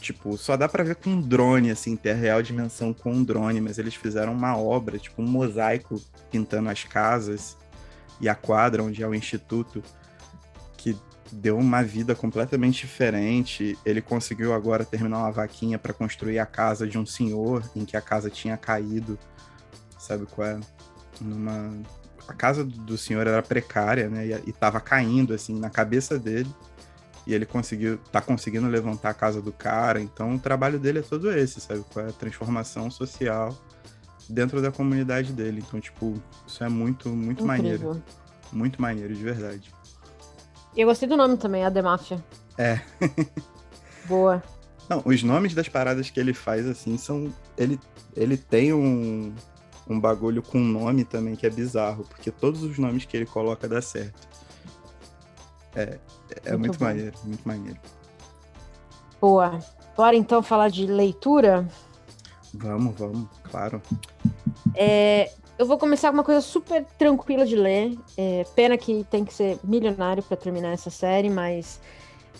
tipo, 0.00 0.36
só 0.36 0.56
dá 0.56 0.68
para 0.68 0.84
ver 0.84 0.96
com 0.96 1.10
um 1.10 1.20
drone, 1.20 1.70
assim, 1.70 1.96
ter 1.96 2.10
a 2.10 2.14
real 2.14 2.42
dimensão 2.42 2.92
com 2.92 3.12
um 3.12 3.24
drone, 3.24 3.60
mas 3.60 3.78
eles 3.78 3.94
fizeram 3.94 4.32
uma 4.32 4.56
obra, 4.56 4.98
tipo, 4.98 5.22
um 5.22 5.26
mosaico 5.26 6.02
pintando 6.30 6.68
as 6.68 6.84
casas 6.84 7.56
e 8.20 8.28
a 8.28 8.34
quadra 8.34 8.82
onde 8.82 9.02
é 9.02 9.06
o 9.06 9.14
instituto, 9.14 9.82
que 10.76 10.96
deu 11.30 11.56
uma 11.56 11.82
vida 11.82 12.14
completamente 12.14 12.80
diferente. 12.80 13.78
Ele 13.86 14.02
conseguiu 14.02 14.52
agora 14.52 14.84
terminar 14.84 15.18
uma 15.18 15.30
vaquinha 15.30 15.78
para 15.78 15.94
construir 15.94 16.38
a 16.38 16.46
casa 16.46 16.86
de 16.86 16.98
um 16.98 17.06
senhor 17.06 17.62
em 17.74 17.84
que 17.84 17.96
a 17.96 18.00
casa 18.00 18.28
tinha 18.28 18.56
caído, 18.56 19.18
sabe 19.98 20.26
qual 20.26 20.48
é? 20.48 20.60
Numa 21.20 21.72
a 22.26 22.32
casa 22.32 22.64
do 22.64 22.96
senhor 22.96 23.26
era 23.26 23.42
precária, 23.42 24.08
né? 24.08 24.26
E, 24.26 24.50
estava 24.50 24.80
caindo 24.80 25.34
assim 25.34 25.58
na 25.58 25.70
cabeça 25.70 26.18
dele. 26.18 26.50
E 27.26 27.32
ele 27.32 27.46
conseguiu, 27.46 27.98
tá 28.10 28.20
conseguindo 28.20 28.66
levantar 28.66 29.10
a 29.10 29.14
casa 29.14 29.40
do 29.40 29.52
cara. 29.52 30.00
Então 30.00 30.34
o 30.34 30.38
trabalho 30.38 30.78
dele 30.78 31.00
é 31.00 31.02
todo 31.02 31.30
esse, 31.32 31.60
sabe? 31.60 31.84
Com 31.92 32.00
a 32.00 32.12
transformação 32.12 32.90
social 32.90 33.56
dentro 34.28 34.60
da 34.60 34.72
comunidade 34.72 35.32
dele. 35.32 35.62
Então, 35.66 35.80
tipo, 35.80 36.20
isso 36.46 36.64
é 36.64 36.68
muito, 36.68 37.08
muito 37.08 37.44
Incrível. 37.44 37.46
maneiro. 37.46 38.02
Muito 38.52 38.82
maneiro, 38.82 39.14
de 39.14 39.22
verdade. 39.22 39.72
E 40.76 40.80
eu 40.80 40.86
gostei 40.86 41.08
do 41.08 41.16
nome 41.16 41.36
também, 41.36 41.64
a 41.64 41.70
The. 41.70 41.82
É. 42.58 42.80
Boa. 44.06 44.42
Não, 44.88 45.02
os 45.04 45.22
nomes 45.22 45.54
das 45.54 45.68
paradas 45.68 46.10
que 46.10 46.18
ele 46.18 46.34
faz, 46.34 46.66
assim, 46.66 46.96
são. 46.98 47.32
Ele, 47.56 47.78
ele 48.16 48.36
tem 48.36 48.72
um, 48.72 49.32
um 49.92 50.00
bagulho 50.00 50.42
com 50.42 50.58
nome 50.58 51.04
também 51.04 51.36
que 51.36 51.46
é 51.46 51.50
bizarro, 51.50 52.04
porque 52.04 52.30
todos 52.30 52.62
os 52.62 52.78
nomes 52.78 53.04
que 53.04 53.16
ele 53.16 53.26
coloca 53.26 53.68
dá 53.68 53.80
certo. 53.80 54.28
É, 55.74 55.98
é 56.44 56.50
muito, 56.50 56.66
muito 56.66 56.82
maneiro, 56.82 57.16
muito 57.24 57.48
maneiro. 57.48 57.80
Boa. 59.20 59.60
Bora 59.96 60.16
então 60.16 60.42
falar 60.42 60.68
de 60.68 60.86
leitura? 60.86 61.68
Vamos, 62.54 62.94
vamos, 62.98 63.28
claro. 63.44 63.80
É, 64.74 65.30
eu 65.58 65.66
vou 65.66 65.78
começar 65.78 66.08
com 66.08 66.14
uma 66.14 66.24
coisa 66.24 66.40
super 66.40 66.84
tranquila 66.98 67.46
de 67.46 67.56
ler. 67.56 67.96
É, 68.16 68.44
pena 68.54 68.76
que 68.76 69.04
tem 69.10 69.24
que 69.24 69.32
ser 69.32 69.58
milionário 69.62 70.22
para 70.22 70.36
terminar 70.36 70.72
essa 70.72 70.90
série, 70.90 71.30
mas 71.30 71.80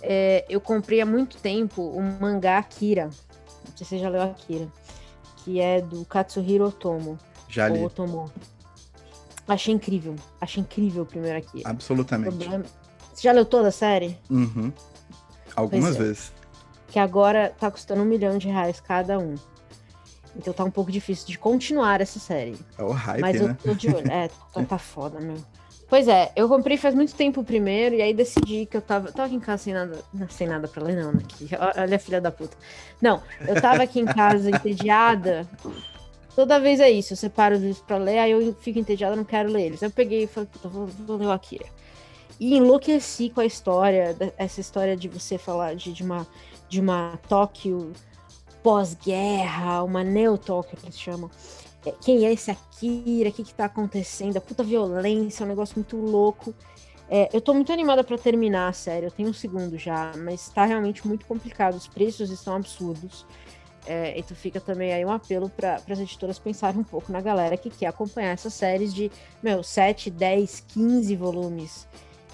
é, 0.02 0.44
eu 0.48 0.60
comprei 0.60 1.00
há 1.00 1.06
muito 1.06 1.36
tempo 1.38 1.82
um 1.96 2.18
mangá 2.20 2.58
Akira. 2.58 3.04
Não 3.04 3.76
sei 3.76 3.84
se 3.84 3.84
você 3.84 3.98
já 3.98 4.08
leu 4.08 4.22
Akira. 4.22 4.66
Que 5.44 5.60
é 5.60 5.80
do 5.80 6.04
Katsuhiro 6.04 6.66
Otomo. 6.66 7.18
Já 7.52 7.68
li. 7.68 7.84
Otomo. 7.84 8.32
Achei 9.46 9.74
incrível. 9.74 10.16
Achei 10.40 10.62
incrível 10.62 11.02
o 11.02 11.06
primeiro 11.06 11.38
aqui. 11.38 11.62
Absolutamente. 11.64 12.36
Problema... 12.36 12.64
Você 13.12 13.22
já 13.22 13.32
leu 13.32 13.44
toda 13.44 13.68
a 13.68 13.72
série? 13.72 14.18
Uhum. 14.30 14.72
Algumas 15.54 15.96
é. 15.96 15.98
vezes. 15.98 16.32
Que 16.88 16.98
agora 16.98 17.54
tá 17.60 17.70
custando 17.70 18.02
um 18.02 18.06
milhão 18.06 18.38
de 18.38 18.48
reais 18.48 18.80
cada 18.80 19.18
um. 19.18 19.34
Então 20.34 20.54
tá 20.54 20.64
um 20.64 20.70
pouco 20.70 20.90
difícil 20.90 21.26
de 21.26 21.38
continuar 21.38 22.00
essa 22.00 22.18
série. 22.18 22.56
É 22.78 22.82
o 22.82 22.90
hype, 22.90 23.20
Mas 23.20 23.40
né? 23.40 23.50
eu 23.50 23.54
tô 23.54 23.74
de 23.74 23.88
olho. 23.88 24.10
É, 24.10 24.28
tá, 24.52 24.64
tá 24.64 24.78
foda, 24.78 25.20
meu. 25.20 25.36
Pois 25.88 26.08
é, 26.08 26.32
eu 26.34 26.48
comprei 26.48 26.78
faz 26.78 26.94
muito 26.94 27.14
tempo 27.14 27.42
o 27.42 27.44
primeiro, 27.44 27.96
e 27.96 28.00
aí 28.00 28.14
decidi 28.14 28.64
que 28.64 28.78
eu 28.78 28.80
tava. 28.80 29.12
Tava 29.12 29.26
aqui 29.26 29.34
em 29.34 29.40
casa 29.40 29.64
sem 29.64 29.74
nada. 29.74 29.98
Sem 30.30 30.46
nada 30.46 30.66
pra 30.66 30.82
ler, 30.82 30.96
não, 30.96 31.10
aqui. 31.10 31.50
Olha 31.76 31.96
a 31.96 31.98
filha 31.98 32.18
da 32.18 32.30
puta. 32.30 32.56
Não, 32.98 33.22
eu 33.46 33.60
tava 33.60 33.82
aqui 33.82 34.00
em 34.00 34.06
casa 34.06 34.48
entediada. 34.48 35.46
Toda 36.34 36.58
vez 36.58 36.80
é 36.80 36.90
isso, 36.90 37.12
eu 37.12 37.16
separo 37.16 37.56
os 37.56 37.60
livros 37.60 37.80
pra 37.80 37.98
ler, 37.98 38.18
aí 38.18 38.30
eu 38.30 38.54
fico 38.54 38.78
entediada, 38.78 39.14
não 39.14 39.24
quero 39.24 39.50
ler 39.50 39.66
eles. 39.66 39.82
Eu 39.82 39.90
peguei 39.90 40.24
e 40.24 40.26
falei, 40.26 40.48
puta, 40.50 40.68
vou, 40.68 40.86
vou 40.86 41.16
ler 41.16 41.26
o 41.26 41.30
Akira. 41.30 41.66
E 42.40 42.56
enlouqueci 42.56 43.28
com 43.28 43.40
a 43.40 43.46
história, 43.46 44.16
essa 44.36 44.60
história 44.60 44.96
de 44.96 45.08
você 45.08 45.36
falar 45.36 45.76
de, 45.76 45.92
de 45.92 46.02
uma, 46.02 46.26
de 46.68 46.80
uma 46.80 47.18
Tóquio 47.28 47.92
pós-guerra, 48.62 49.82
uma 49.82 50.02
neo-Tóquio 50.02 50.76
que 50.76 50.86
eles 50.86 50.98
chamam. 50.98 51.30
É, 51.84 51.92
quem 52.00 52.24
é 52.24 52.32
esse 52.32 52.50
Akira? 52.50 53.28
O 53.28 53.32
que, 53.32 53.44
que 53.44 53.54
tá 53.54 53.66
acontecendo? 53.66 54.36
A 54.38 54.40
puta 54.40 54.62
violência, 54.62 55.42
é 55.42 55.46
um 55.46 55.48
negócio 55.48 55.74
muito 55.76 55.96
louco. 55.96 56.54
É, 57.10 57.28
eu 57.32 57.42
tô 57.42 57.52
muito 57.52 57.70
animada 57.72 58.02
para 58.02 58.16
terminar 58.16 58.68
a 58.68 58.72
série, 58.72 59.04
eu 59.04 59.10
tenho 59.10 59.28
um 59.28 59.34
segundo 59.34 59.76
já, 59.76 60.12
mas 60.16 60.48
tá 60.48 60.64
realmente 60.64 61.06
muito 61.06 61.26
complicado. 61.26 61.74
Os 61.74 61.86
preços 61.86 62.30
estão 62.30 62.56
absurdos. 62.56 63.26
É, 63.84 64.16
então 64.16 64.36
fica 64.36 64.60
também 64.60 64.92
aí 64.92 65.04
um 65.04 65.10
apelo 65.10 65.50
para 65.50 65.80
as 65.90 65.98
editoras 65.98 66.38
pensarem 66.38 66.80
um 66.80 66.84
pouco 66.84 67.10
na 67.10 67.20
galera 67.20 67.56
que 67.56 67.68
quer 67.68 67.86
acompanhar 67.86 68.30
essas 68.30 68.54
séries 68.54 68.94
de, 68.94 69.10
meu, 69.42 69.62
7, 69.62 70.10
10, 70.10 70.64
15 70.68 71.16
volumes. 71.16 71.88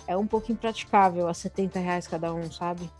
É 0.06 0.16
um 0.16 0.26
pouco 0.26 0.52
impraticável 0.52 1.26
a 1.26 1.34
70 1.34 1.78
reais 1.78 2.06
cada 2.06 2.32
um, 2.34 2.50
sabe? 2.50 2.90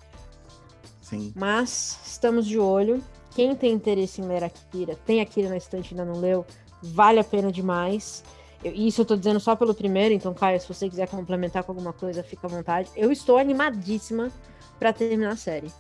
Sim. 1.00 1.32
Mas 1.36 2.00
estamos 2.04 2.46
de 2.46 2.58
olho. 2.58 3.02
Quem 3.34 3.54
tem 3.54 3.72
interesse 3.72 4.20
em 4.20 4.24
ler 4.24 4.42
Akira, 4.42 4.96
tem 5.06 5.20
Akira 5.20 5.48
na 5.48 5.56
estante 5.56 5.94
e 5.94 5.98
ainda 5.98 6.10
não 6.10 6.18
leu, 6.18 6.44
vale 6.82 7.20
a 7.20 7.24
pena 7.24 7.52
demais. 7.52 8.24
Eu, 8.64 8.72
isso 8.72 9.02
eu 9.02 9.04
tô 9.04 9.16
dizendo 9.16 9.38
só 9.38 9.54
pelo 9.54 9.74
primeiro, 9.74 10.12
então, 10.14 10.34
Caio, 10.34 10.60
se 10.60 10.66
você 10.66 10.88
quiser 10.88 11.06
complementar 11.08 11.62
com 11.62 11.72
alguma 11.72 11.92
coisa, 11.92 12.22
fica 12.22 12.46
à 12.46 12.50
vontade. 12.50 12.90
Eu 12.96 13.12
estou 13.12 13.38
animadíssima 13.38 14.30
para 14.78 14.92
terminar 14.92 15.32
a 15.32 15.36
série. 15.36 15.70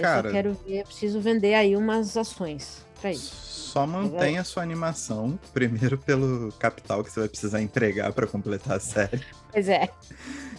Cara, 0.00 0.28
eu 0.28 0.32
quero 0.32 0.52
ver, 0.66 0.80
eu 0.80 0.84
preciso 0.84 1.20
vender 1.20 1.54
aí 1.54 1.76
umas 1.76 2.16
ações 2.16 2.84
para 3.00 3.12
isso. 3.12 3.34
Só 3.34 3.86
mantenha 3.86 4.40
a 4.40 4.44
sua 4.44 4.62
animação, 4.62 5.38
primeiro 5.52 5.96
pelo 5.96 6.52
capital 6.52 7.04
que 7.04 7.10
você 7.10 7.20
vai 7.20 7.28
precisar 7.28 7.62
entregar 7.62 8.12
para 8.12 8.26
completar 8.26 8.76
a 8.76 8.80
série. 8.80 9.24
Pois 9.52 9.68
é. 9.68 9.88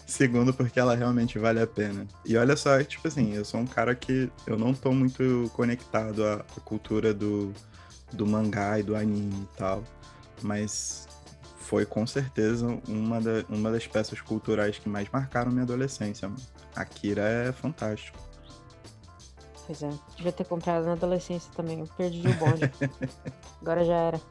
Segundo, 0.05 0.53
porque 0.53 0.79
ela 0.79 0.95
realmente 0.95 1.37
vale 1.37 1.61
a 1.61 1.67
pena. 1.67 2.05
E 2.25 2.35
olha 2.35 2.55
só, 2.55 2.81
tipo 2.83 3.07
assim, 3.07 3.33
eu 3.33 3.45
sou 3.45 3.59
um 3.59 3.65
cara 3.65 3.95
que 3.95 4.29
eu 4.45 4.57
não 4.57 4.73
tô 4.73 4.91
muito 4.91 5.49
conectado 5.53 6.25
à, 6.25 6.35
à 6.35 6.59
cultura 6.61 7.13
do, 7.13 7.53
do 8.11 8.25
mangá 8.25 8.79
e 8.79 8.83
do 8.83 8.95
anime 8.95 9.43
e 9.43 9.57
tal, 9.57 9.83
mas 10.41 11.07
foi 11.59 11.85
com 11.85 12.05
certeza 12.05 12.67
uma, 12.87 13.21
da, 13.21 13.45
uma 13.49 13.71
das 13.71 13.87
peças 13.87 14.19
culturais 14.19 14.77
que 14.77 14.89
mais 14.89 15.07
marcaram 15.09 15.51
minha 15.51 15.63
adolescência. 15.63 16.27
Mano. 16.27 16.41
Akira 16.75 17.21
é 17.21 17.51
fantástico. 17.51 18.19
Pois 19.71 19.83
é, 19.83 19.89
devia 20.17 20.33
ter 20.33 20.43
comprado 20.43 20.85
na 20.85 20.91
adolescência 20.91 21.49
também, 21.55 21.79
eu 21.79 21.87
perdi 21.95 22.27
o 22.27 22.33
bonde. 22.33 22.69
Agora 23.61 23.85
já 23.85 23.95
era. 23.95 24.21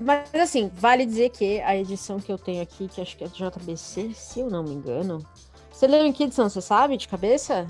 Mas 0.00 0.34
assim, 0.34 0.68
vale 0.74 1.06
dizer 1.06 1.30
que 1.30 1.60
a 1.60 1.76
edição 1.76 2.18
que 2.18 2.32
eu 2.32 2.36
tenho 2.36 2.60
aqui, 2.60 2.88
que 2.88 3.00
acho 3.00 3.16
que 3.16 3.22
é 3.22 3.28
do 3.28 3.34
JBC, 3.34 4.12
se 4.14 4.40
eu 4.40 4.50
não 4.50 4.64
me 4.64 4.72
engano. 4.72 5.24
Você 5.70 5.86
leu 5.86 6.04
em 6.04 6.12
que 6.12 6.24
edição, 6.24 6.48
você 6.48 6.60
sabe, 6.60 6.96
de 6.96 7.06
cabeça? 7.06 7.68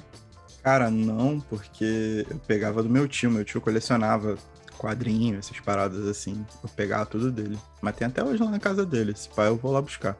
Cara, 0.62 0.90
não, 0.90 1.40
porque 1.40 2.27
eu 2.31 2.38
pegava 2.38 2.83
do 2.83 2.88
meu 2.88 3.07
tio, 3.07 3.31
meu 3.31 3.44
tio 3.44 3.61
colecionava 3.61 4.38
quadrinhos, 4.79 5.40
essas 5.40 5.61
paradas 5.61 6.07
assim. 6.07 6.42
Eu 6.62 6.70
pegava 6.70 7.05
tudo 7.05 7.31
dele. 7.31 7.59
Mas 7.83 7.96
tem 7.96 8.07
até 8.07 8.24
hoje 8.24 8.42
lá 8.42 8.51
na 8.51 8.59
casa 8.59 8.87
dele. 8.87 9.14
Se 9.14 9.29
pai 9.29 9.48
eu 9.48 9.57
vou 9.57 9.72
lá 9.72 9.83
buscar. 9.83 10.16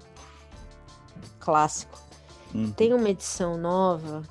Clássico. 1.41 1.99
Uhum. 2.55 2.71
Tem 2.73 2.93
uma 2.93 3.09
edição 3.09 3.57
nova 3.57 4.23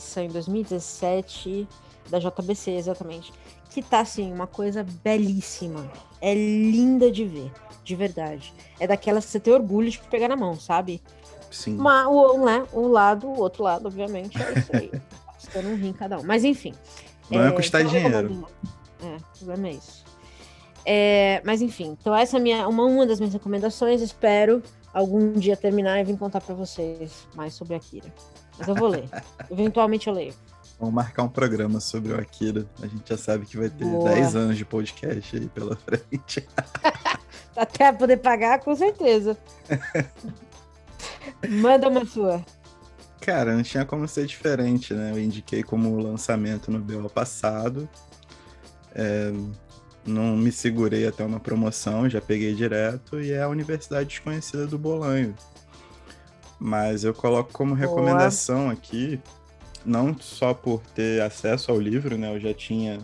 que 0.00 0.10
saiu 0.10 0.28
em 0.28 0.32
2017, 0.32 1.68
da 2.08 2.18
JBC, 2.18 2.72
exatamente. 2.72 3.32
Que 3.70 3.82
tá, 3.82 4.00
assim, 4.00 4.32
uma 4.32 4.46
coisa 4.46 4.84
belíssima. 5.02 5.90
É 6.20 6.34
linda 6.34 7.10
de 7.10 7.24
ver, 7.24 7.52
de 7.84 7.94
verdade. 7.94 8.52
É 8.80 8.86
daquelas 8.86 9.26
que 9.26 9.32
você 9.32 9.40
tem 9.40 9.52
orgulho 9.52 9.90
de 9.90 9.98
pegar 9.98 10.28
na 10.28 10.36
mão, 10.36 10.58
sabe? 10.58 11.02
Sim. 11.50 11.76
Mas, 11.76 12.06
o, 12.06 12.44
né, 12.44 12.66
o 12.72 12.86
lado, 12.86 13.26
o 13.26 13.38
outro 13.38 13.62
lado, 13.62 13.86
obviamente, 13.86 14.40
é 14.40 14.58
isso 14.58 14.70
aí. 14.74 14.90
Custando 15.36 15.68
um 15.68 15.76
rim 15.76 15.92
cada 15.92 16.18
um. 16.18 16.22
Mas, 16.22 16.44
enfim. 16.44 16.74
Não 17.30 17.42
é, 17.42 17.48
é 17.48 17.52
custar 17.52 17.82
então, 17.82 17.92
dinheiro. 17.92 18.48
É, 19.02 19.16
o 19.16 19.38
problema 19.38 19.68
é 19.68 19.72
isso. 19.72 20.04
É, 20.88 21.42
mas 21.44 21.60
enfim, 21.60 21.96
então 22.00 22.14
essa 22.14 22.36
é 22.36 22.40
minha, 22.40 22.68
uma, 22.68 22.84
uma 22.84 23.04
das 23.04 23.18
minhas 23.18 23.34
recomendações. 23.34 24.00
Espero 24.00 24.62
algum 24.94 25.32
dia 25.32 25.56
terminar 25.56 26.00
e 26.00 26.04
vir 26.04 26.16
contar 26.16 26.40
para 26.40 26.54
vocês 26.54 27.26
mais 27.34 27.54
sobre 27.54 27.74
Akira. 27.74 28.06
Mas 28.58 28.68
eu 28.68 28.74
vou 28.74 28.88
ler. 28.88 29.08
Eventualmente 29.50 30.08
eu 30.08 30.14
leio. 30.14 30.34
Vamos 30.78 30.94
marcar 30.94 31.22
um 31.22 31.28
programa 31.28 31.80
sobre 31.80 32.12
o 32.12 32.20
Akira. 32.20 32.66
A 32.82 32.86
gente 32.86 33.08
já 33.08 33.16
sabe 33.16 33.46
que 33.46 33.56
vai 33.56 33.70
ter 33.70 33.84
Boa. 33.84 34.10
10 34.10 34.36
anos 34.36 34.56
de 34.56 34.64
podcast 34.64 35.36
aí 35.36 35.48
pela 35.48 35.74
frente. 35.76 36.46
Até 37.56 37.90
poder 37.92 38.18
pagar, 38.18 38.60
com 38.60 38.76
certeza. 38.76 39.36
Manda 41.48 41.88
uma 41.88 42.04
sua. 42.04 42.44
Cara, 43.20 43.54
não 43.56 43.62
tinha 43.62 43.84
como 43.86 44.06
ser 44.06 44.26
diferente, 44.26 44.92
né? 44.92 45.12
Eu 45.12 45.18
indiquei 45.18 45.62
como 45.62 45.98
lançamento 45.98 46.70
no 46.70 46.78
BO 46.78 47.08
passado. 47.08 47.88
É, 48.94 49.32
não 50.06 50.36
me 50.36 50.52
segurei 50.52 51.06
até 51.06 51.24
uma 51.24 51.40
promoção, 51.40 52.08
já 52.08 52.20
peguei 52.20 52.54
direto, 52.54 53.20
e 53.20 53.32
é 53.32 53.42
a 53.42 53.48
Universidade 53.48 54.08
Desconhecida 54.08 54.66
do 54.66 54.78
Bolanho. 54.78 55.34
Mas 56.58 57.04
eu 57.04 57.12
coloco 57.12 57.52
como 57.52 57.74
recomendação 57.74 58.62
Boa. 58.62 58.72
aqui, 58.72 59.20
não 59.84 60.16
só 60.18 60.54
por 60.54 60.80
ter 60.94 61.22
acesso 61.22 61.70
ao 61.70 61.78
livro, 61.78 62.16
né? 62.16 62.34
Eu 62.34 62.40
já 62.40 62.54
tinha 62.54 62.98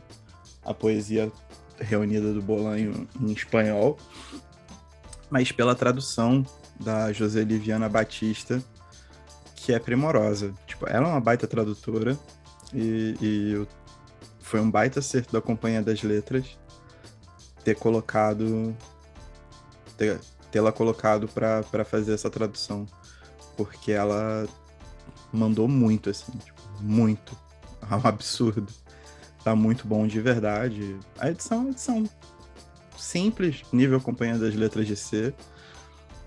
a 0.64 0.72
poesia 0.72 1.30
reunida 1.78 2.32
do 2.32 2.40
Bolanho 2.40 3.06
em 3.20 3.32
espanhol, 3.32 3.98
mas 5.30 5.52
pela 5.52 5.74
tradução 5.74 6.44
da 6.78 7.12
José 7.12 7.44
Viana 7.44 7.88
Batista, 7.88 8.62
que 9.54 9.72
é 9.72 9.78
primorosa. 9.78 10.54
Tipo, 10.66 10.88
ela 10.88 11.08
é 11.08 11.10
uma 11.10 11.20
baita 11.20 11.46
tradutora 11.46 12.18
e, 12.72 13.16
e 13.20 13.66
foi 14.40 14.60
um 14.60 14.70
baita 14.70 15.00
acerto 15.00 15.32
da 15.32 15.40
Companhia 15.40 15.82
das 15.82 16.02
Letras 16.02 16.58
ter 17.64 17.76
colocado 17.76 18.74
ter, 19.96 20.20
tê-la 20.50 20.72
colocado 20.72 21.28
para 21.28 21.84
fazer 21.84 22.12
essa 22.12 22.28
tradução, 22.28 22.86
porque 23.56 23.92
ela 23.92 24.46
mandou 25.32 25.66
muito 25.68 26.10
assim, 26.10 26.32
tipo, 26.32 26.60
muito, 26.80 27.36
é 27.90 27.94
um 27.94 28.06
absurdo. 28.06 28.72
Tá 29.44 29.56
muito 29.56 29.86
bom 29.86 30.06
de 30.06 30.20
verdade. 30.20 30.96
A 31.18 31.30
edição 31.30 31.58
é 31.58 31.60
uma 31.62 31.70
edição 31.70 32.08
simples, 32.96 33.62
nível 33.72 34.00
Companhia 34.00 34.38
das 34.38 34.54
Letras 34.54 34.86
de 34.86 34.94
C, 34.94 35.34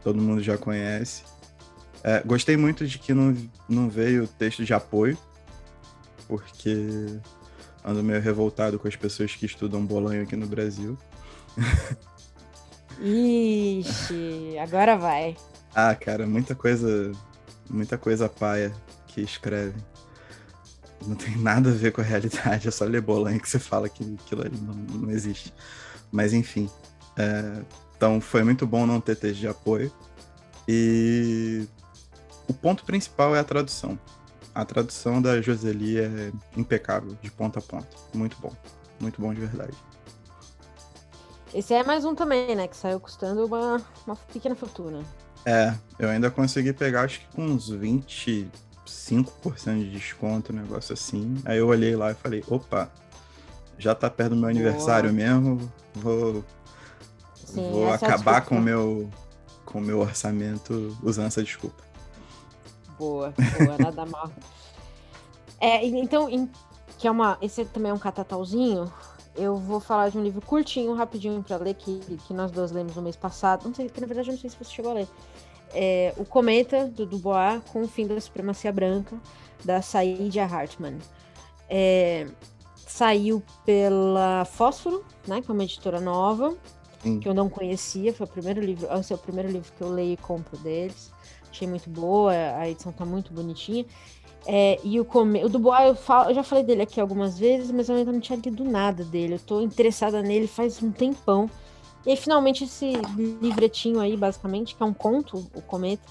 todo 0.03 0.21
mundo 0.21 0.43
já 0.43 0.57
conhece. 0.57 1.23
É, 2.03 2.21
gostei 2.23 2.57
muito 2.57 2.85
de 2.85 2.99
que 2.99 3.13
não, 3.13 3.35
não 3.67 3.89
veio 3.89 4.27
texto 4.27 4.63
de 4.63 4.73
apoio, 4.73 5.17
porque 6.27 7.19
ando 7.83 8.03
meio 8.03 8.21
revoltado 8.21 8.77
com 8.77 8.87
as 8.87 8.95
pessoas 8.95 9.33
que 9.35 9.45
estudam 9.45 9.85
bolanho 9.85 10.23
aqui 10.23 10.35
no 10.35 10.45
Brasil. 10.45 10.97
Ixi, 13.01 14.57
agora 14.59 14.97
vai. 14.97 15.35
Ah, 15.75 15.93
cara, 15.93 16.25
muita 16.25 16.55
coisa, 16.55 17.11
muita 17.69 17.97
coisa 17.97 18.29
paia 18.29 18.73
que 19.07 19.19
escreve. 19.19 19.75
Não 21.05 21.17
tem 21.17 21.35
nada 21.35 21.69
a 21.69 21.73
ver 21.73 21.91
com 21.91 21.99
a 21.99 22.03
realidade, 22.03 22.65
é 22.69 22.71
só 22.71 22.85
ler 22.85 23.01
bolanho 23.01 23.41
que 23.41 23.49
você 23.49 23.59
fala 23.59 23.89
que 23.89 24.17
aquilo 24.23 24.41
ali 24.41 24.57
não, 24.57 24.73
não 24.73 25.11
existe. 25.11 25.53
Mas 26.09 26.31
enfim. 26.31 26.69
É, 27.17 27.61
então 27.97 28.21
foi 28.21 28.41
muito 28.41 28.65
bom 28.65 28.85
não 28.85 29.01
ter 29.01 29.17
texto 29.17 29.41
de 29.41 29.49
apoio. 29.49 29.91
E 30.65 31.67
o 32.47 32.53
ponto 32.53 32.85
principal 32.85 33.35
é 33.35 33.39
a 33.39 33.43
tradução. 33.43 33.99
A 34.53 34.63
tradução 34.63 35.21
da 35.21 35.41
Joseli 35.41 35.99
é 35.99 36.31
impecável, 36.55 37.17
de 37.21 37.29
ponta 37.29 37.59
a 37.59 37.61
ponta. 37.61 37.89
Muito 38.13 38.37
bom. 38.39 38.53
Muito 39.01 39.19
bom 39.21 39.33
de 39.33 39.41
verdade. 39.41 39.75
Esse 41.53 41.73
é 41.73 41.83
mais 41.83 42.05
um 42.05 42.15
também, 42.15 42.55
né? 42.55 42.65
Que 42.65 42.77
saiu 42.77 42.97
custando 42.97 43.45
uma, 43.45 43.81
uma 44.07 44.15
pequena 44.15 44.55
fortuna. 44.55 45.03
É, 45.45 45.73
eu 45.99 46.09
ainda 46.09 46.31
consegui 46.31 46.73
pegar, 46.73 47.03
acho 47.03 47.19
que 47.19 47.27
com 47.35 47.43
uns 47.43 47.71
25% 47.71 48.49
de 49.77 49.91
desconto, 49.91 50.51
um 50.51 50.55
negócio 50.55 50.93
assim. 50.93 51.35
Aí 51.45 51.59
eu 51.59 51.67
olhei 51.67 51.95
lá 51.95 52.11
e 52.11 52.15
falei, 52.15 52.43
opa, 52.47 52.89
já 53.77 53.93
tá 53.93 54.09
perto 54.09 54.31
do 54.31 54.37
meu 54.37 54.49
aniversário 54.49 55.11
Boa. 55.11 55.23
mesmo, 55.23 55.71
vou, 55.93 56.43
Sim, 57.35 57.69
vou 57.71 57.89
é 57.89 57.93
acabar 57.93 58.41
com 58.41 58.57
o 58.57 58.61
meu, 58.61 59.09
com 59.63 59.79
meu 59.79 59.99
orçamento 59.99 60.97
usando 61.03 61.27
essa 61.27 61.43
desculpa. 61.43 61.83
Boa, 62.97 63.33
boa, 63.57 63.77
nada 63.77 64.05
mal. 64.05 64.31
É, 65.57 65.85
então, 65.85 66.27
que 66.97 67.07
é 67.07 67.11
uma. 67.11 67.37
Esse 67.41 67.63
também 67.63 67.89
é 67.89 67.93
um 67.93 67.97
catatalzinho 67.97 68.91
eu 69.35 69.57
vou 69.57 69.79
falar 69.79 70.09
de 70.09 70.17
um 70.17 70.23
livro 70.23 70.41
curtinho, 70.41 70.93
rapidinho 70.93 71.43
para 71.43 71.57
ler, 71.57 71.73
que, 71.73 71.99
que 71.99 72.33
nós 72.33 72.51
dois 72.51 72.71
lemos 72.71 72.95
no 72.95 73.01
mês 73.01 73.15
passado. 73.15 73.65
Não 73.65 73.73
sei, 73.73 73.89
que 73.89 73.99
na 73.99 74.07
verdade 74.07 74.29
eu 74.29 74.33
não 74.33 74.39
sei 74.39 74.49
se 74.49 74.57
você 74.57 74.71
chegou 74.71 74.91
a 74.91 74.95
ler. 74.95 75.07
É, 75.73 76.13
o 76.17 76.25
Cometa, 76.25 76.85
do 76.85 77.05
Dubois, 77.05 77.61
com 77.71 77.83
o 77.83 77.87
fim 77.87 78.07
da 78.07 78.19
supremacia 78.19 78.71
branca, 78.71 79.17
da 79.63 79.81
Saidia 79.81 80.45
Hartman. 80.45 80.97
É, 81.69 82.27
saiu 82.87 83.43
pela 83.65 84.45
Fósforo, 84.45 85.03
né, 85.27 85.41
que 85.41 85.49
é 85.49 85.53
uma 85.53 85.63
editora 85.63 85.99
nova, 85.99 86.55
Sim. 87.01 87.19
que 87.19 87.27
eu 87.27 87.33
não 87.33 87.49
conhecia, 87.49 88.13
foi 88.13 88.25
o 88.25 88.29
primeiro 88.29 88.61
livro, 88.61 88.87
esse 88.93 89.11
é 89.11 89.15
o 89.15 89.19
primeiro 89.19 89.49
livro 89.49 89.71
que 89.75 89.81
eu 89.81 89.89
leio 89.89 90.13
e 90.13 90.17
compro 90.17 90.57
deles. 90.59 91.11
Achei 91.49 91.67
muito 91.67 91.89
boa, 91.89 92.33
a 92.33 92.69
edição 92.69 92.91
tá 92.91 93.05
muito 93.05 93.33
bonitinha. 93.33 93.85
É, 94.47 94.79
e 94.83 94.99
o, 94.99 95.05
come... 95.05 95.43
o 95.43 95.49
Dubois, 95.49 95.87
eu, 95.87 95.95
falo, 95.95 96.29
eu 96.29 96.35
já 96.35 96.43
falei 96.43 96.63
dele 96.63 96.83
aqui 96.83 97.01
algumas 97.01 97.37
vezes, 97.37 97.71
mas 97.71 97.89
eu 97.89 97.95
ainda 97.95 98.11
não 98.11 98.19
tinha 98.19 98.37
lido 98.37 98.63
nada 98.63 99.03
dele. 99.03 99.35
Eu 99.35 99.39
tô 99.39 99.61
interessada 99.61 100.21
nele 100.21 100.47
faz 100.47 100.81
um 100.83 100.91
tempão. 100.91 101.49
E 102.05 102.11
aí, 102.11 102.15
finalmente, 102.15 102.65
esse 102.65 102.93
livretinho 103.41 103.99
aí, 103.99 104.15
basicamente, 104.15 104.75
que 104.75 104.83
é 104.83 104.85
um 104.85 104.93
conto, 104.93 105.37
o 105.55 105.61
Cometa, 105.61 106.03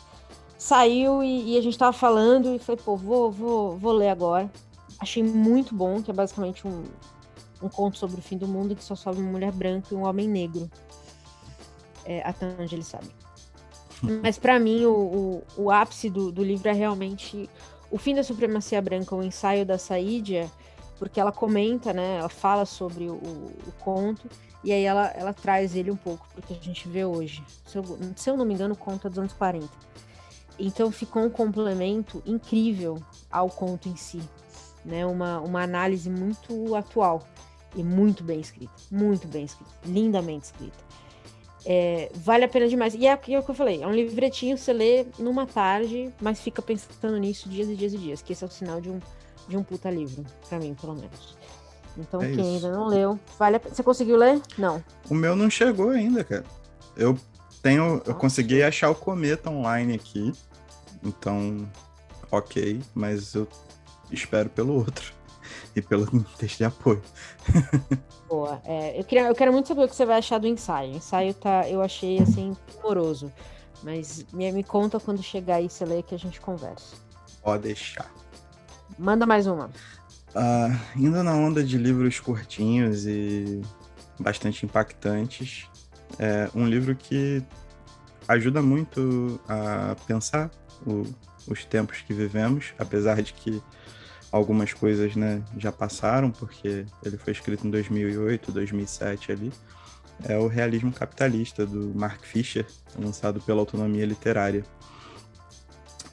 saiu 0.58 1.22
e, 1.22 1.52
e 1.52 1.58
a 1.58 1.62
gente 1.62 1.78
tava 1.78 1.92
falando 1.92 2.54
e 2.54 2.58
foi, 2.58 2.76
pô, 2.76 2.96
vou, 2.96 3.30
vou, 3.30 3.76
vou 3.76 3.92
ler 3.92 4.08
agora. 4.08 4.50
Achei 4.98 5.22
muito 5.22 5.74
bom, 5.74 6.02
que 6.02 6.10
é 6.10 6.14
basicamente 6.14 6.66
um, 6.66 6.84
um 7.62 7.68
conto 7.68 7.98
sobre 7.98 8.18
o 8.18 8.22
fim 8.22 8.36
do 8.36 8.48
mundo 8.48 8.74
que 8.74 8.82
só 8.82 8.96
sobe 8.96 9.20
uma 9.20 9.30
mulher 9.30 9.52
branca 9.52 9.88
e 9.92 9.94
um 9.94 10.04
homem 10.04 10.26
negro. 10.26 10.68
É, 12.04 12.20
até 12.22 12.46
onde 12.58 12.74
ele 12.74 12.82
sabe. 12.82 13.06
Mas 14.22 14.36
para 14.36 14.58
mim, 14.58 14.84
o, 14.84 14.92
o, 14.92 15.42
o 15.56 15.70
ápice 15.70 16.10
do, 16.10 16.32
do 16.32 16.42
livro 16.42 16.68
é 16.68 16.72
realmente 16.72 17.48
o 17.90 17.98
Fim 17.98 18.14
da 18.14 18.22
Supremacia 18.22 18.80
Branca, 18.80 19.14
o 19.14 19.22
ensaio 19.22 19.64
da 19.64 19.78
Saídia, 19.78 20.50
porque 20.98 21.20
ela 21.20 21.32
comenta, 21.32 21.92
né? 21.92 22.18
Ela 22.18 22.28
fala 22.28 22.64
sobre 22.64 23.08
o, 23.08 23.14
o 23.14 23.72
conto 23.80 24.28
e 24.62 24.72
aí 24.72 24.82
ela, 24.84 25.08
ela 25.08 25.32
traz 25.32 25.76
ele 25.76 25.90
um 25.90 25.96
pouco 25.96 26.26
para 26.32 26.42
que 26.42 26.54
a 26.54 26.56
gente 26.56 26.88
vê 26.88 27.04
hoje. 27.04 27.44
Se 27.66 27.76
eu, 27.76 27.84
se 28.16 28.30
eu 28.30 28.36
não 28.36 28.44
me 28.44 28.54
engano, 28.54 28.74
conta 28.74 29.08
dos 29.08 29.18
anos 29.18 29.32
40. 29.34 29.68
Então 30.58 30.90
ficou 30.90 31.22
um 31.22 31.30
complemento 31.30 32.22
incrível 32.24 33.02
ao 33.30 33.50
conto 33.50 33.88
em 33.88 33.96
si, 33.96 34.22
né? 34.84 35.04
Uma, 35.04 35.40
uma 35.40 35.62
análise 35.62 36.08
muito 36.08 36.74
atual 36.74 37.26
e 37.76 37.82
muito 37.82 38.22
bem 38.22 38.40
escrita, 38.40 38.72
muito 38.90 39.26
bem 39.26 39.44
escrita, 39.44 39.72
lindamente 39.84 40.46
escrita. 40.46 40.78
É, 41.66 42.10
vale 42.14 42.44
a 42.44 42.48
pena 42.48 42.68
demais. 42.68 42.94
E 42.94 43.06
é, 43.06 43.10
é, 43.10 43.16
o 43.16 43.18
que 43.18 43.50
eu 43.50 43.54
falei, 43.54 43.82
é 43.82 43.86
um 43.86 43.92
livretinho, 43.92 44.56
você 44.56 44.72
lê 44.72 45.06
numa 45.18 45.46
tarde, 45.46 46.12
mas 46.20 46.40
fica 46.40 46.60
pensando 46.60 47.16
nisso 47.18 47.48
dias 47.48 47.68
e 47.68 47.74
dias 47.74 47.94
e 47.94 47.98
dias, 47.98 48.22
que 48.22 48.32
esse 48.32 48.44
é 48.44 48.46
o 48.46 48.50
sinal 48.50 48.80
de 48.80 48.90
um, 48.90 49.00
de 49.48 49.56
um 49.56 49.62
puta 49.62 49.90
livro, 49.90 50.24
pra 50.48 50.58
mim, 50.58 50.74
pelo 50.74 50.94
menos. 50.94 51.36
Então, 51.96 52.20
é 52.20 52.26
quem 52.26 52.56
isso. 52.56 52.66
ainda 52.66 52.76
não 52.76 52.86
leu, 52.86 53.18
vale 53.38 53.56
a. 53.56 53.60
Você 53.60 53.82
conseguiu 53.82 54.16
ler? 54.16 54.40
Não. 54.58 54.82
O 55.08 55.14
meu 55.14 55.36
não 55.36 55.48
chegou 55.48 55.90
ainda, 55.90 56.24
cara. 56.24 56.44
Eu 56.96 57.16
tenho. 57.62 57.96
Nossa. 57.96 58.10
Eu 58.10 58.14
consegui 58.16 58.62
achar 58.62 58.90
o 58.90 58.94
Cometa 58.94 59.48
online 59.48 59.94
aqui. 59.94 60.32
Então, 61.02 61.68
ok, 62.30 62.80
mas 62.94 63.34
eu 63.34 63.46
espero 64.10 64.48
pelo 64.48 64.74
outro. 64.74 65.14
E 65.76 65.82
pelo 65.82 66.06
texto 66.38 66.58
de 66.58 66.64
apoio. 66.64 67.02
Boa. 68.28 68.60
É, 68.64 68.98
eu, 68.98 69.04
queria, 69.04 69.26
eu 69.26 69.34
quero 69.34 69.52
muito 69.52 69.68
saber 69.68 69.84
o 69.84 69.88
que 69.88 69.96
você 69.96 70.06
vai 70.06 70.18
achar 70.18 70.38
do 70.38 70.46
ensaio. 70.46 70.92
O 70.92 70.96
ensaio 70.96 71.34
tá, 71.34 71.68
eu 71.68 71.82
achei 71.82 72.20
assim, 72.20 72.56
primoroso. 72.66 73.32
Mas 73.82 74.24
me, 74.32 74.50
me 74.52 74.62
conta 74.64 75.00
quando 75.00 75.22
chegar 75.22 75.56
aí, 75.56 75.68
você 75.68 75.84
lê 75.84 76.02
que 76.02 76.14
a 76.14 76.18
gente 76.18 76.40
conversa. 76.40 76.96
Pode 77.42 77.64
deixar. 77.64 78.10
Manda 78.98 79.26
mais 79.26 79.46
uma. 79.46 79.66
Uh, 79.66 80.74
indo 80.96 81.22
na 81.22 81.32
onda 81.34 81.62
de 81.62 81.76
livros 81.76 82.18
curtinhos 82.18 83.06
e 83.06 83.62
bastante 84.18 84.64
impactantes, 84.64 85.68
é 86.18 86.48
um 86.54 86.66
livro 86.66 86.94
que 86.94 87.42
ajuda 88.26 88.62
muito 88.62 89.40
a 89.48 89.96
pensar 90.06 90.50
o, 90.86 91.04
os 91.46 91.64
tempos 91.64 92.00
que 92.00 92.12
vivemos, 92.12 92.72
apesar 92.78 93.20
de 93.22 93.32
que 93.32 93.62
algumas 94.34 94.72
coisas 94.72 95.14
né, 95.14 95.40
já 95.56 95.70
passaram, 95.70 96.28
porque 96.28 96.84
ele 97.04 97.16
foi 97.16 97.32
escrito 97.32 97.64
em 97.64 97.70
2008, 97.70 98.50
2007 98.50 99.30
ali. 99.30 99.52
É 100.24 100.36
o 100.36 100.48
Realismo 100.48 100.92
Capitalista, 100.92 101.64
do 101.64 101.92
Mark 101.94 102.24
Fisher, 102.24 102.66
lançado 102.98 103.40
pela 103.40 103.60
Autonomia 103.60 104.04
Literária. 104.04 104.64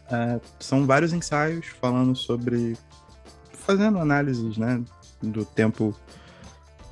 É, 0.08 0.40
são 0.60 0.86
vários 0.86 1.14
ensaios 1.14 1.66
falando 1.82 2.16
sobre. 2.16 2.78
fazendo 3.54 3.98
análises 3.98 4.56
né, 4.56 4.84
do 5.20 5.44
tempo 5.44 5.96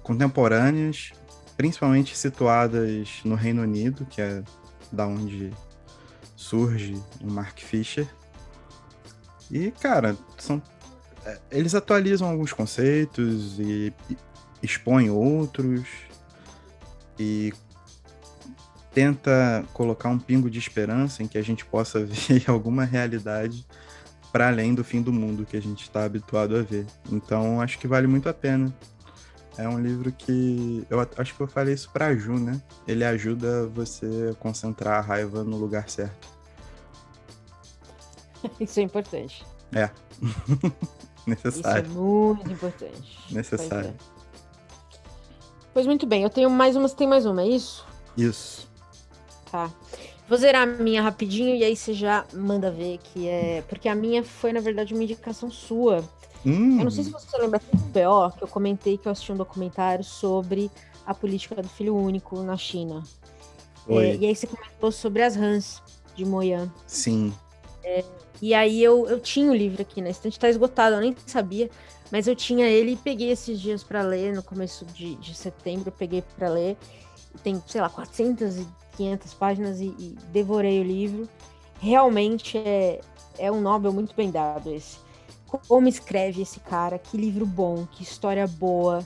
contemporâneas, 0.01 1.11
principalmente 1.55 2.17
situadas 2.17 3.21
no 3.23 3.35
Reino 3.35 3.61
Unido, 3.61 4.03
que 4.07 4.19
é 4.19 4.41
da 4.91 5.05
onde 5.05 5.53
surge 6.35 6.99
o 7.21 7.31
Mark 7.31 7.59
Fisher. 7.59 8.07
E, 9.51 9.69
cara, 9.71 10.17
são 10.37 10.61
eles 11.51 11.75
atualizam 11.75 12.29
alguns 12.29 12.53
conceitos 12.53 13.60
e, 13.60 13.93
e 14.10 14.17
expõem 14.62 15.10
outros 15.10 15.88
e 17.17 17.53
tenta 18.93 19.63
colocar 19.73 20.10
um 20.10 20.19
pingo 20.19 20.49
de 20.49 20.60
esperança 20.60 21.21
em 21.21 21.27
que 21.27 21.38
a 21.38 21.41
gente 21.41 21.65
possa 21.65 22.03
ver 22.05 22.49
alguma 22.49 22.84
realidade 22.84 23.65
para 24.32 24.47
além 24.47 24.75
do 24.75 24.84
fim 24.84 25.01
do 25.01 25.12
mundo 25.12 25.45
que 25.45 25.58
a 25.58 25.62
gente 25.62 25.84
está 25.84 26.03
habituado 26.03 26.55
a 26.55 26.62
ver. 26.62 26.86
Então, 27.12 27.60
acho 27.62 27.79
que 27.79 27.88
vale 27.88 28.08
muito 28.08 28.29
a 28.29 28.34
pena. 28.34 28.73
É 29.58 29.67
um 29.67 29.79
livro 29.79 30.12
que 30.12 30.86
eu 30.89 30.99
acho 31.17 31.36
que 31.36 31.41
eu 31.41 31.47
falei 31.47 31.73
isso 31.73 31.89
para 31.91 32.15
Ju, 32.15 32.39
né? 32.39 32.62
Ele 32.88 33.03
ajuda 33.03 33.67
você 33.67 34.29
a 34.32 34.36
concentrar 34.36 34.99
a 34.99 35.01
raiva 35.01 35.43
no 35.43 35.58
lugar 35.58 35.89
certo. 35.89 36.29
Isso 38.60 38.79
é 38.79 38.84
importante. 38.84 39.45
É. 39.73 39.89
Necessário. 41.29 41.87
Isso 41.87 41.91
é 41.91 42.01
muito 42.01 42.51
importante. 42.51 43.19
Necessário. 43.31 43.95
Pois, 43.97 44.95
é. 44.95 44.99
pois 45.73 45.85
muito 45.87 46.05
bem, 46.05 46.23
eu 46.23 46.29
tenho 46.29 46.49
mais 46.49 46.75
uma, 46.75 46.87
você 46.87 46.95
tem 46.95 47.07
mais 47.07 47.25
uma, 47.25 47.41
é 47.41 47.47
isso? 47.47 47.85
Isso. 48.17 48.67
Tá. 49.51 49.71
Vou 50.27 50.37
zerar 50.37 50.61
a 50.61 50.65
minha 50.67 51.01
rapidinho 51.01 51.55
e 51.55 51.63
aí 51.63 51.75
você 51.75 51.91
já 51.93 52.23
manda 52.33 52.69
ver 52.69 52.99
que 52.99 53.27
é. 53.27 53.63
Porque 53.67 53.89
a 53.89 53.95
minha 53.95 54.23
foi, 54.23 54.53
na 54.53 54.59
verdade, 54.59 54.93
uma 54.93 55.03
indicação 55.03 55.49
sua. 55.49 56.03
Hum. 56.45 56.77
Eu 56.77 56.83
não 56.83 56.91
sei 56.91 57.03
se 57.03 57.09
você 57.09 57.35
lembra 57.37 57.59
do 57.59 57.77
BO, 57.77 58.37
que 58.37 58.43
eu 58.43 58.47
comentei 58.47 58.97
que 58.97 59.07
eu 59.07 59.11
assisti 59.11 59.31
um 59.31 59.35
documentário 59.35 60.03
sobre 60.03 60.69
a 61.05 61.15
política 61.15 61.55
do 61.61 61.67
filho 61.67 61.95
único 61.95 62.41
na 62.43 62.55
China. 62.55 63.03
É, 63.87 64.15
e 64.17 64.25
aí 64.27 64.35
você 64.35 64.45
comentou 64.45 64.91
sobre 64.91 65.23
as 65.23 65.35
rãs 65.35 65.81
de 66.15 66.23
Moyan. 66.23 66.71
Sim. 66.85 67.33
É, 67.89 68.04
e 68.39 68.54
aí 68.54 68.84
eu, 68.84 69.08
eu 69.08 69.19
tinha 69.19 69.49
o 69.49 69.56
livro 69.56 69.82
aqui 69.82 69.99
na 69.99 70.10
estante, 70.10 70.39
tá 70.39 70.47
esgotado, 70.47 70.95
eu 70.95 71.02
nem 71.02 71.15
sabia, 71.25 71.69
mas 72.12 72.28
eu 72.28 72.36
tinha 72.36 72.67
ele 72.67 72.91
e 72.91 72.95
peguei 72.95 73.32
esses 73.32 73.60
dias 73.60 73.84
para 73.84 74.04
ler, 74.04 74.34
no 74.34 74.43
começo 74.43 74.86
de, 74.86 75.15
de 75.15 75.34
setembro, 75.34 75.89
eu 75.89 75.93
peguei 75.93 76.23
para 76.38 76.49
ler. 76.49 76.78
Tem, 77.43 77.62
sei 77.67 77.82
lá, 77.82 77.89
400 77.89 78.58
e 78.58 78.67
500 78.95 79.34
páginas 79.34 79.82
e, 79.82 79.88
e 79.97 80.15
devorei 80.32 80.80
o 80.80 80.84
livro. 80.84 81.28
Realmente 81.80 82.58
é, 82.58 83.02
é 83.38 83.52
um 83.52 83.60
Nobel 83.60 83.91
muito 83.91 84.15
bem 84.15 84.30
dado 84.30 84.71
esse. 84.71 84.97
Como 85.67 85.88
escreve 85.88 86.43
esse 86.43 86.60
cara, 86.60 86.99
que 86.99 87.17
livro 87.17 87.45
bom, 87.45 87.88
que 87.91 88.04
história 88.04 88.45
boa, 88.45 89.06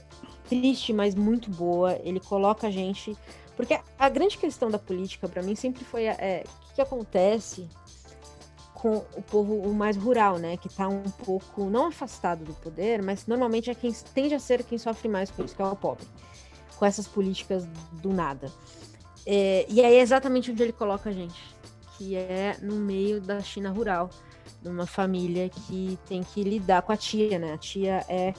triste, 0.50 0.92
mas 0.92 1.16
muito 1.16 1.50
boa. 1.50 1.98
Ele 2.04 2.20
coloca 2.20 2.68
a 2.68 2.72
gente. 2.72 3.16
Porque 3.56 3.80
a 3.98 4.10
grande 4.10 4.38
questão 4.38 4.70
da 4.70 4.80
política, 4.80 5.30
para 5.30 5.42
mim, 5.42 5.56
sempre 5.56 5.86
foi 5.86 6.06
é, 6.06 6.44
o 6.44 6.68
que, 6.68 6.76
que, 6.76 6.82
acontece 6.82 7.68
com 8.84 8.98
o 9.16 9.22
povo 9.22 9.56
o 9.56 9.74
mais 9.74 9.96
rural, 9.96 10.38
né? 10.38 10.58
Que 10.58 10.68
tá 10.68 10.90
um 10.90 11.04
pouco, 11.04 11.70
não 11.70 11.88
afastado 11.88 12.44
do 12.44 12.54
poder, 12.56 13.02
mas 13.02 13.26
normalmente 13.26 13.70
é 13.70 13.74
quem 13.74 13.94
tende 14.14 14.36
a 14.36 14.40
ser 14.40 14.62
quem 14.62 14.78
sofre 14.78 15.08
mais 15.08 15.32
por 15.32 15.46
isso, 15.46 15.56
que 15.56 15.62
é 15.62 15.66
o 15.66 15.74
pobre. 15.74 16.06
Com 16.76 16.86
essas 16.86 17.08
políticas 17.08 17.66
do 17.94 18.12
nada. 18.12 18.52
É, 19.26 19.66
e 19.70 19.82
aí 19.82 19.96
é 19.96 20.02
exatamente 20.02 20.52
onde 20.52 20.62
ele 20.62 20.74
coloca 20.74 21.10
a 21.10 21.14
gente, 21.14 21.40
que 21.98 22.18
é 22.18 22.58
no 22.62 22.76
meio 22.76 23.22
da 23.22 23.40
China 23.40 23.72
rural, 23.72 24.10
numa 24.62 24.86
família 24.86 25.48
que 25.48 25.98
tem 26.06 26.22
que 26.22 26.44
lidar 26.44 26.82
com 26.82 26.92
a 26.92 26.98
tia, 26.98 27.40
né? 27.40 27.54
A 27.54 27.58
tia 27.58 28.06
é 28.10 28.34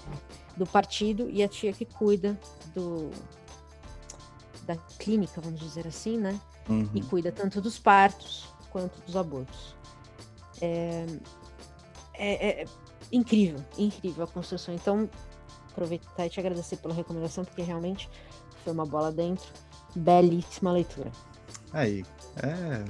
do 0.59 0.67
partido 0.67 1.27
e 1.31 1.43
a 1.43 1.49
tia 1.49 1.73
que 1.73 1.87
cuida 1.87 2.39
do 2.75 3.11
da 4.67 4.77
clínica, 4.99 5.41
vamos 5.41 5.59
dizer 5.59 5.87
assim, 5.87 6.19
né? 6.19 6.39
Uhum. 6.69 6.91
E 6.95 7.01
cuida 7.03 7.33
tanto 7.33 7.63
dos 7.63 7.79
partos 7.79 8.47
quanto 8.71 9.01
dos 9.07 9.17
abortos. 9.17 9.75
É, 10.61 11.07
é, 12.14 12.62
é 12.62 12.64
incrível, 13.12 13.61
incrível 13.77 14.25
a 14.25 14.27
construção. 14.27 14.75
Então, 14.75 15.09
aproveitar 15.71 16.27
e 16.27 16.31
te 16.31 16.40
agradecer 16.40 16.77
pela 16.77 16.95
recomendação, 16.95 17.45
porque 17.45 17.62
realmente 17.62 18.09
foi 18.62 18.73
uma 18.73 18.87
bola 18.87 19.11
dentro 19.12 19.47
belíssima 19.95 20.73
leitura. 20.73 21.11
Aí, 21.73 22.05
é. 22.43 22.85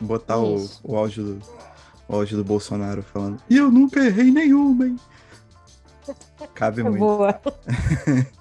Botar 0.00 0.38
o, 0.38 0.68
o, 0.82 0.96
áudio 0.96 1.24
do, 1.24 1.42
o 2.08 2.16
áudio 2.16 2.36
do 2.36 2.44
Bolsonaro 2.44 3.02
falando. 3.02 3.40
E 3.48 3.56
eu 3.56 3.70
nunca 3.70 4.04
errei 4.04 4.30
nenhuma, 4.30 4.86
hein? 4.86 4.96
Cabe 6.54 6.82
muito. 6.84 6.98
Boa. 6.98 7.40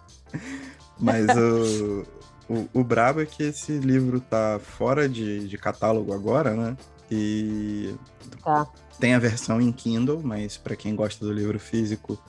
Mas 0.99 1.27
o, 1.37 2.05
o, 2.49 2.69
o 2.73 2.83
brabo 2.83 3.21
é 3.21 3.25
que 3.25 3.43
esse 3.43 3.77
livro 3.77 4.19
tá 4.19 4.59
fora 4.59 5.07
de, 5.07 5.47
de 5.47 5.57
catálogo 5.57 6.13
agora, 6.13 6.55
né? 6.55 6.77
E 7.13 7.95
tá. 8.43 8.67
tem 8.99 9.13
a 9.13 9.19
versão 9.19 9.61
em 9.61 9.71
Kindle, 9.71 10.21
mas 10.23 10.57
para 10.57 10.75
quem 10.75 10.95
gosta 10.95 11.23
do 11.23 11.31
livro 11.31 11.59
físico, 11.59 12.19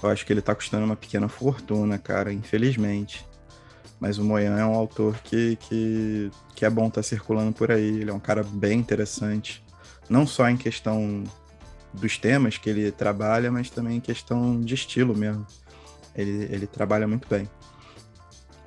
eu 0.00 0.08
acho 0.08 0.24
que 0.24 0.32
ele 0.32 0.40
tá 0.40 0.54
custando 0.54 0.84
uma 0.84 0.94
pequena 0.94 1.28
fortuna, 1.28 1.98
cara, 1.98 2.32
infelizmente. 2.32 3.26
Mas 3.98 4.18
o 4.18 4.24
Moyan 4.24 4.56
é 4.56 4.64
um 4.64 4.74
autor 4.74 5.18
que, 5.18 5.56
que, 5.56 6.30
que 6.54 6.64
é 6.64 6.70
bom 6.70 6.86
estar 6.86 7.00
tá 7.00 7.02
circulando 7.02 7.52
por 7.52 7.70
aí. 7.70 8.00
Ele 8.00 8.10
é 8.10 8.14
um 8.14 8.20
cara 8.20 8.42
bem 8.42 8.78
interessante. 8.78 9.62
Não 10.08 10.26
só 10.26 10.48
em 10.48 10.56
questão 10.56 11.24
dos 11.92 12.16
temas 12.16 12.56
que 12.56 12.70
ele 12.70 12.90
trabalha, 12.92 13.50
mas 13.50 13.68
também 13.68 13.96
em 13.96 14.00
questão 14.00 14.60
de 14.60 14.74
estilo 14.74 15.14
mesmo. 15.14 15.46
Ele, 16.14 16.48
ele 16.50 16.66
trabalha 16.66 17.06
muito 17.06 17.28
bem. 17.28 17.48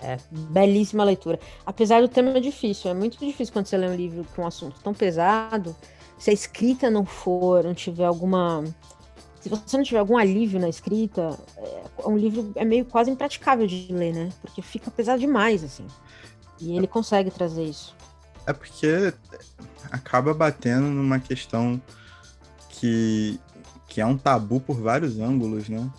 É, 0.04 0.18
belíssima 0.32 1.04
leitura. 1.04 1.39
Apesar 1.66 2.02
do 2.02 2.10
tema 2.10 2.42
difícil, 2.42 2.92
é 2.92 2.94
muito 2.94 3.18
difícil 3.18 3.54
quando 3.54 3.68
você 3.68 3.78
lê 3.78 3.88
um 3.88 3.96
livro 3.96 4.26
com 4.36 4.42
um 4.42 4.48
assunto 4.48 4.80
tão 4.82 4.94
pesado, 4.94 5.74
se 6.18 6.30
a 6.30 6.34
escrita 6.34 6.89
não 6.89 7.06
for, 7.06 7.63
não 7.63 7.74
tiver 7.74 8.06
alguma 8.06 8.63
se 9.44 9.50
você 9.50 9.76
não 9.76 9.84
tiver 9.84 10.00
algum 10.00 10.16
alívio 10.18 10.58
na 10.58 10.70
escrita, 10.70 11.38
é 11.58 12.08
um 12.08 12.18
livro 12.18 12.54
é 12.56 12.63
meio 12.63 12.86
quase 12.86 13.12
impraticável 13.12 13.68
de 13.68 13.92
ler, 13.92 14.13
né? 14.13 14.30
Porque 14.42 14.62
fica 14.62 14.89
pesado 14.89 15.20
demais, 15.20 15.66
assim. 15.66 15.86
E 16.62 16.78
ele 16.78 16.88
consegue 16.88 17.30
trazer 17.30 17.66
isso. 17.66 17.94
É 18.48 18.54
porque 18.54 19.13
acaba 19.92 20.34
batendo 20.34 20.88
numa 20.88 21.20
questão 21.20 21.82
que, 22.70 23.38
que 23.86 24.00
é 24.00 24.06
um 24.06 24.18
tabu 24.18 24.62
por 24.62 24.80
vários 24.80 25.20
ângulos, 25.20 25.68
né? 25.68 25.89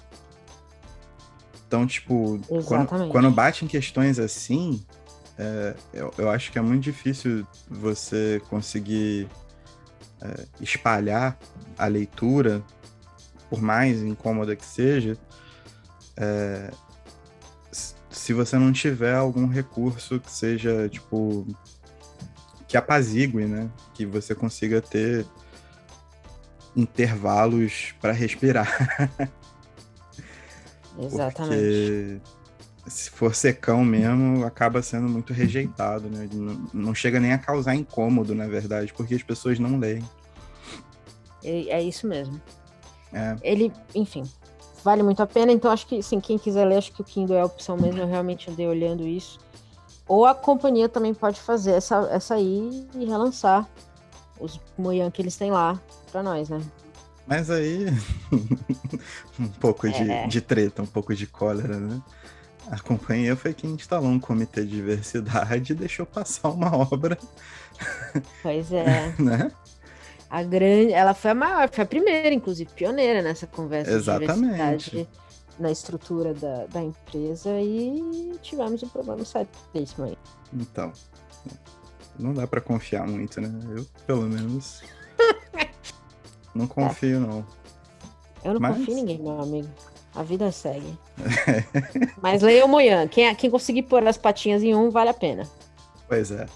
Então, 1.75 1.89
tipo, 1.89 2.39
quando, 2.67 3.09
quando, 3.09 3.31
bate 3.33 3.65
em 3.65 3.69
questões 3.69 4.21
assim, 4.21 4.81
é, 5.37 5.75
eu, 5.93 6.15
eu, 6.17 6.31
acho 6.31 6.53
que 6.53 6.59
é 6.59 6.63
muito 6.63 6.85
difícil 6.85 7.45
você 7.69 8.41
conseguir 8.49 9.29
é, 10.23 10.47
espalhar 10.61 11.37
a 11.77 11.87
leitura 11.89 12.63
por 13.51 13.61
mais 13.61 14.01
incômoda 14.05 14.55
que 14.55 14.65
seja, 14.65 15.19
é, 16.17 16.71
se 18.09 18.33
você 18.33 18.57
não 18.57 18.73
tiver 18.73 19.17
algum 19.17 19.49
recurso 19.49 20.21
que 20.21 20.31
seja, 20.31 20.89
tipo, 20.89 21.45
que 22.69 22.77
apazigue, 22.77 23.47
né? 23.47 23.69
Que 23.95 24.07
você 24.07 24.33
consiga 24.33 24.81
ter 24.81 25.27
intervalos 26.77 27.93
para 28.01 28.13
respirar. 28.13 28.69
Exatamente. 30.99 32.21
Porque 32.83 32.91
se 32.91 33.11
for 33.11 33.35
secão 33.35 33.85
mesmo, 33.85 34.45
acaba 34.45 34.83
sendo 34.83 35.09
muito 35.09 35.33
rejeitado, 35.33 36.09
né? 36.09 36.29
Não, 36.33 36.69
não 36.73 36.95
chega 36.95 37.19
nem 37.19 37.33
a 37.33 37.39
causar 37.39 37.75
incômodo, 37.75 38.35
na 38.35 38.47
verdade, 38.47 38.93
porque 38.93 39.15
as 39.15 39.23
pessoas 39.23 39.59
não 39.59 39.79
leem. 39.79 40.05
É, 41.43 41.69
é 41.69 41.83
isso 41.83 42.07
mesmo. 42.07 42.41
É. 43.13 43.37
Ele, 43.43 43.73
enfim, 43.95 44.25
vale 44.83 45.03
muito 45.03 45.23
a 45.23 45.27
pena. 45.27 45.53
Então, 45.53 45.71
acho 45.71 45.87
que, 45.87 46.03
sim, 46.03 46.21
quem 46.21 46.39
quiser 46.39 46.65
ler, 46.67 46.77
acho 46.77 46.93
que 46.93 47.01
o 47.01 47.05
Kindle 47.05 47.37
é 47.37 47.41
a 47.41 47.47
opção 47.47 47.77
mesmo. 47.77 48.01
Eu 48.01 48.07
realmente 48.07 48.51
andei 48.51 48.67
olhando 48.67 49.07
isso. 49.07 49.39
Ou 50.07 50.27
a 50.27 50.35
companhia 50.35 50.89
também 50.89 51.15
pode 51.15 51.41
fazer 51.41 51.73
essa, 51.73 52.09
essa 52.11 52.35
aí 52.35 52.87
e 52.95 53.05
relançar 53.07 53.67
os 54.39 54.61
Moyan 54.77 55.11
que 55.11 55.23
eles 55.23 55.37
têm 55.37 55.51
lá 55.51 55.81
para 56.13 56.23
nós, 56.23 56.51
né? 56.51 56.61
Mas 57.27 57.51
aí, 57.51 57.87
um 59.41 59.49
pouco 59.49 59.89
de, 59.89 60.11
é. 60.11 60.27
de 60.27 60.41
treta, 60.41 60.83
um 60.83 60.87
pouco 60.87 61.15
de 61.15 61.27
cólera, 61.27 61.79
né? 61.79 62.03
A 62.71 62.79
companhia 62.79 63.37
foi 63.37 63.53
quem 63.53 63.71
instalou 63.71 64.09
um 64.09 64.21
comitê 64.21 64.63
de 64.63 64.71
diversidade 64.71 65.73
e 65.73 65.77
deixou 65.77 66.07
passar 66.07 66.49
uma 66.49 66.75
obra. 66.77 67.19
Pois 68.41 68.71
é. 68.71 69.13
né? 69.19 69.51
a 70.31 70.43
grande. 70.43 70.93
Ela 70.93 71.15
foi 71.15 71.31
a 71.31 71.35
maior, 71.35 71.69
foi 71.69 71.85
a 71.85 71.87
primeira, 71.87 72.33
inclusive, 72.33 72.71
pioneira 72.73 73.23
nessa 73.23 73.47
conversa 73.47 73.93
Exatamente. 73.93 74.91
de 74.91 75.09
na 75.59 75.71
estrutura 75.71 76.35
da, 76.35 76.67
da 76.67 76.83
empresa 76.83 77.51
e 77.61 78.33
tivemos 78.43 78.83
um 78.83 78.89
problema 78.89 79.25
seríssimo 79.25 80.07
aí. 80.07 80.19
Então, 80.53 80.93
não 82.19 82.35
dá 82.35 82.47
para 82.47 82.61
confiar 82.61 83.07
muito, 83.07 83.41
né? 83.41 83.51
Eu, 83.77 83.87
pelo 84.07 84.23
menos, 84.23 84.83
não 86.55 86.67
confio, 86.67 87.21
não. 87.21 87.45
Eu 88.45 88.55
não 88.55 88.61
Mas... 88.61 88.77
confio 88.77 88.93
em 88.93 88.97
ninguém, 88.97 89.19
meu 89.19 89.41
amigo. 89.41 89.69
A 90.15 90.23
vida 90.23 90.53
segue. 90.53 90.97
Mas 92.23 92.41
leia 92.41 92.65
o 92.65 92.69
Moyan. 92.69 93.09
Quem, 93.09 93.35
quem 93.35 93.51
conseguir 93.51 93.83
pôr 93.83 94.07
as 94.07 94.17
patinhas 94.17 94.63
em 94.63 94.75
um, 94.75 94.91
vale 94.91 95.11
a 95.11 95.15
pena. 95.15 95.49
Pois 96.07 96.31
é. 96.31 96.47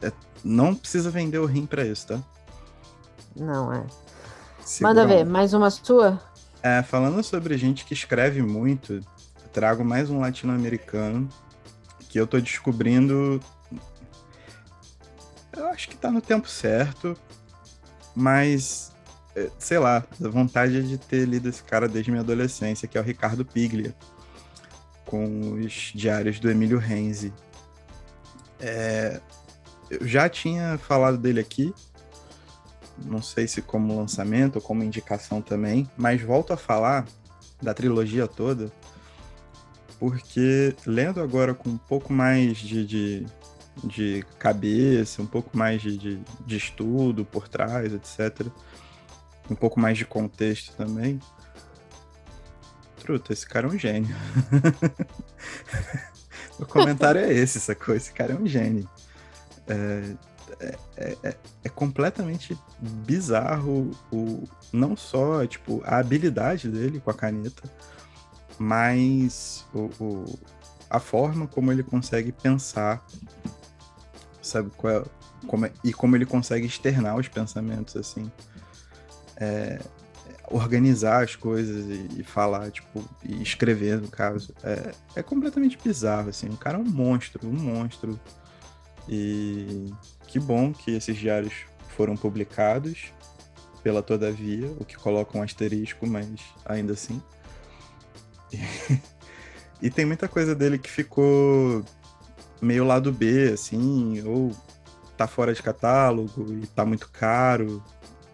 é 0.00 0.10
não 0.42 0.74
precisa 0.74 1.10
vender 1.10 1.38
o 1.38 1.44
rim 1.44 1.66
para 1.66 1.84
isso, 1.84 2.06
tá? 2.06 2.20
Não, 3.34 3.72
é. 3.72 3.84
Manda 4.80 5.06
ver, 5.06 5.24
mais 5.24 5.52
uma 5.52 5.70
sua? 5.70 6.20
É, 6.62 6.82
falando 6.82 7.22
sobre 7.22 7.56
gente 7.58 7.84
que 7.84 7.92
escreve 7.92 8.40
muito, 8.40 9.00
trago 9.52 9.84
mais 9.84 10.08
um 10.10 10.18
latino-americano 10.18 11.28
que 12.08 12.18
eu 12.18 12.26
tô 12.26 12.40
descobrindo. 12.40 13.40
Eu 15.54 15.68
acho 15.68 15.88
que 15.88 15.96
tá 15.96 16.10
no 16.10 16.20
tempo 16.20 16.48
certo, 16.48 17.16
mas 18.14 18.95
sei 19.58 19.78
lá, 19.78 20.04
a 20.22 20.28
vontade 20.28 20.82
de 20.82 20.96
ter 20.96 21.26
lido 21.26 21.48
esse 21.48 21.62
cara 21.62 21.88
desde 21.88 22.10
minha 22.10 22.22
adolescência, 22.22 22.88
que 22.88 22.96
é 22.96 23.00
o 23.00 23.04
Ricardo 23.04 23.44
Piglia, 23.44 23.94
com 25.04 25.52
os 25.52 25.92
diários 25.94 26.40
do 26.40 26.50
Emílio 26.50 26.78
Renzi. 26.78 27.32
É, 28.58 29.20
eu 29.90 30.06
já 30.06 30.28
tinha 30.28 30.78
falado 30.78 31.18
dele 31.18 31.40
aqui, 31.40 31.72
não 33.04 33.20
sei 33.20 33.46
se 33.46 33.60
como 33.60 33.96
lançamento 33.96 34.56
ou 34.56 34.62
como 34.62 34.82
indicação 34.82 35.42
também, 35.42 35.88
mas 35.96 36.22
volto 36.22 36.52
a 36.52 36.56
falar 36.56 37.06
da 37.60 37.74
trilogia 37.74 38.26
toda, 38.26 38.72
porque 39.98 40.74
lendo 40.86 41.20
agora 41.20 41.54
com 41.54 41.68
um 41.70 41.78
pouco 41.78 42.12
mais 42.12 42.56
de, 42.56 42.86
de, 42.86 43.26
de 43.84 44.26
cabeça, 44.38 45.20
um 45.22 45.26
pouco 45.26 45.56
mais 45.56 45.82
de, 45.82 45.96
de, 45.96 46.20
de 46.44 46.56
estudo 46.56 47.24
por 47.24 47.48
trás, 47.48 47.92
etc., 47.92 48.46
um 49.50 49.54
pouco 49.54 49.78
mais 49.78 49.96
de 49.96 50.04
contexto 50.04 50.74
também. 50.76 51.20
Truta, 52.98 53.32
esse 53.32 53.46
cara 53.46 53.66
é 53.66 53.70
um 53.70 53.78
gênio. 53.78 54.14
o 56.58 56.66
comentário 56.66 57.20
é 57.20 57.32
esse, 57.32 57.60
sacou? 57.60 57.94
Esse 57.94 58.12
cara 58.12 58.32
é 58.32 58.36
um 58.36 58.46
gênio. 58.46 58.88
É, 59.68 60.16
é, 60.60 61.16
é, 61.22 61.36
é, 61.64 61.68
completamente 61.68 62.58
bizarro 62.80 63.90
o, 64.12 64.44
não 64.72 64.96
só 64.96 65.46
tipo, 65.46 65.82
a 65.84 65.98
habilidade 65.98 66.68
dele 66.68 67.00
com 67.00 67.10
a 67.10 67.14
caneta, 67.14 67.62
mas 68.58 69.66
o, 69.74 69.90
o 70.00 70.38
a 70.88 71.00
forma 71.00 71.48
como 71.48 71.72
ele 71.72 71.82
consegue 71.82 72.30
pensar, 72.30 73.04
sabe? 74.40 74.70
Qual 74.76 74.92
é, 74.92 75.04
como 75.46 75.66
é, 75.66 75.72
e 75.82 75.92
como 75.92 76.16
ele 76.16 76.24
consegue 76.24 76.66
externar 76.66 77.16
os 77.16 77.28
pensamentos, 77.28 77.96
assim 77.96 78.30
é, 79.36 79.78
organizar 80.50 81.24
as 81.24 81.34
coisas 81.34 81.86
e, 81.86 82.20
e, 82.20 82.22
falar, 82.22 82.70
tipo, 82.70 83.04
e 83.24 83.42
escrever, 83.42 84.00
no 84.00 84.08
caso, 84.08 84.54
é, 84.62 84.92
é 85.16 85.22
completamente 85.22 85.78
bizarro, 85.82 86.28
assim. 86.28 86.48
O 86.48 86.56
cara 86.56 86.78
é 86.78 86.80
um 86.80 86.84
monstro, 86.84 87.46
um 87.46 87.52
monstro. 87.52 88.18
E 89.08 89.92
que 90.26 90.38
bom 90.38 90.72
que 90.72 90.92
esses 90.92 91.16
diários 91.16 91.54
foram 91.96 92.16
publicados 92.16 93.12
pela 93.82 94.02
Todavia, 94.02 94.66
o 94.80 94.84
que 94.84 94.96
coloca 94.96 95.38
um 95.38 95.42
asterisco, 95.42 96.06
mas 96.06 96.28
ainda 96.64 96.92
assim. 96.92 97.22
E, 98.52 98.58
e 99.86 99.90
tem 99.90 100.04
muita 100.04 100.28
coisa 100.28 100.54
dele 100.54 100.78
que 100.78 100.90
ficou 100.90 101.84
meio 102.60 102.84
lado 102.84 103.12
B, 103.12 103.52
assim, 103.52 104.22
ou 104.24 104.50
tá 105.16 105.26
fora 105.26 105.54
de 105.54 105.62
catálogo 105.62 106.52
e 106.62 106.66
tá 106.66 106.84
muito 106.84 107.08
caro, 107.10 107.82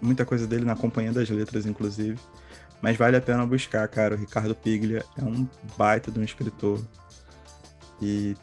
muita 0.02 0.24
coisa 0.24 0.46
dele 0.46 0.64
na 0.64 0.76
Companhia 0.76 1.12
das 1.12 1.30
Letras, 1.30 1.64
inclusive. 1.64 2.18
Mas 2.82 2.96
vale 2.96 3.16
a 3.16 3.20
pena 3.20 3.46
buscar, 3.46 3.86
cara. 3.86 4.16
O 4.16 4.18
Ricardo 4.18 4.54
Piglia 4.54 5.04
é 5.16 5.22
um 5.22 5.48
baita 5.78 6.10
de 6.10 6.18
um 6.18 6.24
escritor. 6.24 6.84
E 8.00 8.36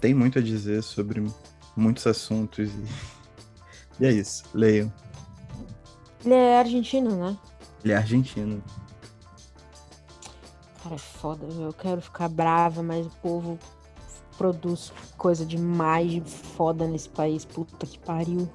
tem 0.00 0.12
muito 0.12 0.38
a 0.38 0.42
dizer 0.42 0.82
sobre 0.82 1.24
muitos 1.74 2.06
assuntos. 2.06 2.68
E, 2.68 2.84
e 4.04 4.06
é 4.06 4.12
isso. 4.12 4.44
Leiam. 4.52 4.92
Ele 6.22 6.34
é 6.34 6.58
argentino, 6.58 7.16
né? 7.16 7.36
Ele 7.82 7.94
é 7.94 7.96
argentino. 7.96 8.62
Cara, 10.82 10.94
é 10.94 10.98
foda. 10.98 11.46
Eu 11.46 11.72
quero 11.72 12.02
ficar 12.02 12.28
brava, 12.28 12.82
mas 12.82 13.06
o 13.06 13.10
povo 13.22 13.58
produz 14.36 14.92
coisa 15.16 15.46
demais 15.46 16.12
de 16.12 16.20
foda 16.20 16.86
nesse 16.86 17.08
país. 17.08 17.46
Puta 17.46 17.86
que 17.86 17.98
pariu. 17.98 18.46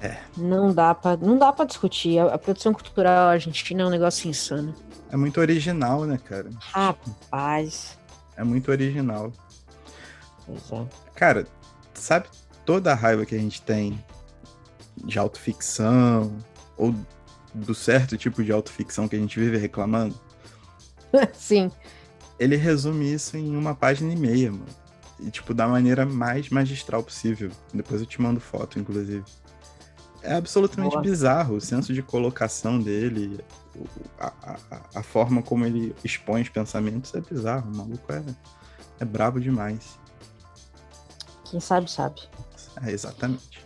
É. 0.00 0.18
Não 0.36 0.74
dá 0.74 0.94
para 0.94 1.16
não 1.16 1.38
dá 1.38 1.52
para 1.52 1.64
discutir. 1.64 2.18
A, 2.18 2.34
a, 2.34 2.38
produção 2.38 2.72
cultural 2.72 3.28
argentina 3.28 3.82
é 3.82 3.86
um 3.86 3.90
negócio 3.90 4.28
insano. 4.28 4.74
É 5.10 5.16
muito 5.16 5.40
original, 5.40 6.04
né, 6.04 6.18
cara? 6.22 6.50
Rapaz. 6.58 7.98
É 8.36 8.44
muito 8.44 8.70
original. 8.70 9.32
É. 10.48 10.86
Cara, 11.14 11.46
sabe 11.94 12.28
toda 12.64 12.92
a 12.92 12.94
raiva 12.94 13.24
que 13.24 13.34
a 13.34 13.38
gente 13.38 13.62
tem 13.62 14.02
de 15.04 15.18
autoficção 15.18 16.36
ou 16.76 16.94
do 17.54 17.74
certo 17.74 18.16
tipo 18.18 18.44
de 18.44 18.52
autoficção 18.52 19.08
que 19.08 19.16
a 19.16 19.18
gente 19.18 19.38
vive 19.38 19.56
reclamando? 19.56 20.14
Sim. 21.32 21.70
Ele 22.38 22.56
resume 22.56 23.12
isso 23.12 23.36
em 23.36 23.56
uma 23.56 23.74
página 23.74 24.12
e 24.12 24.16
meia, 24.16 24.50
mano. 24.50 24.66
E, 25.18 25.30
tipo, 25.30 25.54
da 25.54 25.66
maneira 25.66 26.04
mais 26.04 26.50
magistral 26.50 27.02
possível. 27.02 27.50
Depois 27.72 28.02
eu 28.02 28.06
te 28.06 28.20
mando 28.20 28.38
foto, 28.38 28.78
inclusive. 28.78 29.24
É 30.22 30.34
absolutamente 30.34 30.92
Boa. 30.92 31.02
bizarro 31.02 31.56
o 31.56 31.60
senso 31.60 31.92
de 31.94 32.02
colocação 32.02 32.80
dele, 32.80 33.38
a, 34.18 34.32
a, 34.42 34.80
a, 34.96 35.02
forma 35.02 35.42
como 35.42 35.64
ele 35.64 35.94
expõe 36.02 36.42
os 36.42 36.48
pensamentos 36.48 37.14
é 37.14 37.20
bizarro. 37.20 37.70
O 37.70 37.76
maluco 37.76 38.12
é, 38.12 38.22
é 39.00 39.04
brabo 39.04 39.40
demais. 39.40 39.98
Quem 41.44 41.60
sabe, 41.60 41.90
sabe. 41.90 42.22
É, 42.84 42.90
exatamente. 42.90 43.64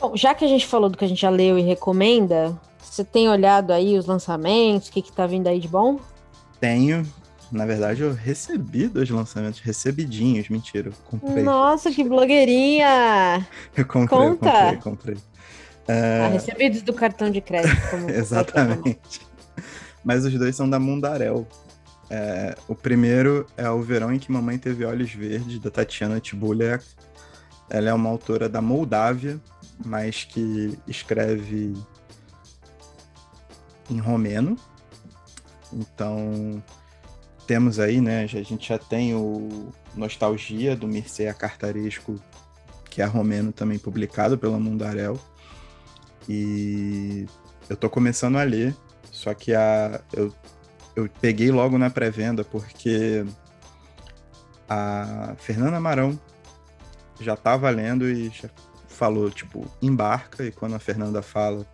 Bom, 0.00 0.16
já 0.16 0.34
que 0.34 0.44
a 0.44 0.48
gente 0.48 0.66
falou 0.66 0.88
do 0.88 0.96
que 0.96 1.04
a 1.04 1.08
gente 1.08 1.20
já 1.20 1.30
leu 1.30 1.58
e 1.58 1.62
recomenda, 1.62 2.58
você 2.80 3.04
tem 3.04 3.28
olhado 3.28 3.72
aí 3.72 3.98
os 3.98 4.06
lançamentos? 4.06 4.88
O 4.88 4.92
que, 4.92 5.02
que 5.02 5.12
tá 5.12 5.26
vindo 5.26 5.46
aí 5.46 5.60
de 5.60 5.68
bom? 5.68 5.98
Tenho. 6.60 7.06
Na 7.54 7.64
verdade, 7.64 8.02
eu 8.02 8.12
recebi 8.12 8.88
dois 8.88 9.08
lançamentos 9.08 9.60
recebidinhos. 9.60 10.48
Mentira, 10.48 10.90
comprei. 11.04 11.40
Nossa, 11.44 11.88
que 11.92 12.02
blogueirinha! 12.02 13.46
eu 13.76 13.86
comprei, 13.86 14.18
Conta. 14.18 14.48
eu 14.48 14.80
comprei, 14.80 15.14
comprei. 15.14 15.16
É... 15.86 16.22
Ah, 16.24 16.28
recebidos 16.28 16.82
do 16.82 16.92
cartão 16.92 17.30
de 17.30 17.40
crédito. 17.40 17.94
Exatamente. 18.10 19.20
Mas 20.02 20.24
os 20.24 20.34
dois 20.34 20.56
são 20.56 20.68
da 20.68 20.80
Mundarel. 20.80 21.46
É, 22.10 22.56
o 22.66 22.74
primeiro 22.74 23.46
é 23.56 23.70
O 23.70 23.80
Verão 23.80 24.12
em 24.12 24.18
que 24.18 24.32
Mamãe 24.32 24.58
Teve 24.58 24.84
Olhos 24.84 25.12
Verdes, 25.12 25.60
da 25.60 25.70
Tatiana 25.70 26.18
Tibulek. 26.18 26.84
Ela 27.70 27.88
é 27.88 27.94
uma 27.94 28.10
autora 28.10 28.48
da 28.48 28.60
Moldávia, 28.60 29.40
mas 29.86 30.24
que 30.24 30.76
escreve 30.88 31.72
em 33.88 33.98
romeno. 33.98 34.56
Então, 35.72 36.60
temos 37.46 37.78
aí, 37.78 38.00
né? 38.00 38.24
A 38.24 38.26
gente 38.26 38.68
já 38.68 38.78
tem 38.78 39.14
o 39.14 39.72
Nostalgia, 39.94 40.76
do 40.76 40.88
Mircea 40.88 41.32
Cartaresco, 41.32 42.20
que 42.90 43.02
é 43.02 43.04
romeno 43.04 43.52
também 43.52 43.78
publicado 43.78 44.38
pela 44.38 44.58
Mundarel. 44.58 45.18
E 46.28 47.26
eu 47.68 47.76
tô 47.76 47.90
começando 47.90 48.36
a 48.36 48.42
ler, 48.42 48.74
só 49.10 49.34
que 49.34 49.54
a, 49.54 50.00
eu, 50.12 50.32
eu 50.96 51.08
peguei 51.20 51.50
logo 51.50 51.76
na 51.78 51.90
pré-venda 51.90 52.44
porque 52.44 53.24
a 54.68 55.34
Fernanda 55.38 55.78
Marão 55.80 56.18
já 57.20 57.36
tava 57.36 57.68
lendo 57.70 58.08
e 58.08 58.28
já 58.30 58.48
falou, 58.88 59.30
tipo, 59.30 59.66
embarca, 59.82 60.44
e 60.44 60.52
quando 60.52 60.74
a 60.74 60.78
Fernanda 60.78 61.20
fala, 61.20 61.66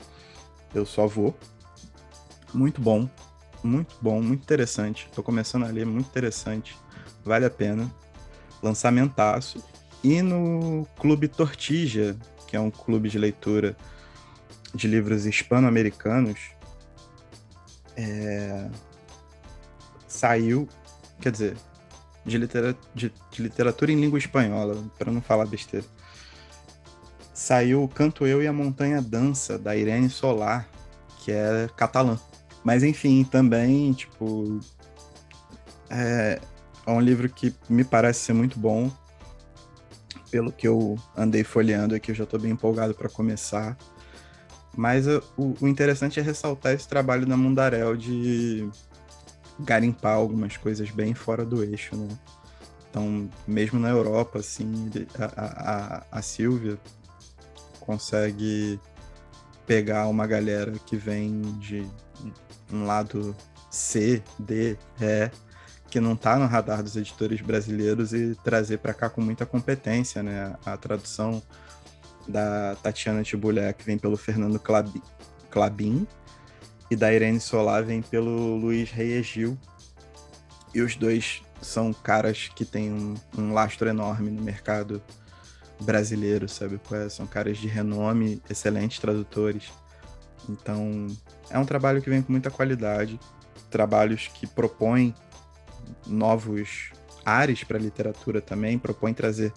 eu 0.75 0.85
só 0.85 1.07
vou. 1.07 1.37
Muito 2.53 2.81
bom, 2.81 3.09
muito 3.63 3.97
bom, 4.01 4.21
muito 4.21 4.43
interessante. 4.43 5.09
Tô 5.15 5.23
começando 5.23 5.65
a 5.65 5.69
ler, 5.69 5.87
muito 5.87 6.07
interessante. 6.07 6.77
Vale 7.25 7.45
a 7.45 7.51
pena. 7.51 7.91
Lançamentaço. 8.63 9.63
E 10.03 10.23
no 10.23 10.87
Clube 10.99 11.29
Tortija, 11.29 12.17
que 12.47 12.57
é 12.57 12.61
um 12.61 12.71
clube 12.71 13.09
de 13.09 13.19
leitura 13.19 13.77
de 14.75 14.87
livros 14.87 15.27
hispano-americanos 15.27 16.39
é, 17.97 18.69
saiu, 20.07 20.69
quer 21.21 21.33
dizer, 21.33 21.57
de, 22.25 22.39
litera, 22.39 22.77
de, 22.95 23.13
de 23.31 23.43
literatura 23.43 23.93
em 23.93 24.01
língua 24.01 24.19
espanhola, 24.19 24.83
para 24.99 25.13
não 25.13 25.21
falar 25.21 25.47
besteira. 25.47 25.87
Saiu 27.35 27.89
Canto 27.89 28.27
Eu 28.27 28.43
e 28.43 28.47
a 28.47 28.53
Montanha 28.53 29.01
Dança, 29.01 29.59
da 29.59 29.77
Irene 29.77 30.11
Solar, 30.11 30.69
que 31.19 31.33
é 31.33 31.69
catalã. 31.77 32.19
Mas 32.65 32.83
enfim, 32.83 33.25
também, 33.25 33.93
tipo. 33.93 34.61
É, 35.89 36.41
é 36.87 36.91
um 36.91 37.01
livro 37.01 37.29
que 37.29 37.55
me 37.69 37.85
parece 37.85 38.21
ser 38.21 38.33
muito 38.33 38.59
bom. 38.59 38.91
Pelo 40.31 40.53
que 40.53 40.69
eu 40.69 40.97
andei 41.17 41.43
folheando 41.43 41.95
aqui, 41.95 42.13
eu 42.13 42.15
já 42.15 42.25
estou 42.25 42.39
bem 42.39 42.53
empolgado 42.53 42.95
para 42.95 43.09
começar. 43.09 43.77
Mas 44.77 45.07
o, 45.07 45.23
o, 45.61 45.67
interessante 45.67 46.21
é 46.21 46.23
ressaltar 46.23 46.73
esse 46.73 46.89
trabalho 46.89 47.27
da 47.27 47.37
Mundarel 47.37 47.97
de 47.97 48.69
garimpar 49.59 50.15
algumas 50.15 50.57
coisas 50.57 50.91
bem 50.91 51.13
fora 51.13 51.45
do 51.45 51.65
eixo, 51.65 51.97
né? 51.97 52.09
Então, 52.89 53.29
mesmo 53.47 53.79
na 53.79 53.89
Europa, 53.89 54.39
assim, 54.39 54.91
a, 55.19 55.25
a, 55.37 56.19
a 56.19 56.23
Silvia 56.23 56.79
consegue 57.81 58.81
pegar 59.67 60.09
uma 60.09 60.27
galera 60.27 60.73
que 60.87 60.97
vem 60.97 61.43
de 61.59 61.87
um 62.73 62.85
lado 62.85 63.37
C, 63.71 64.23
D, 64.39 64.77
E, 65.01 65.31
que 65.91 66.01
não 66.01 66.13
está 66.13 66.39
no 66.39 66.47
radar 66.47 66.83
dos 66.83 66.97
editores 66.97 67.41
brasileiros 67.41 68.13
e 68.13 68.37
trazer 68.45 68.79
para 68.79 68.95
cá 68.95 69.11
com 69.11 69.21
muita 69.21 69.45
competência, 69.45 70.23
né? 70.23 70.57
A 70.65 70.77
tradução 70.77 71.43
da 72.29 72.77
Tatiana 72.77 73.23
Tibulé, 73.23 73.73
que 73.73 73.85
vem 73.85 73.99
pelo 73.99 74.17
Fernando 74.17 74.59
Clabi, 74.59 75.03
Clabin, 75.51 76.07
e 76.91 76.97
da 76.97 77.13
Irene 77.13 77.41
Solar 77.41 77.85
vem 77.85 78.03
pelo 78.03 78.57
Luiz 78.57 78.91
Reis 78.91 79.27
Gil. 79.27 79.59
E 80.75 80.81
os 80.81 80.97
dois 80.97 81.43
são 81.61 81.93
caras 81.93 82.49
que 82.55 82.65
têm 82.65 82.93
um, 82.93 83.15
um 83.37 83.53
lastro 83.53 83.89
enorme 83.89 84.31
no 84.31 84.43
mercado 84.43 85.03
brasileiro, 85.81 86.49
sabe? 86.49 86.81
São 87.11 87.27
caras 87.27 87.59
de 87.59 87.67
renome, 87.67 88.41
excelentes 88.49 88.99
tradutores. 88.99 89.73
Então, 90.49 91.07
é 91.49 91.59
um 91.59 91.65
trabalho 91.65 92.03
que 92.03 92.11
vem 92.11 92.23
com 92.23 92.33
muita 92.33 92.51
qualidade, 92.51 93.19
trabalhos 93.71 94.29
que 94.29 94.47
propõem 94.47 95.15
novos 96.07 96.91
ares 97.25 97.65
para 97.65 97.77
a 97.77 97.81
literatura 97.81 98.41
também, 98.41 98.79
propõem 98.79 99.15
trazer 99.15 99.53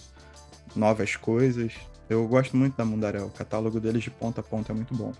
novas 0.75 1.15
coisas. 1.15 1.73
Eu 2.09 2.27
gosto 2.27 2.55
muito 2.55 2.75
da 2.75 2.85
Mundarel, 2.85 3.27
o 3.27 3.31
catálogo 3.31 3.79
deles 3.79 4.03
de 4.03 4.11
ponta 4.11 4.41
a 4.41 4.43
ponta 4.43 4.71
é 4.71 4.75
muito 4.75 4.93
bom. 4.93 5.13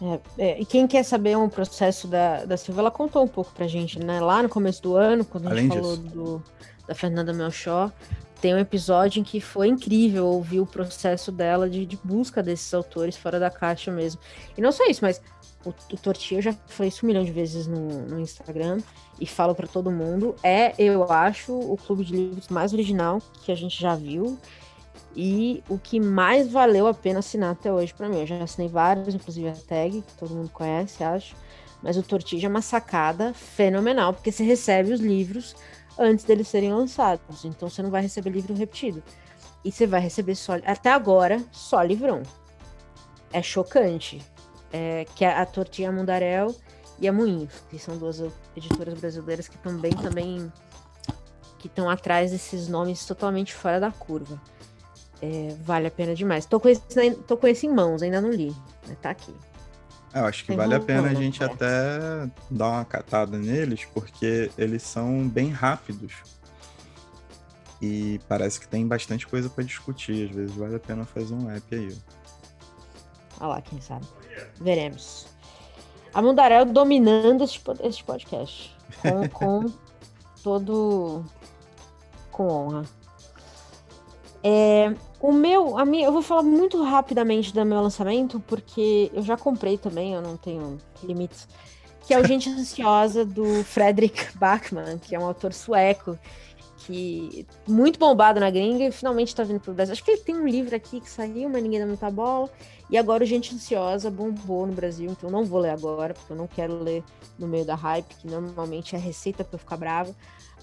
É, 0.00 0.20
é, 0.38 0.60
e 0.60 0.64
quem 0.64 0.86
quer 0.86 1.02
saber 1.04 1.36
um 1.36 1.48
processo 1.48 2.06
da, 2.06 2.44
da 2.44 2.56
Silva, 2.56 2.80
ela 2.80 2.90
contou 2.90 3.24
um 3.24 3.28
pouco 3.28 3.52
pra 3.52 3.66
gente, 3.66 3.98
né? 3.98 4.20
Lá 4.20 4.42
no 4.42 4.48
começo 4.48 4.80
do 4.82 4.96
ano, 4.96 5.24
quando 5.24 5.48
a 5.48 5.54
gente 5.54 5.72
Além 5.72 5.82
falou 5.82 5.96
do, 5.96 6.42
da 6.86 6.94
Fernanda 6.94 7.32
Melchor, 7.32 7.92
tem 8.40 8.54
um 8.54 8.58
episódio 8.58 9.20
em 9.20 9.24
que 9.24 9.40
foi 9.40 9.68
incrível 9.68 10.26
ouvir 10.26 10.60
o 10.60 10.66
processo 10.66 11.32
dela 11.32 11.68
de, 11.68 11.84
de 11.84 11.96
busca 12.02 12.42
desses 12.42 12.72
autores 12.72 13.16
fora 13.16 13.38
da 13.38 13.50
caixa 13.50 13.90
mesmo. 13.90 14.20
E 14.56 14.60
não 14.60 14.72
só 14.72 14.84
isso, 14.86 15.00
mas 15.02 15.20
o, 15.64 15.70
o 15.70 16.34
eu 16.34 16.42
já 16.42 16.52
falei 16.66 16.88
isso 16.88 17.04
um 17.04 17.08
milhão 17.08 17.24
de 17.24 17.32
vezes 17.32 17.66
no, 17.66 18.06
no 18.06 18.20
Instagram 18.20 18.78
e 19.20 19.26
falo 19.26 19.54
para 19.54 19.66
todo 19.66 19.90
mundo, 19.90 20.36
é, 20.42 20.72
eu 20.78 21.10
acho, 21.10 21.52
o 21.52 21.76
clube 21.76 22.04
de 22.04 22.14
livros 22.14 22.48
mais 22.48 22.72
original 22.72 23.20
que 23.42 23.50
a 23.50 23.54
gente 23.54 23.80
já 23.80 23.94
viu 23.94 24.38
e 25.16 25.62
o 25.68 25.78
que 25.78 25.98
mais 25.98 26.48
valeu 26.50 26.86
a 26.86 26.94
pena 26.94 27.18
assinar 27.18 27.50
até 27.50 27.72
hoje 27.72 27.92
para 27.92 28.08
mim. 28.08 28.20
Eu 28.20 28.26
já 28.26 28.42
assinei 28.42 28.68
vários, 28.68 29.12
inclusive 29.14 29.48
a 29.48 29.52
tag, 29.52 30.02
que 30.02 30.14
todo 30.14 30.34
mundo 30.34 30.50
conhece, 30.50 31.02
acho. 31.02 31.34
Mas 31.82 31.96
o 31.96 32.02
Tortilha 32.02 32.46
é 32.46 32.48
uma 32.48 32.62
sacada 32.62 33.32
fenomenal, 33.34 34.12
porque 34.12 34.30
você 34.30 34.44
recebe 34.44 34.92
os 34.92 35.00
livros 35.00 35.56
antes 35.98 36.24
deles 36.24 36.48
serem 36.48 36.72
lançados. 36.72 37.44
Então 37.44 37.68
você 37.68 37.82
não 37.82 37.90
vai 37.90 38.02
receber 38.02 38.30
livro 38.30 38.54
repetido. 38.54 39.02
E 39.64 39.72
você 39.72 39.86
vai 39.86 40.00
receber 40.00 40.34
só, 40.34 40.54
até 40.64 40.90
agora, 40.90 41.42
só 41.52 41.82
livrão. 41.82 42.22
É 43.32 43.42
chocante. 43.42 44.22
É, 44.72 45.06
que 45.14 45.24
a, 45.24 45.40
a 45.40 45.46
Tortilha 45.46 45.90
Mundarel 45.90 46.54
e 46.98 47.08
a 47.08 47.12
Moinhos, 47.12 47.52
que 47.70 47.78
são 47.78 47.96
duas 47.96 48.22
editoras 48.54 48.98
brasileiras 49.00 49.48
que 49.48 49.56
também 49.58 49.92
também 49.92 50.52
que 51.58 51.66
estão 51.66 51.88
atrás 51.88 52.30
desses 52.30 52.68
nomes 52.68 53.04
totalmente 53.04 53.54
fora 53.54 53.80
da 53.80 53.90
curva. 53.90 54.40
É, 55.20 55.54
vale 55.62 55.88
a 55.88 55.90
pena 55.90 56.14
demais. 56.14 56.46
Tô 56.46 56.60
com, 56.60 56.68
esse, 56.68 56.82
tô 57.26 57.36
com 57.36 57.48
esse 57.48 57.66
em 57.66 57.72
mãos, 57.72 58.02
ainda 58.02 58.20
não 58.20 58.30
li, 58.30 58.54
mas 58.86 58.98
tá 58.98 59.10
aqui. 59.10 59.34
Eu 60.14 60.24
acho 60.24 60.44
que 60.44 60.54
vale 60.54 60.74
a 60.74 60.80
pena 60.80 61.08
a 61.08 61.14
gente 61.14 61.44
até 61.44 62.28
dar 62.50 62.68
uma 62.68 62.84
catada 62.84 63.38
neles, 63.38 63.84
porque 63.92 64.50
eles 64.56 64.82
são 64.82 65.28
bem 65.28 65.50
rápidos. 65.50 66.14
E 67.80 68.20
parece 68.28 68.58
que 68.58 68.66
tem 68.66 68.86
bastante 68.86 69.26
coisa 69.26 69.48
para 69.48 69.64
discutir. 69.64 70.28
Às 70.30 70.34
vezes 70.34 70.56
vale 70.56 70.76
a 70.76 70.80
pena 70.80 71.04
fazer 71.04 71.34
um 71.34 71.50
app 71.50 71.74
aí. 71.74 71.96
Olha 73.40 73.48
lá, 73.48 73.60
quem 73.62 73.80
sabe. 73.80 74.06
Veremos. 74.60 75.26
A 76.12 76.22
Mundarel 76.22 76.64
dominando 76.64 77.44
este 77.44 78.04
podcast. 78.04 78.76
Com, 79.00 79.28
com 79.28 79.72
todo. 80.42 81.24
Com 82.32 82.48
honra. 82.48 82.82
É, 84.42 84.94
o 85.20 85.32
meu, 85.32 85.76
a 85.76 85.84
minha, 85.84 86.06
eu 86.06 86.12
vou 86.12 86.22
falar 86.22 86.42
muito 86.42 86.82
rapidamente 86.82 87.52
do 87.52 87.64
meu 87.64 87.80
lançamento, 87.80 88.40
porque 88.46 89.10
eu 89.12 89.22
já 89.22 89.36
comprei 89.36 89.76
também, 89.76 90.14
eu 90.14 90.22
não 90.22 90.36
tenho 90.36 90.78
limites. 91.02 91.48
Que 92.06 92.14
é 92.14 92.20
o 92.20 92.24
Gente 92.24 92.48
Ansiosa 92.48 93.24
do 93.24 93.64
Frederick 93.64 94.36
Bachmann, 94.38 94.98
que 94.98 95.14
é 95.14 95.18
um 95.18 95.26
autor 95.26 95.52
sueco, 95.52 96.18
que 96.78 97.46
muito 97.66 97.98
bombado 97.98 98.40
na 98.40 98.50
gringa 98.50 98.84
e 98.84 98.92
finalmente 98.92 99.34
tá 99.34 99.42
vindo 99.42 99.60
pro 99.60 99.74
Brasil. 99.74 99.92
Acho 99.92 100.04
que 100.04 100.12
ele 100.12 100.20
tem 100.20 100.36
um 100.36 100.46
livro 100.46 100.74
aqui 100.74 101.00
que 101.00 101.10
saiu, 101.10 101.48
mas 101.50 101.62
ninguém 101.62 101.80
dá 101.80 101.86
muita 101.86 102.10
bola. 102.10 102.48
E 102.88 102.96
agora 102.96 103.24
o 103.24 103.26
Gente 103.26 103.54
Ansiosa 103.54 104.10
bombou 104.10 104.66
no 104.66 104.72
Brasil, 104.72 105.10
então 105.10 105.28
não 105.28 105.44
vou 105.44 105.60
ler 105.60 105.70
agora, 105.70 106.14
porque 106.14 106.32
eu 106.32 106.36
não 106.36 106.46
quero 106.46 106.82
ler 106.82 107.02
no 107.38 107.46
meio 107.46 107.64
da 107.64 107.74
hype, 107.74 108.14
que 108.14 108.26
normalmente 108.26 108.94
é 108.94 108.98
receita 108.98 109.44
para 109.44 109.56
eu 109.56 109.58
ficar 109.58 109.76
brava 109.76 110.14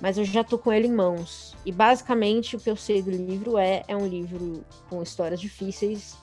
mas 0.01 0.17
eu 0.17 0.25
já 0.25 0.43
tô 0.43 0.57
com 0.57 0.71
ele 0.71 0.87
em 0.87 0.93
mãos. 0.93 1.55
E 1.65 1.71
basicamente 1.71 2.55
o 2.55 2.59
que 2.59 2.69
eu 2.69 2.75
sei 2.75 3.01
do 3.01 3.11
livro 3.11 3.57
é, 3.57 3.83
é 3.87 3.95
um 3.95 4.07
livro 4.07 4.63
com 4.89 5.01
histórias 5.01 5.39
difíceis 5.39 6.17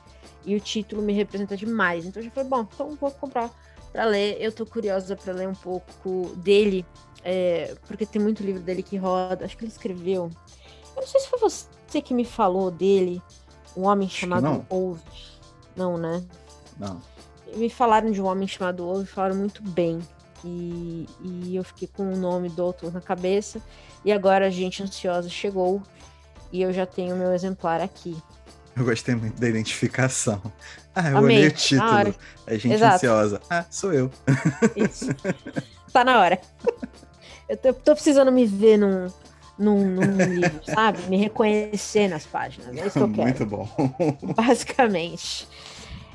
e 0.45 0.55
o 0.55 0.61
título 0.61 1.03
me 1.03 1.13
representa 1.13 1.57
demais. 1.57 2.05
Então 2.05 2.21
eu 2.21 2.27
já 2.27 2.31
falei, 2.31 2.49
bom, 2.49 2.61
então 2.61 2.97
vou 2.97 3.11
comprar 3.11 3.51
para 3.93 4.05
ler. 4.05 4.37
Eu 4.41 4.53
tô 4.53 4.67
curiosa 4.67 5.17
para 5.17 5.33
ler 5.33 5.49
um 5.49 5.55
pouco 5.55 6.33
dele, 6.37 6.85
é, 7.25 7.75
porque 7.87 8.07
tem 8.07 8.21
muito 8.21 8.43
livro 8.43 8.63
dele 8.63 8.83
que 8.83 8.97
roda. 8.97 9.45
Acho 9.45 9.57
que 9.57 9.65
ele 9.65 9.73
escreveu. 9.73 10.31
Eu 10.97 11.01
não 11.01 11.07
sei 11.07 11.21
se 11.21 11.29
foi 11.29 11.39
você 11.39 12.03
que 12.03 12.13
me 12.13 12.25
falou 12.25 12.71
dele, 12.71 13.23
um 13.77 13.87
homem 13.87 14.09
chamado 14.09 14.65
Ove. 14.69 15.01
Não, 15.77 15.97
né? 15.97 16.23
Não. 16.79 17.01
Me 17.55 17.69
falaram 17.71 18.11
de 18.11 18.21
um 18.21 18.27
homem 18.27 18.49
chamado 18.49 18.87
Ove, 18.87 19.07
falaram 19.07 19.37
muito 19.37 19.63
bem. 19.63 20.01
E, 20.45 21.07
e 21.23 21.57
eu 21.57 21.65
fiquei 21.65 21.89
com 21.89 22.13
o 22.13 22.17
nome 22.17 22.49
do 22.49 22.63
autor 22.63 22.93
na 22.93 23.01
cabeça. 23.01 23.61
E 24.05 24.13
agora 24.13 24.47
a 24.47 24.51
gente 24.51 24.83
ansiosa 24.83 25.29
chegou 25.29 25.83
e 26.53 26.63
eu 26.63 26.73
já 26.73 26.85
tenho 26.85 27.17
meu 27.17 27.33
exemplar 27.33 27.81
aqui. 27.81 28.17
Eu 28.77 28.85
gostei 28.85 29.15
muito 29.15 29.41
da 29.41 29.49
identificação. 29.49 30.41
Ah, 30.95 31.11
eu 31.11 31.19
Amei. 31.19 31.37
olhei 31.39 31.49
o 31.49 31.53
título. 31.53 32.15
A 32.47 32.55
gente 32.55 32.73
Exato. 32.73 32.95
ansiosa. 32.97 33.41
Ah, 33.49 33.65
sou 33.71 33.93
eu. 33.93 34.11
Isso. 34.77 35.07
Tá 35.93 36.05
na 36.05 36.19
hora. 36.21 36.41
Eu 37.49 37.57
tô, 37.57 37.73
tô 37.75 37.93
precisando 37.93 38.33
me 38.33 38.47
ver 38.47 38.79
num, 38.79 39.11
num, 39.59 39.89
num 39.95 40.35
livro, 40.35 40.61
sabe? 40.65 41.03
Me 41.09 41.19
reconhecer 41.19 42.09
nas 42.09 42.25
páginas. 42.25 42.77
É 42.77 42.87
isso 42.87 42.99
que 42.99 42.99
eu 42.99 43.09
quero. 43.13 43.23
Muito 43.23 43.47
bom. 43.47 43.69
Basicamente. 44.35 45.47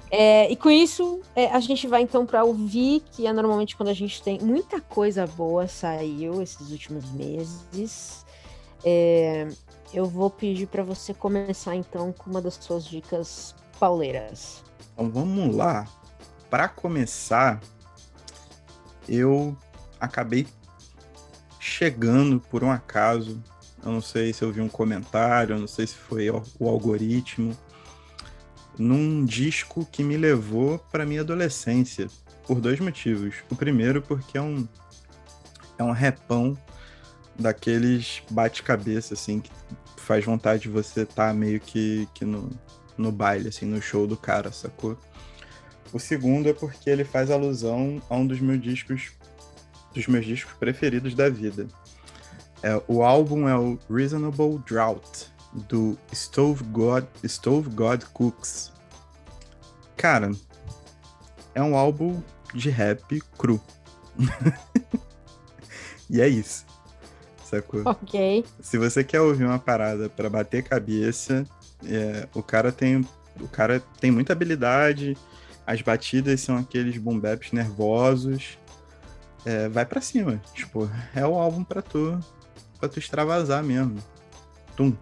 É, 0.10 0.50
e 0.50 0.56
com 0.56 0.70
isso, 0.70 1.22
é, 1.36 1.48
a 1.48 1.60
gente 1.60 1.86
vai 1.88 2.02
então 2.02 2.26
para 2.26 2.44
ouvir, 2.44 3.04
que 3.12 3.28
é 3.28 3.34
normalmente 3.34 3.76
quando 3.76 3.90
a 3.90 3.94
gente 3.94 4.22
tem 4.22 4.40
muita 4.40 4.80
coisa 4.80 5.28
boa 5.28 5.68
saiu 5.68 6.42
esses 6.42 6.72
últimos 6.72 7.12
meses. 7.12 8.26
É, 8.86 9.48
eu 9.94 10.06
vou 10.06 10.30
pedir 10.30 10.68
para 10.68 10.84
você 10.84 11.14
começar 11.14 11.76
então 11.76 12.14
com 12.14 12.30
uma 12.30 12.42
das 12.42 12.56
suas 12.56 12.86
dicas 12.86 13.54
pauleiras. 13.80 14.64
Então 14.94 15.10
vamos 15.10 15.56
lá. 15.56 15.86
Para 16.50 16.70
começar, 16.70 17.60
eu 19.10 19.58
acabei 20.00 20.48
chegando 21.60 22.40
por 22.40 22.64
um 22.64 22.72
acaso. 22.72 23.42
Eu 23.84 23.92
não 23.92 24.02
sei 24.02 24.32
se 24.32 24.42
eu 24.42 24.52
vi 24.52 24.62
um 24.62 24.70
comentário, 24.70 25.56
eu 25.56 25.60
não 25.60 25.68
sei 25.68 25.86
se 25.86 25.96
foi 25.96 26.30
o 26.30 26.70
algoritmo 26.70 27.56
num 28.78 29.26
disco 29.26 29.88
que 29.92 30.04
me 30.04 30.18
levou 30.18 30.80
para 30.92 31.06
minha 31.06 31.22
adolescência, 31.22 32.08
por 32.46 32.62
dois 32.62 32.80
motivos. 32.80 33.36
O 33.50 33.56
primeiro, 33.56 34.02
porque 34.02 34.38
é 34.38 34.42
um, 34.42 34.68
é 35.78 35.84
um 35.84 35.92
repão 35.92 36.58
daqueles 37.38 38.24
bate-cabeça, 38.30 39.14
assim, 39.14 39.40
que 39.40 39.52
faz 39.98 40.24
vontade 40.24 40.64
de 40.64 40.70
você 40.70 41.02
estar 41.02 41.28
tá 41.28 41.34
meio 41.34 41.60
que, 41.60 42.08
que 42.14 42.24
no, 42.24 42.50
no 42.98 43.12
baile, 43.12 43.50
assim, 43.50 43.66
no 43.66 43.82
show 43.82 44.08
do 44.08 44.18
cara, 44.18 44.52
sacou? 44.52 44.98
O 45.94 46.00
segundo 46.00 46.50
é 46.50 46.54
porque 46.54 46.90
ele 46.90 47.04
faz 47.04 47.32
alusão 47.32 48.02
a 48.10 48.16
um 48.16 48.26
dos 48.26 48.40
meus 48.40 48.62
discos, 48.62 49.12
dos 49.94 50.08
meus 50.08 50.26
discos 50.26 50.54
preferidos 50.54 51.14
da 51.14 51.30
vida. 51.30 51.68
É, 52.64 52.82
o 52.88 53.04
álbum 53.04 53.48
é 53.48 53.58
o 53.58 53.78
Reasonable 53.90 54.60
Drought, 54.68 55.32
do 55.54 55.98
Stove 56.14 56.64
God, 56.66 57.06
Stove 57.26 57.70
God 57.70 58.04
Cooks. 58.14 58.72
Cara, 59.96 60.32
é 61.56 61.62
um 61.62 61.76
álbum 61.76 62.22
de 62.54 62.70
rap 62.70 63.22
cru. 63.38 63.62
e 66.10 66.22
é 66.22 66.28
isso. 66.28 66.66
Sacou? 67.44 67.82
Ok. 67.86 68.46
Se 68.60 68.78
você 68.78 69.04
quer 69.04 69.22
ouvir 69.22 69.46
uma 69.46 69.60
parada 69.60 70.10
para 70.10 70.30
bater 70.30 70.64
cabeça, 70.64 71.46
é, 71.86 72.28
o 72.34 72.44
cara 72.44 72.72
tem 72.72 73.08
o 73.40 73.48
cara 73.48 73.80
tem 74.00 74.10
muita 74.12 74.34
habilidade, 74.34 75.16
as 75.66 75.82
batidas 75.82 76.42
são 76.42 76.58
aqueles 76.58 76.98
boom 76.98 77.20
baps 77.20 77.52
nervosos. 77.52 78.58
É, 79.46 79.70
vai 79.70 79.86
para 79.86 80.02
cima. 80.02 80.42
Tipo, 80.54 80.90
é 81.16 81.26
o 81.26 81.36
álbum 81.36 81.64
para 81.64 81.82
tu, 81.82 82.20
para 82.80 82.90
tu 82.90 83.00
extravasar 83.00 83.64
mesmo. 83.64 83.98
Tum 84.76 84.96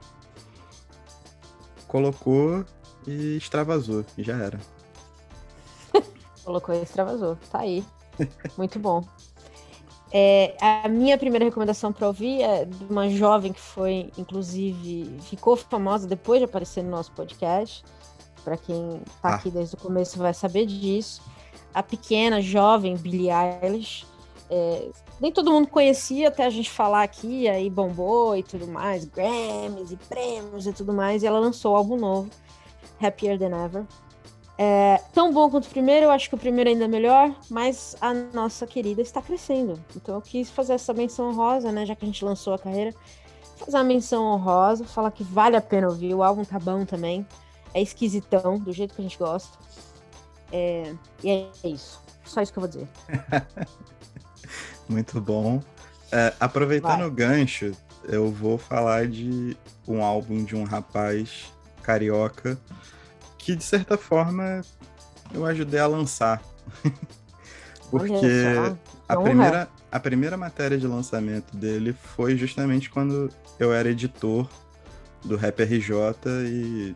colocou 1.96 2.66
e 3.08 3.38
extravasou, 3.38 4.04
e 4.18 4.24
já 4.24 4.36
era. 4.36 4.60
colocou 6.44 6.76
e 6.76 6.82
extravasou, 6.82 7.38
tá 7.50 7.60
aí. 7.60 7.86
Muito 8.58 8.78
bom. 8.80 9.02
É, 10.12 10.58
a 10.60 10.90
minha 10.90 11.18
primeira 11.18 11.46
recomendação 11.46 11.94
para 11.94 12.08
ouvir 12.08 12.42
é 12.42 12.66
de 12.66 12.84
uma 12.90 13.10
jovem 13.10 13.54
que 13.54 13.62
foi, 13.62 14.12
inclusive, 14.18 15.18
ficou 15.22 15.56
famosa 15.56 16.06
depois 16.06 16.40
de 16.40 16.46
aparecer 16.46 16.84
no 16.84 16.90
nosso 16.90 17.14
podcast, 17.14 17.82
para 18.44 18.58
quem 18.58 19.02
tá 19.22 19.30
ah. 19.30 19.36
aqui 19.36 19.50
desde 19.50 19.76
o 19.76 19.78
começo 19.78 20.20
vai 20.20 20.34
saber 20.34 20.66
disso. 20.66 21.22
A 21.74 21.82
pequena, 21.82 22.42
jovem 22.42 22.98
Billie 22.98 23.30
Eilish. 23.32 24.06
É, 24.50 24.90
nem 25.20 25.32
todo 25.32 25.52
mundo 25.52 25.68
conhecia 25.68 26.28
até 26.28 26.46
a 26.46 26.50
gente 26.50 26.70
falar 26.70 27.04
aqui, 27.04 27.48
aí 27.48 27.70
bombou 27.70 28.36
e 28.38 28.44
tudo 28.44 28.68
mais, 28.68 29.06
Grammys 29.06 29.92
e 29.92 29.98
prêmios 29.98 30.68
e 30.68 30.74
tudo 30.74 30.94
mais, 30.94 31.24
e 31.24 31.28
ela 31.28 31.40
lançou 31.40 31.74
o 31.74 31.76
álbum 31.76 31.98
novo, 31.98 32.30
Happier 33.02 33.40
Than 33.40 33.66
Ever. 33.66 33.86
É, 34.58 35.02
tão 35.14 35.34
bom 35.34 35.50
quanto 35.50 35.66
o 35.66 35.70
primeiro, 35.70 36.06
eu 36.06 36.12
acho 36.12 36.30
que 36.30 36.36
o 36.36 36.38
primeiro 36.38 36.70
ainda 36.70 36.86
é 36.86 36.88
melhor, 36.88 37.34
mas 37.50 37.96
a 38.00 38.14
nossa 38.14 38.66
querida 38.66 39.02
está 39.02 39.22
crescendo. 39.22 39.80
Então 39.96 40.16
eu 40.16 40.22
quis 40.22 40.50
fazer 40.50 40.74
essa 40.74 40.94
menção 40.94 41.30
honrosa, 41.30 41.72
né? 41.72 41.86
Já 41.86 41.96
que 41.96 42.06
a 42.06 42.08
gente 42.08 42.24
lançou 42.24 42.54
a 42.54 42.60
carreira, 42.60 42.94
fazer 43.58 43.76
uma 43.76 43.84
menção 43.84 44.24
honrosa, 44.24 44.86
falar 44.86 45.12
que 45.12 45.24
vale 45.24 45.58
a 45.58 45.62
pena 45.62 45.88
ouvir. 45.88 46.14
O 46.14 46.24
álbum 46.24 46.46
tá 46.46 46.58
bom 46.58 46.86
também. 46.86 47.28
É 47.74 47.82
esquisitão, 47.82 48.58
do 48.58 48.72
jeito 48.72 48.96
que 48.96 49.02
a 49.02 49.04
gente 49.04 49.18
gosta. 49.18 49.58
É, 50.54 50.94
e 51.22 51.30
é 51.30 51.68
isso. 51.68 52.02
Só 52.24 52.42
isso 52.42 52.54
que 52.54 52.60
eu 52.60 52.62
vou 52.62 52.70
dizer. 52.70 52.88
Muito 54.88 55.20
bom. 55.20 55.62
É, 56.12 56.34
aproveitando 56.40 57.00
Vai. 57.00 57.08
o 57.08 57.12
gancho, 57.12 57.72
eu 58.04 58.32
vou 58.32 58.58
falar 58.58 59.08
de 59.08 59.58
um 59.88 60.04
álbum 60.04 60.44
de 60.44 60.56
um 60.56 60.64
rapaz 60.64 61.52
carioca 61.82 62.58
que 63.38 63.56
de 63.56 63.64
certa 63.64 63.98
forma 63.98 64.62
eu 65.34 65.46
ajudei 65.46 65.80
a 65.80 65.88
lançar. 65.88 66.42
Porque 67.90 68.28
a 69.08 69.16
primeira, 69.16 69.70
a 69.92 70.00
primeira 70.00 70.38
matéria 70.38 70.78
de 70.78 70.88
lançamento 70.88 71.56
dele 71.56 71.94
foi 71.94 72.36
justamente 72.36 72.90
quando 72.90 73.30
eu 73.60 73.72
era 73.72 73.90
editor 73.90 74.50
do 75.24 75.36
Rap 75.36 75.62
RJ 75.62 76.16
e 76.48 76.96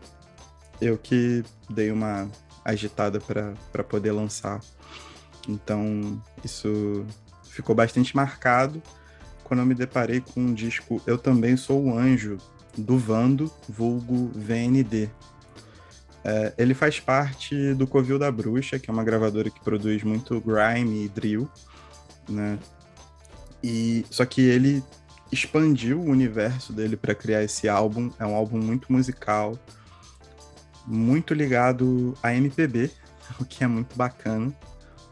eu 0.80 0.98
que 0.98 1.44
dei 1.68 1.90
uma 1.90 2.28
agitada 2.64 3.20
para 3.20 3.84
poder 3.84 4.12
lançar. 4.12 4.60
Então, 5.48 6.20
isso 6.44 7.06
ficou 7.60 7.74
bastante 7.74 8.16
marcado 8.16 8.82
quando 9.44 9.60
eu 9.60 9.66
me 9.66 9.74
deparei 9.74 10.20
com 10.20 10.40
um 10.40 10.54
disco 10.54 11.02
Eu 11.06 11.18
Também 11.18 11.56
Sou 11.56 11.84
o 11.84 11.98
Anjo, 11.98 12.38
do 12.76 12.96
Vando, 12.96 13.52
vulgo 13.68 14.30
VND, 14.34 15.10
é, 16.22 16.52
ele 16.58 16.74
faz 16.74 17.00
parte 17.00 17.74
do 17.74 17.86
Covil 17.86 18.18
da 18.18 18.30
Bruxa, 18.30 18.78
que 18.78 18.90
é 18.90 18.92
uma 18.92 19.04
gravadora 19.04 19.50
que 19.50 19.60
produz 19.60 20.02
muito 20.02 20.40
grime 20.40 21.04
e 21.04 21.08
drill, 21.08 21.48
né? 22.28 22.58
E 23.62 24.04
só 24.10 24.24
que 24.24 24.40
ele 24.40 24.82
expandiu 25.32 26.00
o 26.00 26.04
universo 26.04 26.72
dele 26.72 26.96
para 26.96 27.14
criar 27.14 27.42
esse 27.42 27.68
álbum. 27.68 28.10
É 28.18 28.26
um 28.26 28.34
álbum 28.34 28.58
muito 28.58 28.92
musical, 28.92 29.58
muito 30.86 31.32
ligado 31.34 32.14
a 32.22 32.34
MPB, 32.34 32.90
o 33.40 33.44
que 33.44 33.64
é 33.64 33.66
muito 33.66 33.96
bacana. 33.96 34.54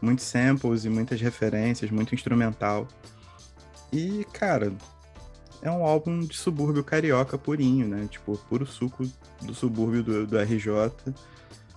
Muitos 0.01 0.25
samples 0.25 0.85
e 0.85 0.89
muitas 0.89 1.19
referências, 1.19 1.91
muito 1.91 2.15
instrumental. 2.15 2.87
E, 3.91 4.25
cara, 4.31 4.71
é 5.61 5.69
um 5.69 5.83
álbum 5.83 6.19
de 6.19 6.35
subúrbio 6.35 6.83
carioca 6.83 7.37
purinho, 7.37 7.87
né? 7.87 8.07
Tipo, 8.09 8.37
puro 8.49 8.65
suco 8.65 9.09
do 9.41 9.53
subúrbio 9.53 10.03
do, 10.03 10.27
do 10.27 10.37
RJ, 10.37 10.91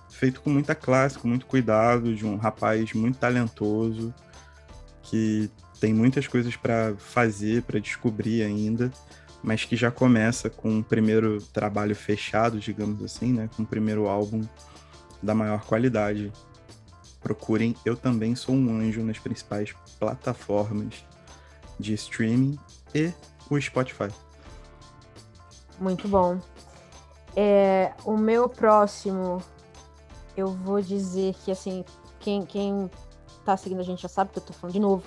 feito 0.09 0.41
com 0.41 0.49
muita 0.49 0.73
classe, 0.73 1.17
com 1.17 1.27
muito 1.27 1.45
cuidado, 1.45 2.15
de 2.15 2.25
um 2.25 2.37
rapaz 2.37 2.93
muito 2.93 3.17
talentoso, 3.17 4.13
que 5.01 5.49
tem 5.79 5.93
muitas 5.93 6.27
coisas 6.27 6.55
para 6.55 6.95
fazer, 6.97 7.63
para 7.63 7.79
descobrir 7.79 8.43
ainda, 8.43 8.89
mas 9.43 9.65
que 9.65 9.75
já 9.75 9.91
começa 9.91 10.49
com 10.49 10.69
um 10.69 10.81
primeiro 10.81 11.41
trabalho 11.51 11.95
fechado, 11.95 12.59
digamos 12.59 13.03
assim, 13.03 13.33
né? 13.33 13.49
Com 13.55 13.63
o 13.63 13.65
um 13.65 13.67
primeiro 13.67 14.07
álbum 14.07 14.41
da 15.21 15.35
maior 15.35 15.65
qualidade. 15.65 16.31
Procurem 17.23 17.75
Eu 17.85 17.95
Também 17.95 18.35
Sou 18.35 18.53
um 18.53 18.69
Anjo 18.77 19.01
nas 19.01 19.17
principais 19.17 19.73
plataformas 19.97 21.05
de 21.79 21.93
streaming 21.93 22.59
e 22.93 23.13
o 23.49 23.59
Spotify. 23.59 24.09
Muito 25.79 26.07
bom. 26.07 26.39
É, 27.35 27.93
o 28.05 28.15
meu 28.15 28.47
próximo, 28.47 29.41
eu 30.37 30.49
vou 30.49 30.81
dizer 30.81 31.33
que, 31.43 31.51
assim, 31.51 31.83
quem, 32.19 32.45
quem 32.45 32.91
tá 33.43 33.57
seguindo 33.57 33.79
a 33.79 33.83
gente 33.83 34.01
já 34.01 34.09
sabe 34.09 34.31
que 34.31 34.39
eu 34.39 34.43
tô 34.43 34.53
falando 34.53 34.73
de 34.73 34.79
novo. 34.79 35.03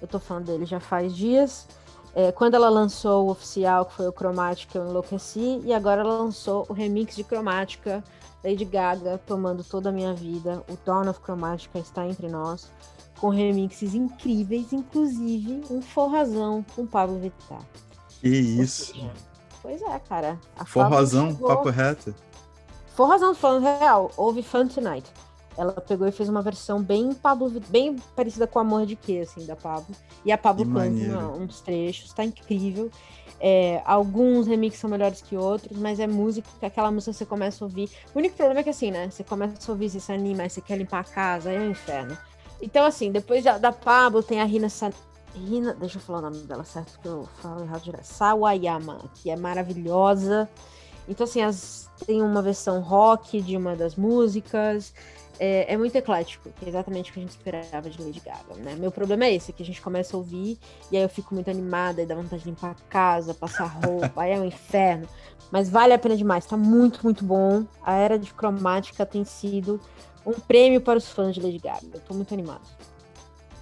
Eu 0.00 0.08
tô 0.08 0.18
falando 0.18 0.46
dele 0.46 0.64
já 0.64 0.80
faz 0.80 1.14
dias. 1.14 1.66
É, 2.14 2.32
quando 2.32 2.54
ela 2.54 2.68
lançou 2.68 3.26
o 3.26 3.30
oficial, 3.30 3.84
que 3.84 3.94
foi 3.94 4.08
o 4.08 4.12
Cromática, 4.12 4.78
eu 4.78 4.88
enlouqueci. 4.88 5.60
E 5.64 5.72
agora 5.72 6.00
ela 6.00 6.18
lançou 6.18 6.66
o 6.68 6.72
remix 6.72 7.14
de 7.14 7.24
Cromática, 7.24 8.02
Lady 8.44 8.64
Gaga, 8.64 9.20
tomando 9.26 9.64
toda 9.64 9.88
a 9.88 9.92
minha 9.92 10.14
vida. 10.14 10.62
O 10.68 10.76
Dawn 10.84 11.08
of 11.08 11.20
Cromática 11.20 11.78
está 11.78 12.06
entre 12.06 12.28
nós 12.28 12.70
com 13.18 13.28
remixes 13.30 13.94
incríveis, 13.94 14.72
inclusive 14.72 15.62
um 15.70 15.82
forrazão 15.82 16.64
com 16.74 16.86
Pablo 16.86 17.18
Vittar. 17.18 17.62
Que 18.20 18.28
isso. 18.28 18.94
pois 19.60 19.82
é, 19.82 19.98
cara. 19.98 20.38
forrazão, 20.66 21.34
papo 21.34 21.68
reto. 21.70 22.14
Forrazão, 22.94 23.34
falando 23.34 23.64
real, 23.64 24.10
houve 24.16 24.42
Fun 24.42 24.66
Tonight. 24.66 25.08
Ela 25.58 25.72
pegou 25.72 26.06
e 26.06 26.12
fez 26.12 26.28
uma 26.28 26.40
versão 26.40 26.80
bem 26.80 27.12
Pablo, 27.12 27.50
bem 27.68 27.96
parecida 28.14 28.46
com 28.46 28.60
Amor 28.60 28.86
de 28.86 28.94
Quê, 28.94 29.26
assim, 29.28 29.44
da 29.44 29.56
Pablo. 29.56 29.88
E 30.24 30.30
a 30.30 30.38
Pablo 30.38 30.64
canta 30.64 31.28
uns 31.36 31.60
trechos, 31.60 32.12
tá 32.12 32.24
incrível. 32.24 32.88
É, 33.40 33.82
alguns 33.84 34.46
remixes 34.46 34.80
são 34.80 34.88
melhores 34.88 35.20
que 35.20 35.36
outros, 35.36 35.76
mas 35.76 35.98
é 35.98 36.06
música, 36.06 36.48
aquela 36.62 36.90
música 36.92 37.12
você 37.12 37.26
começa 37.26 37.64
a 37.64 37.66
ouvir. 37.66 37.90
O 38.14 38.18
único 38.18 38.36
problema 38.36 38.60
é 38.60 38.62
que 38.62 38.70
assim, 38.70 38.92
né? 38.92 39.10
Você 39.10 39.24
começa 39.24 39.70
a 39.70 39.72
ouvir, 39.72 39.90
você 39.90 39.98
se 39.98 40.12
anima, 40.12 40.44
aí 40.44 40.50
você 40.50 40.60
quer 40.60 40.76
limpar 40.76 41.00
a 41.00 41.04
casa, 41.04 41.50
aí 41.50 41.56
é 41.56 41.60
um 41.60 41.70
inferno. 41.70 42.16
Então, 42.62 42.84
assim, 42.84 43.10
depois 43.10 43.42
da, 43.44 43.58
da 43.58 43.72
Pablo 43.72 44.22
tem 44.22 44.40
a 44.40 44.44
Rina, 44.44 44.68
Sa... 44.68 44.92
Rina. 45.34 45.74
Deixa 45.74 45.98
eu 45.98 46.02
falar 46.02 46.18
o 46.18 46.22
nome 46.22 46.38
dela 46.38 46.64
certo, 46.64 46.98
que 47.00 47.06
eu 47.06 47.28
falo 47.40 47.62
errado 47.62 47.82
direto. 47.82 48.04
Sawayama, 48.04 48.98
que 49.14 49.30
é 49.30 49.36
maravilhosa. 49.36 50.48
Então, 51.08 51.24
assim, 51.24 51.40
as... 51.40 51.88
tem 52.04 52.20
uma 52.20 52.42
versão 52.42 52.80
rock 52.80 53.40
de 53.40 53.56
uma 53.56 53.76
das 53.76 53.94
músicas. 53.94 54.92
É, 55.40 55.72
é, 55.72 55.76
muito 55.76 55.94
eclético, 55.94 56.50
que 56.50 56.64
é 56.64 56.68
exatamente 56.68 57.10
o 57.10 57.14
que 57.14 57.20
a 57.20 57.22
gente 57.22 57.30
esperava 57.30 57.88
de 57.88 58.02
Lady 58.02 58.20
Gaga, 58.20 58.54
né? 58.56 58.74
Meu 58.74 58.90
problema 58.90 59.24
é 59.24 59.34
esse, 59.34 59.52
que 59.52 59.62
a 59.62 59.66
gente 59.66 59.80
começa 59.80 60.16
a 60.16 60.18
ouvir 60.18 60.58
e 60.90 60.96
aí 60.96 61.02
eu 61.02 61.08
fico 61.08 61.32
muito 61.32 61.48
animada 61.48 62.02
e 62.02 62.06
dá 62.06 62.14
vontade 62.14 62.42
de 62.42 62.48
limpar 62.48 62.72
a 62.72 62.90
casa, 62.90 63.32
passar 63.32 63.66
roupa, 63.66 64.12
aí 64.22 64.32
é 64.32 64.38
um 64.38 64.44
inferno. 64.44 65.08
Mas 65.50 65.70
vale 65.70 65.92
a 65.92 65.98
pena 65.98 66.16
demais, 66.16 66.44
tá 66.44 66.56
muito, 66.56 67.00
muito 67.04 67.24
bom. 67.24 67.64
A 67.82 67.94
era 67.94 68.18
de 68.18 68.34
cromática 68.34 69.06
tem 69.06 69.24
sido 69.24 69.80
um 70.26 70.32
prêmio 70.32 70.80
para 70.80 70.98
os 70.98 71.08
fãs 71.08 71.34
de 71.34 71.40
Lady 71.40 71.58
Gaga. 71.58 71.86
Eu 71.94 72.00
tô 72.00 72.14
muito 72.14 72.34
animado. 72.34 72.62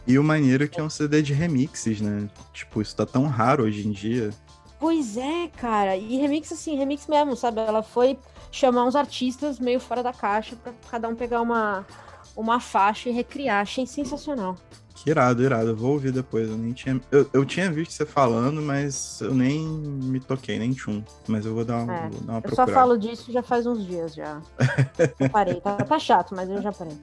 E 0.06 0.18
o 0.18 0.24
maneiro 0.24 0.64
é 0.64 0.68
que 0.68 0.80
é 0.80 0.82
um 0.82 0.90
CD 0.90 1.20
de 1.20 1.32
remixes, 1.32 2.00
né? 2.00 2.28
Tipo, 2.52 2.80
isso 2.80 2.94
tá 2.94 3.04
tão 3.04 3.26
raro 3.26 3.64
hoje 3.64 3.86
em 3.86 3.90
dia. 3.90 4.30
Pois 4.78 5.16
é, 5.16 5.48
cara. 5.48 5.96
E 5.96 6.16
remix, 6.16 6.52
assim, 6.52 6.76
remix 6.76 7.06
mesmo, 7.06 7.34
sabe? 7.34 7.60
Ela 7.60 7.82
foi 7.82 8.18
chamar 8.56 8.84
uns 8.84 8.96
artistas 8.96 9.60
meio 9.60 9.78
fora 9.78 10.02
da 10.02 10.12
caixa 10.12 10.56
para 10.56 10.72
cada 10.90 11.08
um 11.08 11.14
pegar 11.14 11.42
uma, 11.42 11.86
uma 12.34 12.58
faixa 12.58 13.10
e 13.10 13.12
recriar. 13.12 13.60
Achei 13.60 13.86
sensacional. 13.86 14.56
Que 14.94 15.10
irado, 15.10 15.42
irado. 15.42 15.68
Eu 15.68 15.76
vou 15.76 15.92
ouvir 15.92 16.10
depois. 16.10 16.48
Eu 16.48 16.56
nem 16.56 16.72
tinha. 16.72 16.98
Eu, 17.10 17.28
eu 17.34 17.44
tinha 17.44 17.70
visto 17.70 17.92
você 17.92 18.06
falando, 18.06 18.62
mas 18.62 19.20
eu 19.20 19.34
nem 19.34 19.60
me 19.60 20.18
toquei, 20.18 20.58
nem 20.58 20.72
tchum. 20.72 21.04
Mas 21.28 21.44
eu 21.44 21.54
vou 21.54 21.66
dar 21.66 21.82
uma, 21.82 21.94
é, 21.94 22.08
vou 22.08 22.20
dar 22.20 22.32
uma 22.32 22.38
eu 22.38 22.42
procurada. 22.42 22.72
só 22.72 22.74
falo 22.74 22.96
disso 22.96 23.30
já 23.30 23.42
faz 23.42 23.66
uns 23.66 23.86
dias 23.86 24.14
já. 24.14 24.40
parei. 25.30 25.60
Tá, 25.60 25.76
tá, 25.76 25.98
chato, 25.98 26.34
mas 26.34 26.48
eu 26.48 26.62
já 26.62 26.72
parei. 26.72 26.96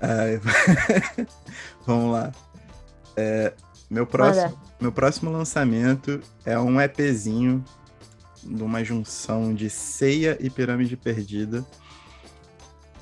É... 0.00 0.40
Vamos 1.84 2.12
lá. 2.12 2.30
É, 3.16 3.52
meu, 3.90 4.06
próximo, 4.06 4.58
meu 4.80 4.92
próximo 4.92 5.32
lançamento 5.32 6.20
é 6.46 6.56
um 6.56 6.80
EPzinho 6.80 7.64
de 8.42 8.62
uma 8.62 8.82
junção 8.82 9.54
de 9.54 9.68
Ceia 9.68 10.36
e 10.40 10.48
Pirâmide 10.48 10.96
Perdida, 10.96 11.64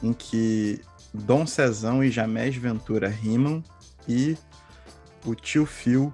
em 0.02 0.12
que 0.12 0.80
Dom 1.12 1.46
Cezão 1.46 2.02
e 2.02 2.10
Jamés 2.10 2.54
Ventura 2.56 3.08
rimam 3.08 3.62
e 4.06 4.36
o 5.24 5.34
tio 5.34 5.66
Phil, 5.66 6.12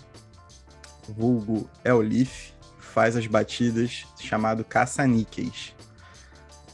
vulgo 1.09 1.69
Elif, 1.85 2.53
faz 2.79 3.17
as 3.17 3.27
batidas 3.27 4.07
chamado 4.19 4.65
caça-níqueis. 4.65 5.75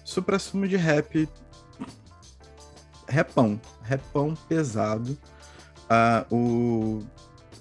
Supra-sumo 0.04 0.68
de 0.68 0.76
rap, 0.76 1.28
repão, 3.08 3.60
repão 3.82 4.34
pesado. 4.48 5.18
Uh, 6.30 6.34
o 6.34 7.06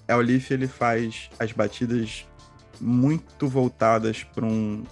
Elif 0.07 0.51
ele 0.51 0.67
faz 0.67 1.29
as 1.39 1.51
batidas 1.51 2.25
muito 2.80 3.47
voltadas 3.47 4.23
para 4.23 4.45
um 4.45 4.84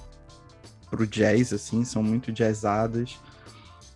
pro 0.90 1.06
jazz, 1.06 1.52
assim, 1.52 1.84
são 1.84 2.02
muito 2.02 2.32
jazzadas. 2.32 3.20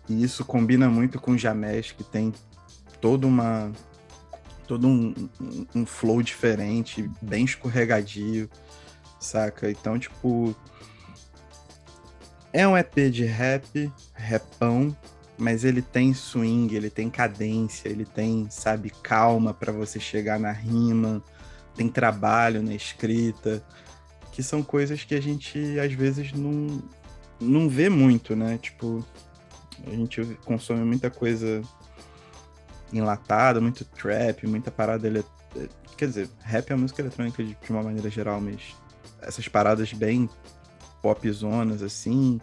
E 0.08 0.22
isso 0.22 0.44
combina 0.44 0.88
muito 0.88 1.18
com 1.20 1.32
o 1.32 1.38
Jamés, 1.38 1.92
que 1.92 2.04
tem 2.04 2.32
toda 3.00 3.26
uma 3.26 3.72
todo 4.66 4.86
um, 4.86 5.14
um, 5.74 5.84
flow 5.84 6.22
diferente, 6.22 7.10
bem 7.20 7.44
escorregadio, 7.44 8.48
saca? 9.20 9.70
Então, 9.70 9.98
tipo, 9.98 10.54
É 12.52 12.66
um 12.68 12.76
EP 12.76 13.10
de 13.10 13.24
rap, 13.24 13.90
rapão, 14.14 14.96
mas 15.38 15.64
ele 15.64 15.82
tem 15.82 16.14
swing, 16.14 16.74
ele 16.74 16.90
tem 16.90 17.10
cadência, 17.10 17.88
ele 17.88 18.04
tem, 18.04 18.46
sabe, 18.50 18.90
calma 19.02 19.54
para 19.54 19.72
você 19.72 19.98
chegar 19.98 20.38
na 20.38 20.52
rima, 20.52 21.22
tem 21.74 21.88
trabalho 21.88 22.62
na 22.62 22.74
escrita, 22.74 23.62
que 24.32 24.42
são 24.42 24.62
coisas 24.62 25.04
que 25.04 25.14
a 25.14 25.20
gente 25.20 25.78
às 25.78 25.92
vezes 25.92 26.32
não, 26.32 26.82
não 27.40 27.68
vê 27.68 27.88
muito, 27.88 28.34
né? 28.34 28.58
Tipo, 28.58 29.04
a 29.86 29.90
gente 29.90 30.22
consome 30.44 30.84
muita 30.84 31.10
coisa 31.10 31.62
enlatada, 32.92 33.60
muito 33.60 33.84
trap, 33.84 34.46
muita 34.46 34.70
parada 34.70 35.06
ele 35.06 35.24
Quer 35.96 36.08
dizer, 36.08 36.28
rap 36.40 36.70
é 36.70 36.74
música 36.74 37.02
eletrônica 37.02 37.44
de, 37.44 37.56
uma 37.70 37.82
maneira 37.82 38.10
geral, 38.10 38.40
mas 38.40 38.74
essas 39.20 39.46
paradas 39.46 39.92
bem 39.92 40.28
popzonas 41.00 41.82
assim, 41.82 42.40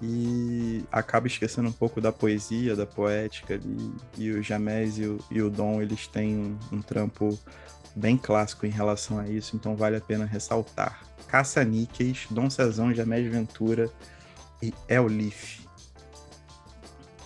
e 0.00 0.84
acaba 0.90 1.26
esquecendo 1.26 1.68
um 1.68 1.72
pouco 1.72 2.00
da 2.00 2.12
poesia, 2.12 2.74
da 2.74 2.86
poética. 2.86 3.60
E 4.16 4.30
o 4.30 4.42
Jamés 4.42 4.98
e 4.98 5.06
o, 5.06 5.18
e 5.30 5.42
o 5.42 5.50
Dom, 5.50 5.82
eles 5.82 6.06
têm 6.06 6.36
um, 6.36 6.58
um, 6.76 6.82
trampo 6.82 7.38
bem 7.94 8.16
clássico 8.16 8.66
em 8.66 8.70
relação 8.70 9.18
a 9.18 9.28
isso, 9.28 9.56
então 9.56 9.76
vale 9.76 9.96
a 9.96 10.00
pena 10.00 10.24
ressaltar. 10.24 11.02
Caça-Níqueis, 11.28 12.26
Dom 12.30 12.50
Cezão, 12.50 12.94
Jamés 12.94 13.30
Ventura 13.30 13.90
e 14.62 14.72
El 14.88 15.06
Leaf. 15.06 15.60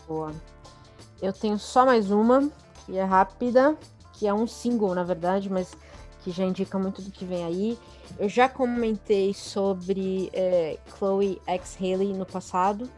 Boa. 0.06 0.32
Eu 1.20 1.32
tenho 1.32 1.58
só 1.58 1.84
mais 1.84 2.10
uma, 2.10 2.50
que 2.86 2.96
é 2.96 3.04
rápida, 3.04 3.76
que 4.14 4.26
é 4.26 4.32
um 4.32 4.46
single, 4.46 4.94
na 4.94 5.04
verdade, 5.04 5.50
mas 5.50 5.72
que 6.22 6.30
já 6.30 6.44
indica 6.44 6.78
muito 6.78 7.02
do 7.02 7.10
que 7.10 7.24
vem 7.24 7.44
aí. 7.44 7.78
Eu 8.18 8.28
já 8.28 8.48
comentei 8.48 9.34
sobre 9.34 10.30
é, 10.32 10.78
Chloe 10.96 11.40
X 11.46 11.76
Haley 11.80 12.12
no 12.12 12.24
passado, 12.24 12.88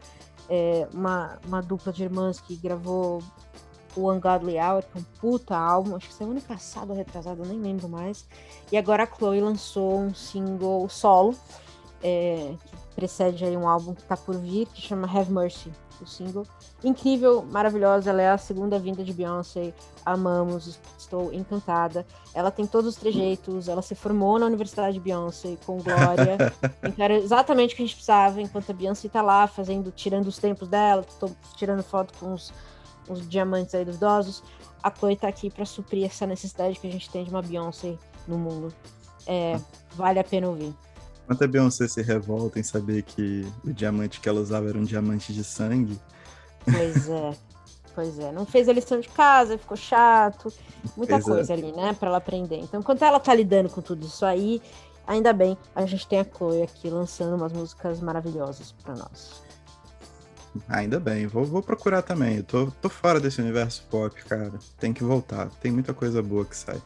é, 0.49 0.87
uma, 0.93 1.39
uma 1.45 1.61
dupla 1.61 1.91
de 1.91 2.03
irmãs 2.03 2.39
que 2.39 2.55
gravou 2.55 3.21
o 3.95 4.11
Ungodly 4.11 4.57
Hour, 4.57 4.83
que 4.83 4.97
é 4.97 5.01
um 5.01 5.03
puta 5.19 5.57
álbum, 5.57 5.95
acho 5.95 6.07
que 6.07 6.13
semana 6.13 6.41
passada, 6.41 6.93
retrasado, 6.93 7.45
nem 7.45 7.59
lembro 7.59 7.89
mais. 7.89 8.25
E 8.71 8.77
agora 8.77 9.03
a 9.03 9.07
Chloe 9.07 9.41
lançou 9.41 9.99
um 9.99 10.13
single 10.13 10.87
solo, 10.89 11.35
é, 12.03 12.53
que 12.89 12.95
precede 12.95 13.45
aí 13.45 13.55
um 13.55 13.67
álbum 13.67 13.93
que 13.93 14.03
tá 14.03 14.15
por 14.17 14.35
vir, 14.37 14.67
que 14.67 14.81
chama 14.81 15.07
Have 15.07 15.31
Mercy 15.31 15.71
o 16.03 16.07
single. 16.07 16.45
Incrível, 16.83 17.43
maravilhosa, 17.43 18.09
ela 18.09 18.21
é 18.21 18.29
a 18.29 18.37
segunda 18.37 18.79
vinda 18.79 19.03
de 19.03 19.13
Beyoncé. 19.13 19.73
Amamos, 20.05 20.79
estou 20.97 21.31
encantada. 21.33 22.05
Ela 22.33 22.49
tem 22.51 22.65
todos 22.65 22.89
os 22.89 22.95
trejeitos, 22.95 23.67
ela 23.67 23.81
se 23.81 23.95
formou 23.95 24.39
na 24.39 24.45
Universidade 24.45 24.93
de 24.93 24.99
Beyoncé 24.99 25.57
com 25.65 25.77
glória. 25.77 26.37
então 26.83 27.05
era 27.05 27.15
exatamente 27.15 27.73
o 27.73 27.77
que 27.77 27.83
a 27.83 27.85
gente 27.85 27.95
precisava, 27.95 28.41
enquanto 28.41 28.69
a 28.69 28.73
Beyoncé 28.73 29.07
tá 29.09 29.21
lá 29.21 29.47
fazendo, 29.47 29.91
tirando 29.91 30.27
os 30.27 30.37
tempos 30.37 30.67
dela, 30.67 31.05
tô 31.19 31.29
tirando 31.55 31.83
foto 31.83 32.13
com 32.19 32.33
os, 32.33 32.51
os 33.07 33.27
diamantes 33.27 33.73
aí 33.75 33.85
duvidosos. 33.85 34.43
A 34.81 34.91
Chloe 34.91 35.15
tá 35.15 35.27
aqui 35.27 35.49
para 35.49 35.65
suprir 35.65 36.05
essa 36.05 36.25
necessidade 36.25 36.79
que 36.79 36.87
a 36.87 36.91
gente 36.91 37.09
tem 37.09 37.23
de 37.23 37.29
uma 37.29 37.41
Beyoncé 37.41 37.97
no 38.27 38.37
mundo. 38.37 38.73
É, 39.27 39.59
vale 39.95 40.19
a 40.19 40.23
pena 40.23 40.47
ouvir. 40.47 40.73
Enquanto 41.23 41.43
a 41.43 41.47
Beyoncé 41.47 41.87
se 41.87 42.01
revolta 42.01 42.59
em 42.59 42.63
saber 42.63 43.03
que 43.03 43.45
o 43.63 43.71
diamante 43.71 44.19
que 44.19 44.27
ela 44.27 44.41
usava 44.41 44.69
era 44.69 44.77
um 44.77 44.83
diamante 44.83 45.33
de 45.33 45.43
sangue. 45.43 45.99
Pois 46.65 47.09
é. 47.09 47.31
Pois 47.93 48.17
é, 48.19 48.31
não 48.31 48.45
fez 48.45 48.69
a 48.69 48.73
lição 48.73 48.99
de 48.99 49.09
casa, 49.09 49.57
ficou 49.57 49.75
chato, 49.75 50.51
muita 50.95 51.15
Exato. 51.15 51.35
coisa 51.35 51.53
ali, 51.53 51.73
né, 51.73 51.93
para 51.93 52.07
ela 52.07 52.17
aprender. 52.19 52.57
Então, 52.57 52.79
enquanto 52.79 53.03
ela 53.03 53.19
tá 53.19 53.33
lidando 53.33 53.69
com 53.69 53.81
tudo 53.81 54.05
isso 54.05 54.25
aí, 54.25 54.61
ainda 55.05 55.33
bem, 55.33 55.57
a 55.75 55.85
gente 55.85 56.07
tem 56.07 56.19
a 56.19 56.25
Chloe 56.25 56.61
aqui 56.61 56.89
lançando 56.89 57.35
umas 57.35 57.51
músicas 57.51 57.99
maravilhosas 57.99 58.71
para 58.83 58.95
nós. 58.95 59.41
Ainda 60.67 60.99
bem, 60.99 61.27
vou, 61.27 61.45
vou 61.45 61.61
procurar 61.61 62.01
também. 62.01 62.37
Eu 62.37 62.43
tô, 62.43 62.71
tô 62.81 62.89
fora 62.89 63.19
desse 63.19 63.41
universo 63.41 63.85
pop, 63.89 64.23
cara. 64.25 64.53
Tem 64.79 64.91
que 64.91 65.03
voltar. 65.03 65.49
Tem 65.61 65.71
muita 65.71 65.93
coisa 65.93 66.21
boa 66.21 66.45
que 66.45 66.55
sai. 66.55 66.81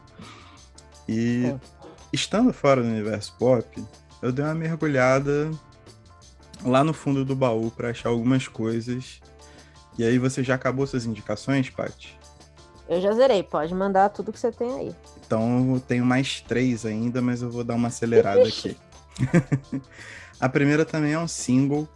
E 1.07 1.45
é. 1.47 1.59
estando 2.13 2.53
fora 2.53 2.81
do 2.81 2.87
universo 2.87 3.35
pop, 3.37 3.83
eu 4.21 4.31
dei 4.31 4.45
uma 4.45 4.53
mergulhada 4.53 5.51
lá 6.63 6.83
no 6.83 6.93
fundo 6.93 7.25
do 7.25 7.35
baú 7.35 7.71
para 7.71 7.89
achar 7.89 8.09
algumas 8.09 8.47
coisas. 8.47 9.19
E 9.97 10.03
aí 10.03 10.17
você 10.17 10.43
já 10.43 10.55
acabou 10.55 10.85
suas 10.85 11.05
indicações, 11.05 11.69
Paty? 11.69 12.17
Eu 12.87 13.01
já 13.01 13.11
zerei, 13.13 13.41
pode 13.41 13.73
mandar 13.73 14.09
tudo 14.09 14.31
que 14.31 14.39
você 14.39 14.51
tem 14.51 14.71
aí. 14.79 14.95
Então 15.25 15.73
eu 15.73 15.79
tenho 15.79 16.05
mais 16.05 16.41
três 16.41 16.85
ainda, 16.85 17.21
mas 17.21 17.41
eu 17.41 17.49
vou 17.49 17.63
dar 17.63 17.75
uma 17.75 17.87
acelerada 17.87 18.43
aqui. 18.47 18.77
a 20.39 20.49
primeira 20.49 20.85
também 20.85 21.13
é 21.13 21.19
um 21.19 21.27
single 21.27 21.87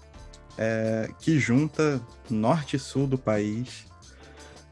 é, 0.62 1.10
que 1.20 1.40
junta 1.40 2.02
norte 2.30 2.76
e 2.76 2.80
sul 2.80 3.08
do 3.08 3.18
país. 3.18 3.86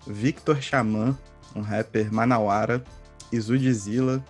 Victor 0.05 0.61
Xamã, 0.61 1.17
um 1.55 1.61
rapper 1.61 2.13
manauara, 2.13 2.83
e 3.31 3.39
Zudzilla, 3.39 4.23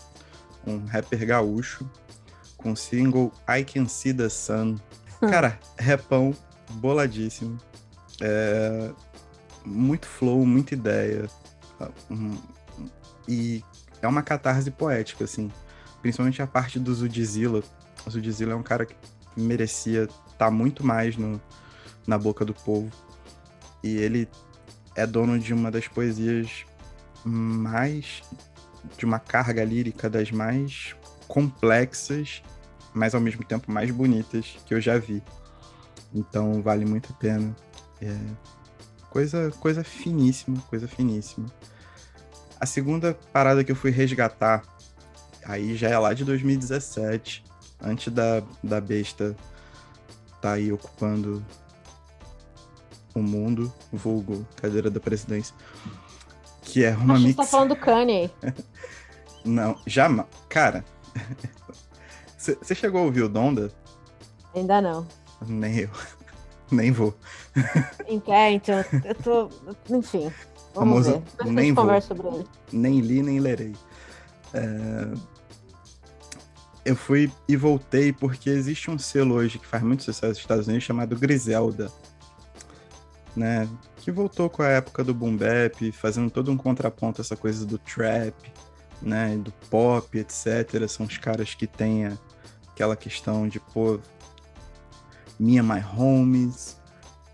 um 0.66 0.86
rapper 0.86 1.26
gaúcho 1.26 1.90
com 2.58 2.72
o 2.72 2.78
single 2.78 3.32
I 3.48 3.64
Can 3.64 3.88
See 3.88 4.14
the 4.14 4.30
Sun. 4.30 4.76
Hum. 5.22 5.30
Cara, 5.30 5.60
repão 5.78 6.36
boladíssimo. 6.74 7.58
É, 8.22 8.92
muito 9.66 10.08
flow, 10.08 10.46
muita 10.46 10.76
ideia. 10.76 11.28
E 13.28 13.64
é 14.02 14.08
uma 14.08 14.22
catarse 14.22 14.72
poética, 14.72 15.24
assim. 15.24 15.52
Principalmente 16.02 16.42
a 16.42 16.48
parte 16.48 16.80
do 16.80 16.94
Zudzilla. 16.94 17.64
O 18.06 18.10
Zudzilla 18.10 18.54
é 18.54 18.56
um 18.56 18.64
cara 18.64 18.86
que 18.86 18.96
merecia 19.36 20.08
tá 20.38 20.52
muito 20.52 20.86
mais 20.86 21.18
no, 21.18 21.42
na 22.06 22.18
boca 22.18 22.46
do 22.46 22.54
povo. 22.54 22.92
E 23.84 23.98
ele 23.98 24.28
é 24.96 25.06
dono 25.06 25.40
de 25.40 25.54
uma 25.54 25.72
das 25.72 25.88
poesias 25.88 26.66
mais. 27.24 28.22
de 28.98 29.06
uma 29.06 29.20
carga 29.20 29.64
lírica 29.64 30.10
das 30.10 30.32
mais 30.32 30.96
complexas, 31.28 32.42
mas 32.94 33.14
ao 33.14 33.22
mesmo 33.22 33.44
tempo 33.44 33.72
mais 33.72 33.92
bonitas 33.92 34.58
que 34.66 34.74
eu 34.74 34.82
já 34.82 34.98
vi. 34.98 35.22
Então 36.14 36.62
vale 36.62 36.86
muito 36.86 37.12
a 37.12 37.16
pena. 37.16 37.56
É 38.02 38.16
coisa, 39.10 39.52
coisa 39.60 39.84
finíssima, 39.84 40.60
coisa 40.70 40.88
finíssima. 40.88 41.48
A 42.60 42.66
segunda 42.66 43.18
parada 43.34 43.64
que 43.64 43.72
eu 43.72 43.76
fui 43.76 43.92
resgatar, 43.92 44.64
aí 45.44 45.76
já 45.76 45.90
é 45.90 45.98
lá 45.98 46.14
de 46.14 46.24
2017, 46.24 47.44
antes 47.82 48.14
da, 48.14 48.44
da 48.64 48.82
besta 48.82 49.36
tá 50.48 50.54
aí 50.54 50.72
ocupando 50.72 51.46
o 53.14 53.20
mundo, 53.20 53.74
vulgo 53.92 54.46
cadeira 54.56 54.90
da 54.90 55.00
presidência, 55.00 55.54
que 56.62 56.86
é 56.86 56.96
uma 56.96 57.16
Acho 57.16 57.24
mix... 57.24 57.36
Que 57.36 57.42
você 57.44 57.46
tá 57.46 57.46
falando 57.46 57.70
do 57.70 57.76
Kanye. 57.76 58.32
Não, 59.44 59.78
jamais. 59.86 60.28
Cara, 60.50 60.86
você 62.38 62.76
chegou 62.76 63.02
a 63.02 63.04
ouvir 63.06 63.24
o 63.24 63.30
Donda? 63.30 63.72
Ainda 64.54 64.82
não. 64.82 65.08
Nem 65.46 65.80
eu. 65.80 65.90
Nem 66.72 66.92
vou. 66.92 67.16
É, 68.28 68.52
então, 68.52 68.84
eu 69.06 69.16
tô. 69.16 69.50
Enfim. 69.90 70.32
Vamos 70.74 71.06
Famoso, 71.06 71.24
ver. 71.44 71.52
nem 71.52 71.74
vou. 71.74 71.88
Nem 72.74 73.00
li, 73.00 73.24
nem 73.24 73.40
lerei. 73.40 73.74
É... 74.54 75.37
Eu 76.88 76.96
fui 76.96 77.30
e 77.50 77.58
voltei 77.58 78.14
porque 78.14 78.50
existe 78.50 78.90
um 78.90 78.98
selo 78.98 79.36
hoje 79.36 79.60
que 79.60 79.68
faz 79.68 79.84
muito 79.84 80.04
sucesso 80.04 80.28
nos 80.28 80.38
Estados 80.38 80.68
Unidos 80.68 80.86
chamado 80.86 81.18
Griselda. 81.18 81.92
Né? 83.36 83.68
Que 83.98 84.10
voltou 84.10 84.50
com 84.50 84.64
a 84.64 84.70
época 84.70 85.04
do 85.04 85.14
boom 85.14 85.36
bap, 85.36 85.92
fazendo 85.92 86.32
todo 86.32 86.50
um 86.50 86.56
contraponto 86.56 87.20
a 87.20 87.24
essa 87.24 87.36
coisa 87.36 87.66
do 87.66 87.78
trap, 87.78 88.34
né, 89.02 89.36
do 89.36 89.52
pop, 89.70 90.18
etc. 90.18 90.88
São 90.88 91.06
os 91.06 91.18
caras 91.18 91.54
que 91.54 91.68
têm 91.68 92.18
aquela 92.72 92.96
questão 92.96 93.50
de, 93.50 93.60
pô, 93.60 94.00
and 95.42 95.64
my 95.64 95.84
homies, 95.94 96.80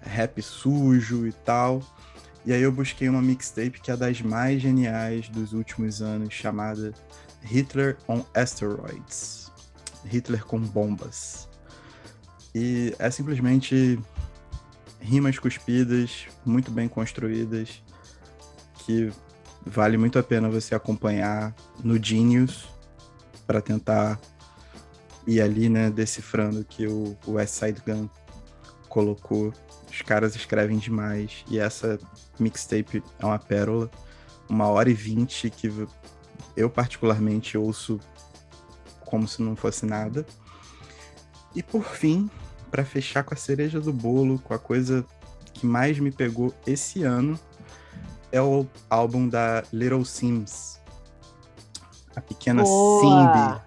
rap 0.01 0.41
sujo 0.41 1.27
e 1.27 1.31
tal. 1.31 1.79
E 2.43 2.51
aí 2.51 2.63
eu 2.63 2.71
busquei 2.71 3.07
uma 3.07 3.21
mixtape 3.21 3.79
que 3.79 3.91
é 3.91 3.95
das 3.95 4.19
mais 4.19 4.63
geniais 4.63 5.29
dos 5.29 5.53
últimos 5.53 6.01
anos, 6.01 6.33
chamada 6.33 6.91
Hitler 7.43 7.99
on 8.07 8.25
Asteroids. 8.33 9.42
Hitler 10.05 10.45
com 10.45 10.59
bombas. 10.59 11.49
E 12.53 12.95
é 12.99 13.09
simplesmente 13.09 13.99
rimas 14.99 15.37
cuspidas, 15.39 16.27
muito 16.45 16.71
bem 16.71 16.87
construídas, 16.87 17.83
que 18.85 19.11
vale 19.65 19.97
muito 19.97 20.19
a 20.19 20.23
pena 20.23 20.49
você 20.49 20.75
acompanhar 20.75 21.53
no 21.83 22.01
Genius 22.01 22.67
para 23.45 23.61
tentar 23.61 24.19
ir 25.25 25.41
ali, 25.41 25.69
né, 25.69 25.89
decifrando 25.89 26.63
que 26.63 26.87
o, 26.87 27.17
West 27.27 27.55
Side 27.55 27.81
Gun 27.85 28.07
colocou. 28.87 29.53
Os 29.89 30.01
caras 30.01 30.35
escrevem 30.35 30.77
demais 30.77 31.43
e 31.49 31.59
essa 31.59 31.99
mixtape 32.39 33.03
é 33.19 33.25
uma 33.25 33.37
pérola, 33.37 33.89
uma 34.49 34.67
hora 34.67 34.89
e 34.89 34.93
vinte 34.93 35.49
que 35.49 35.71
eu 36.57 36.69
particularmente 36.69 37.57
ouço 37.57 37.99
como 39.13 39.27
se 39.27 39.43
não 39.43 39.55
fosse 39.55 39.85
nada. 39.85 40.25
E 41.53 41.61
por 41.61 41.83
fim, 41.83 42.31
para 42.71 42.83
fechar 42.83 43.23
com 43.23 43.35
a 43.35 43.37
cereja 43.37 43.79
do 43.79 43.93
bolo, 43.93 44.39
com 44.39 44.55
a 44.55 44.57
coisa 44.57 45.05
que 45.53 45.67
mais 45.67 45.99
me 45.99 46.11
pegou 46.11 46.51
esse 46.65 47.03
ano, 47.03 47.39
é 48.31 48.41
o 48.41 48.65
álbum 48.89 49.29
da 49.29 49.63
Little 49.71 50.03
Sims. 50.03 50.81
A 52.15 52.21
pequena 52.21 52.63
Boa. 52.63 53.01
Simbi. 53.03 53.61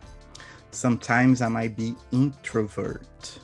Sometimes 0.73 1.41
I 1.41 1.49
Might 1.49 1.77
Be 1.77 1.97
Introvert. 2.11 3.39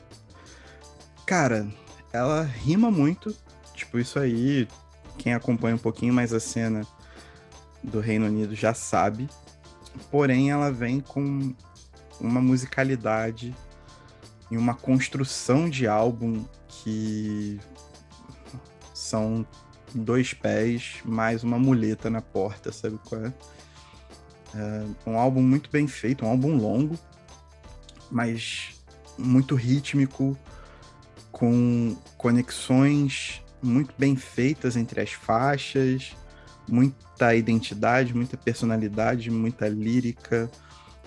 Cara, 1.25 1.69
ela 2.13 2.43
rima 2.43 2.91
muito. 2.91 3.33
Tipo, 3.77 4.01
isso 4.01 4.19
aí, 4.19 4.67
quem 5.19 5.35
acompanha 5.35 5.77
um 5.77 5.79
pouquinho 5.79 6.13
mais 6.13 6.33
a 6.33 6.41
cena 6.41 6.85
do 7.81 8.01
Reino 8.01 8.27
Unido 8.27 8.57
já 8.57 8.75
sabe. 8.75 9.31
Porém, 10.11 10.51
ela 10.51 10.73
vem 10.73 10.99
com 10.99 11.55
uma 12.23 12.41
musicalidade 12.41 13.55
e 14.51 14.57
uma 14.57 14.75
construção 14.75 15.69
de 15.69 15.87
álbum 15.87 16.45
que 16.69 17.61
são 18.95 19.45
dois 19.95 20.33
pés 20.33 21.01
mais 21.05 21.43
uma 21.43 21.59
muleta 21.59 22.09
na 22.09 22.23
porta, 22.23 22.71
sabe 22.73 22.99
qual 23.05 23.27
é? 23.27 23.33
é 24.55 25.11
um 25.11 25.19
álbum 25.19 25.43
muito 25.43 25.69
bem 25.71 25.87
feito, 25.89 26.25
um 26.25 26.29
álbum 26.29 26.57
longo, 26.57 26.99
mas 28.11 28.71
muito 29.19 29.55
rítmico, 29.55 30.39
com 31.31 31.97
conexões 32.17 33.43
muito 33.63 33.95
bem 33.99 34.17
feitas 34.17 34.77
entre 34.77 35.01
as 35.01 35.13
faixas, 35.13 36.17
muita 36.69 37.35
identidade, 37.35 38.15
muita 38.15 38.37
personalidade, 38.37 39.31
muita 39.31 39.69
lírica, 39.69 40.51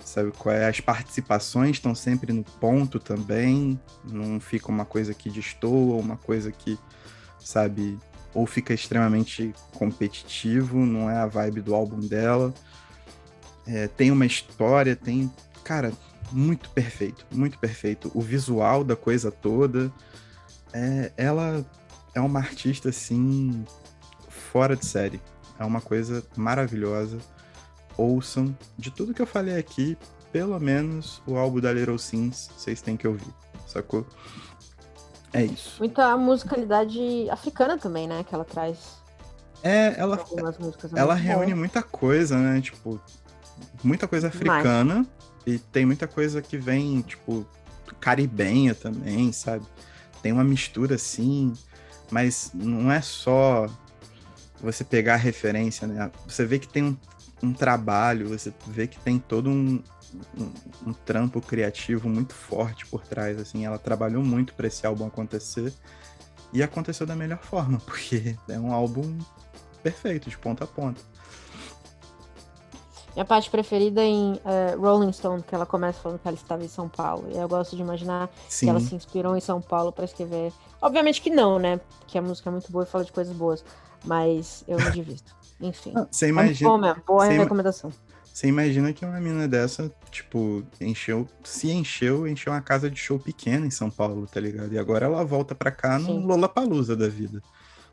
sabe 0.06 0.30
qual 0.38 0.54
é? 0.54 0.68
As 0.68 0.80
participações 0.80 1.76
estão 1.76 1.94
sempre 1.94 2.32
no 2.32 2.44
ponto 2.44 3.00
também, 3.00 3.78
não 4.04 4.38
fica 4.38 4.68
uma 4.68 4.84
coisa 4.84 5.12
que 5.12 5.28
destoa, 5.28 6.00
uma 6.00 6.16
coisa 6.16 6.52
que, 6.52 6.78
sabe, 7.40 7.98
ou 8.32 8.46
fica 8.46 8.72
extremamente 8.72 9.52
competitivo, 9.74 10.86
não 10.86 11.10
é 11.10 11.16
a 11.16 11.26
vibe 11.26 11.60
do 11.60 11.74
álbum 11.74 11.98
dela. 12.00 12.54
É, 13.66 13.88
tem 13.88 14.10
uma 14.12 14.24
história, 14.24 14.94
tem. 14.94 15.30
Cara, 15.64 15.92
muito 16.30 16.70
perfeito, 16.70 17.26
muito 17.32 17.58
perfeito. 17.58 18.10
O 18.14 18.20
visual 18.20 18.84
da 18.84 18.94
coisa 18.94 19.30
toda. 19.30 19.92
É, 20.72 21.12
ela 21.16 21.64
é 22.14 22.20
uma 22.20 22.38
artista, 22.38 22.90
assim, 22.90 23.64
fora 24.28 24.76
de 24.76 24.86
série. 24.86 25.20
É 25.58 25.64
uma 25.64 25.80
coisa 25.80 26.24
maravilhosa. 26.36 27.18
Ouçam. 27.96 28.56
De 28.78 28.90
tudo 28.90 29.14
que 29.14 29.22
eu 29.22 29.26
falei 29.26 29.56
aqui, 29.56 29.96
pelo 30.32 30.58
menos 30.60 31.22
o 31.26 31.36
álbum 31.36 31.60
da 31.60 31.72
Little 31.72 31.98
Sims 31.98 32.50
vocês 32.56 32.82
têm 32.82 32.96
que 32.96 33.08
ouvir, 33.08 33.32
sacou? 33.66 34.06
É 35.32 35.44
isso. 35.44 35.76
Muita 35.78 36.16
musicalidade 36.16 37.28
africana 37.30 37.76
também, 37.76 38.06
né? 38.06 38.24
Que 38.24 38.34
ela 38.34 38.44
traz. 38.44 39.02
É, 39.62 39.94
ela, 39.98 40.24
ela 40.94 41.14
reúne 41.14 41.54
muita 41.54 41.82
coisa, 41.82 42.38
né? 42.38 42.60
Tipo, 42.60 43.00
muita 43.82 44.06
coisa 44.06 44.28
africana. 44.28 45.06
E 45.46 45.58
tem 45.58 45.86
muita 45.86 46.08
coisa 46.08 46.42
que 46.42 46.58
vem, 46.58 47.02
tipo, 47.02 47.46
caribenha 48.00 48.74
também, 48.74 49.30
sabe? 49.32 49.64
Tem 50.22 50.32
uma 50.32 50.42
mistura 50.42 50.96
assim, 50.96 51.52
mas 52.10 52.50
não 52.52 52.90
é 52.90 53.00
só 53.00 53.68
você 54.60 54.82
pegar 54.82 55.14
a 55.14 55.18
referência, 55.18 55.86
né? 55.86 56.10
Você 56.26 56.44
vê 56.44 56.58
que 56.58 56.68
tem 56.68 56.82
um, 56.82 56.96
um 57.42 57.52
trabalho, 57.52 58.28
você 58.28 58.52
vê 58.66 58.86
que 58.86 58.98
tem 58.98 59.18
todo 59.18 59.50
um, 59.50 59.82
um, 60.38 60.52
um, 60.86 60.92
trampo 60.92 61.40
criativo 61.40 62.08
muito 62.08 62.34
forte 62.34 62.86
por 62.86 63.02
trás, 63.02 63.38
assim. 63.38 63.64
Ela 63.64 63.78
trabalhou 63.78 64.24
muito 64.24 64.54
para 64.54 64.66
esse 64.66 64.86
álbum 64.86 65.06
acontecer 65.06 65.72
e 66.52 66.62
aconteceu 66.62 67.06
da 67.06 67.14
melhor 67.14 67.38
forma, 67.38 67.78
porque 67.84 68.36
é 68.48 68.58
um 68.58 68.72
álbum 68.72 69.18
perfeito, 69.82 70.30
de 70.30 70.38
ponta 70.38 70.64
a 70.64 70.66
ponta. 70.66 71.00
Minha 73.14 73.24
parte 73.24 73.48
preferida 73.48 74.04
em 74.04 74.32
uh, 74.32 74.78
Rolling 74.78 75.10
Stone, 75.10 75.42
que 75.42 75.54
ela 75.54 75.64
começa 75.64 75.98
falando 76.00 76.18
que 76.18 76.28
ela 76.28 76.36
estava 76.36 76.62
em 76.62 76.68
São 76.68 76.86
Paulo. 76.86 77.30
E 77.32 77.38
eu 77.38 77.48
gosto 77.48 77.74
de 77.74 77.80
imaginar 77.80 78.28
Sim. 78.46 78.66
que 78.66 78.70
ela 78.70 78.80
se 78.80 78.94
inspirou 78.94 79.34
em 79.34 79.40
São 79.40 79.58
Paulo 79.58 79.90
para 79.90 80.04
escrever. 80.04 80.52
Obviamente 80.82 81.22
que 81.22 81.30
não, 81.30 81.58
né? 81.58 81.80
Porque 82.00 82.18
a 82.18 82.22
música 82.22 82.50
é 82.50 82.52
muito 82.52 82.70
boa 82.70 82.84
e 82.84 82.86
fala 82.86 83.04
de 83.04 83.12
coisas 83.12 83.34
boas. 83.34 83.64
Mas 84.04 84.62
eu 84.68 84.76
me 84.76 84.90
divisto. 84.90 85.34
Enfim. 85.60 85.94
Você 86.10 86.28
imagina. 86.28 86.70
Bom 86.70 86.78
mesmo. 86.78 87.02
Boa 87.06 87.26
recomendação. 87.26 87.92
Você 88.36 88.48
imagina 88.48 88.92
que 88.92 89.02
uma 89.02 89.18
mina 89.18 89.48
dessa, 89.48 89.90
tipo, 90.10 90.62
encheu, 90.78 91.26
se 91.42 91.70
encheu, 91.70 92.28
encheu 92.28 92.52
uma 92.52 92.60
casa 92.60 92.90
de 92.90 92.98
show 92.98 93.18
pequena 93.18 93.66
em 93.66 93.70
São 93.70 93.90
Paulo, 93.90 94.26
tá 94.26 94.38
ligado? 94.38 94.74
E 94.74 94.78
agora 94.78 95.06
ela 95.06 95.24
volta 95.24 95.54
pra 95.54 95.70
cá 95.70 95.98
Sim. 95.98 96.20
no 96.20 96.26
Lollapalooza 96.26 96.94
da 96.94 97.08
vida. 97.08 97.42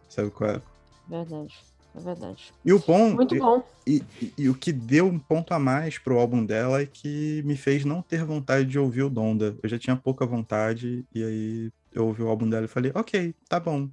Sabe 0.10 0.30
qual 0.32 0.50
é? 0.50 0.62
Verdade. 1.08 1.54
É 1.96 2.00
verdade. 2.02 2.54
E 2.66 2.74
o 2.74 2.80
bom. 2.80 3.12
Muito 3.12 3.38
bom. 3.38 3.64
E, 3.88 4.04
e, 4.22 4.34
e, 4.38 4.50
o 4.50 4.54
que 4.54 4.74
deu 4.74 5.06
um 5.06 5.18
ponto 5.18 5.54
a 5.54 5.60
mais 5.60 5.98
pro 5.98 6.20
álbum 6.20 6.46
dela 6.46 6.82
é 6.82 6.86
que 6.86 7.42
me 7.46 7.56
fez 7.56 7.86
não 7.86 8.02
ter 8.02 8.26
vontade 8.26 8.66
de 8.66 8.78
ouvir 8.78 9.04
o 9.04 9.10
Donda. 9.10 9.56
Eu 9.64 9.70
já 9.70 9.80
tinha 9.80 9.96
pouca 9.96 10.26
vontade, 10.26 11.06
e 11.16 11.24
aí 11.24 11.72
eu 11.94 12.08
ouvi 12.08 12.22
o 12.22 12.28
álbum 12.28 12.50
dela 12.50 12.66
e 12.66 12.70
falei, 12.70 12.92
ok, 12.94 13.34
tá 13.48 13.60
bom. 13.60 13.90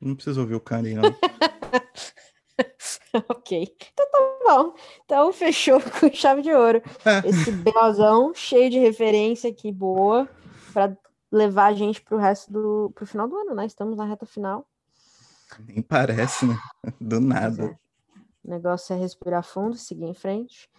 Não 0.00 0.14
preciso 0.14 0.40
ouvir 0.40 0.54
o 0.54 0.60
Kanye, 0.60 0.94
não. 0.94 1.02
ok. 3.28 3.76
Então 3.92 4.06
tá 4.10 4.38
bom. 4.44 4.74
Então 5.04 5.32
fechou 5.34 5.80
com 5.80 6.12
chave 6.12 6.42
de 6.42 6.52
ouro. 6.52 6.82
É. 7.04 7.28
Esse 7.28 7.50
belzão 7.52 8.32
cheio 8.34 8.70
de 8.70 8.78
referência 8.78 9.50
aqui 9.50 9.72
boa 9.72 10.28
para 10.72 10.96
levar 11.30 11.66
a 11.66 11.74
gente 11.74 12.00
pro 12.00 12.18
resto 12.18 12.52
do 12.52 12.92
pro 12.94 13.06
final 13.06 13.28
do 13.28 13.36
ano, 13.36 13.54
né? 13.54 13.66
Estamos 13.66 13.96
na 13.96 14.04
reta 14.04 14.26
final. 14.26 14.66
Nem 15.66 15.82
parece, 15.82 16.46
né? 16.46 16.56
Do 17.00 17.20
nada. 17.20 17.64
É. 17.64 17.78
O 18.44 18.50
negócio 18.50 18.94
é 18.94 18.96
respirar 18.96 19.42
fundo, 19.42 19.76
seguir 19.76 20.04
em 20.04 20.14
frente. 20.14 20.70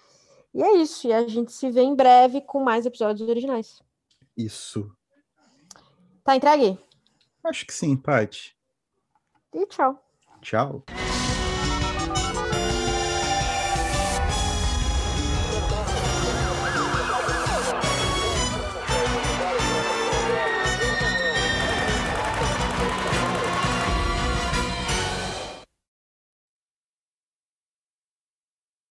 E 0.53 0.63
é 0.63 0.77
isso. 0.77 1.07
E 1.07 1.13
a 1.13 1.27
gente 1.27 1.51
se 1.51 1.69
vê 1.69 1.81
em 1.81 1.95
breve 1.95 2.41
com 2.41 2.63
mais 2.63 2.85
episódios 2.85 3.27
originais. 3.29 3.81
Isso. 4.35 4.91
Tá 6.23 6.35
entregue? 6.35 6.79
Acho 7.43 7.65
que 7.65 7.73
sim, 7.73 7.97
Paty. 7.97 8.55
E 9.53 9.65
tchau. 9.65 10.01
Tchau. 10.41 10.83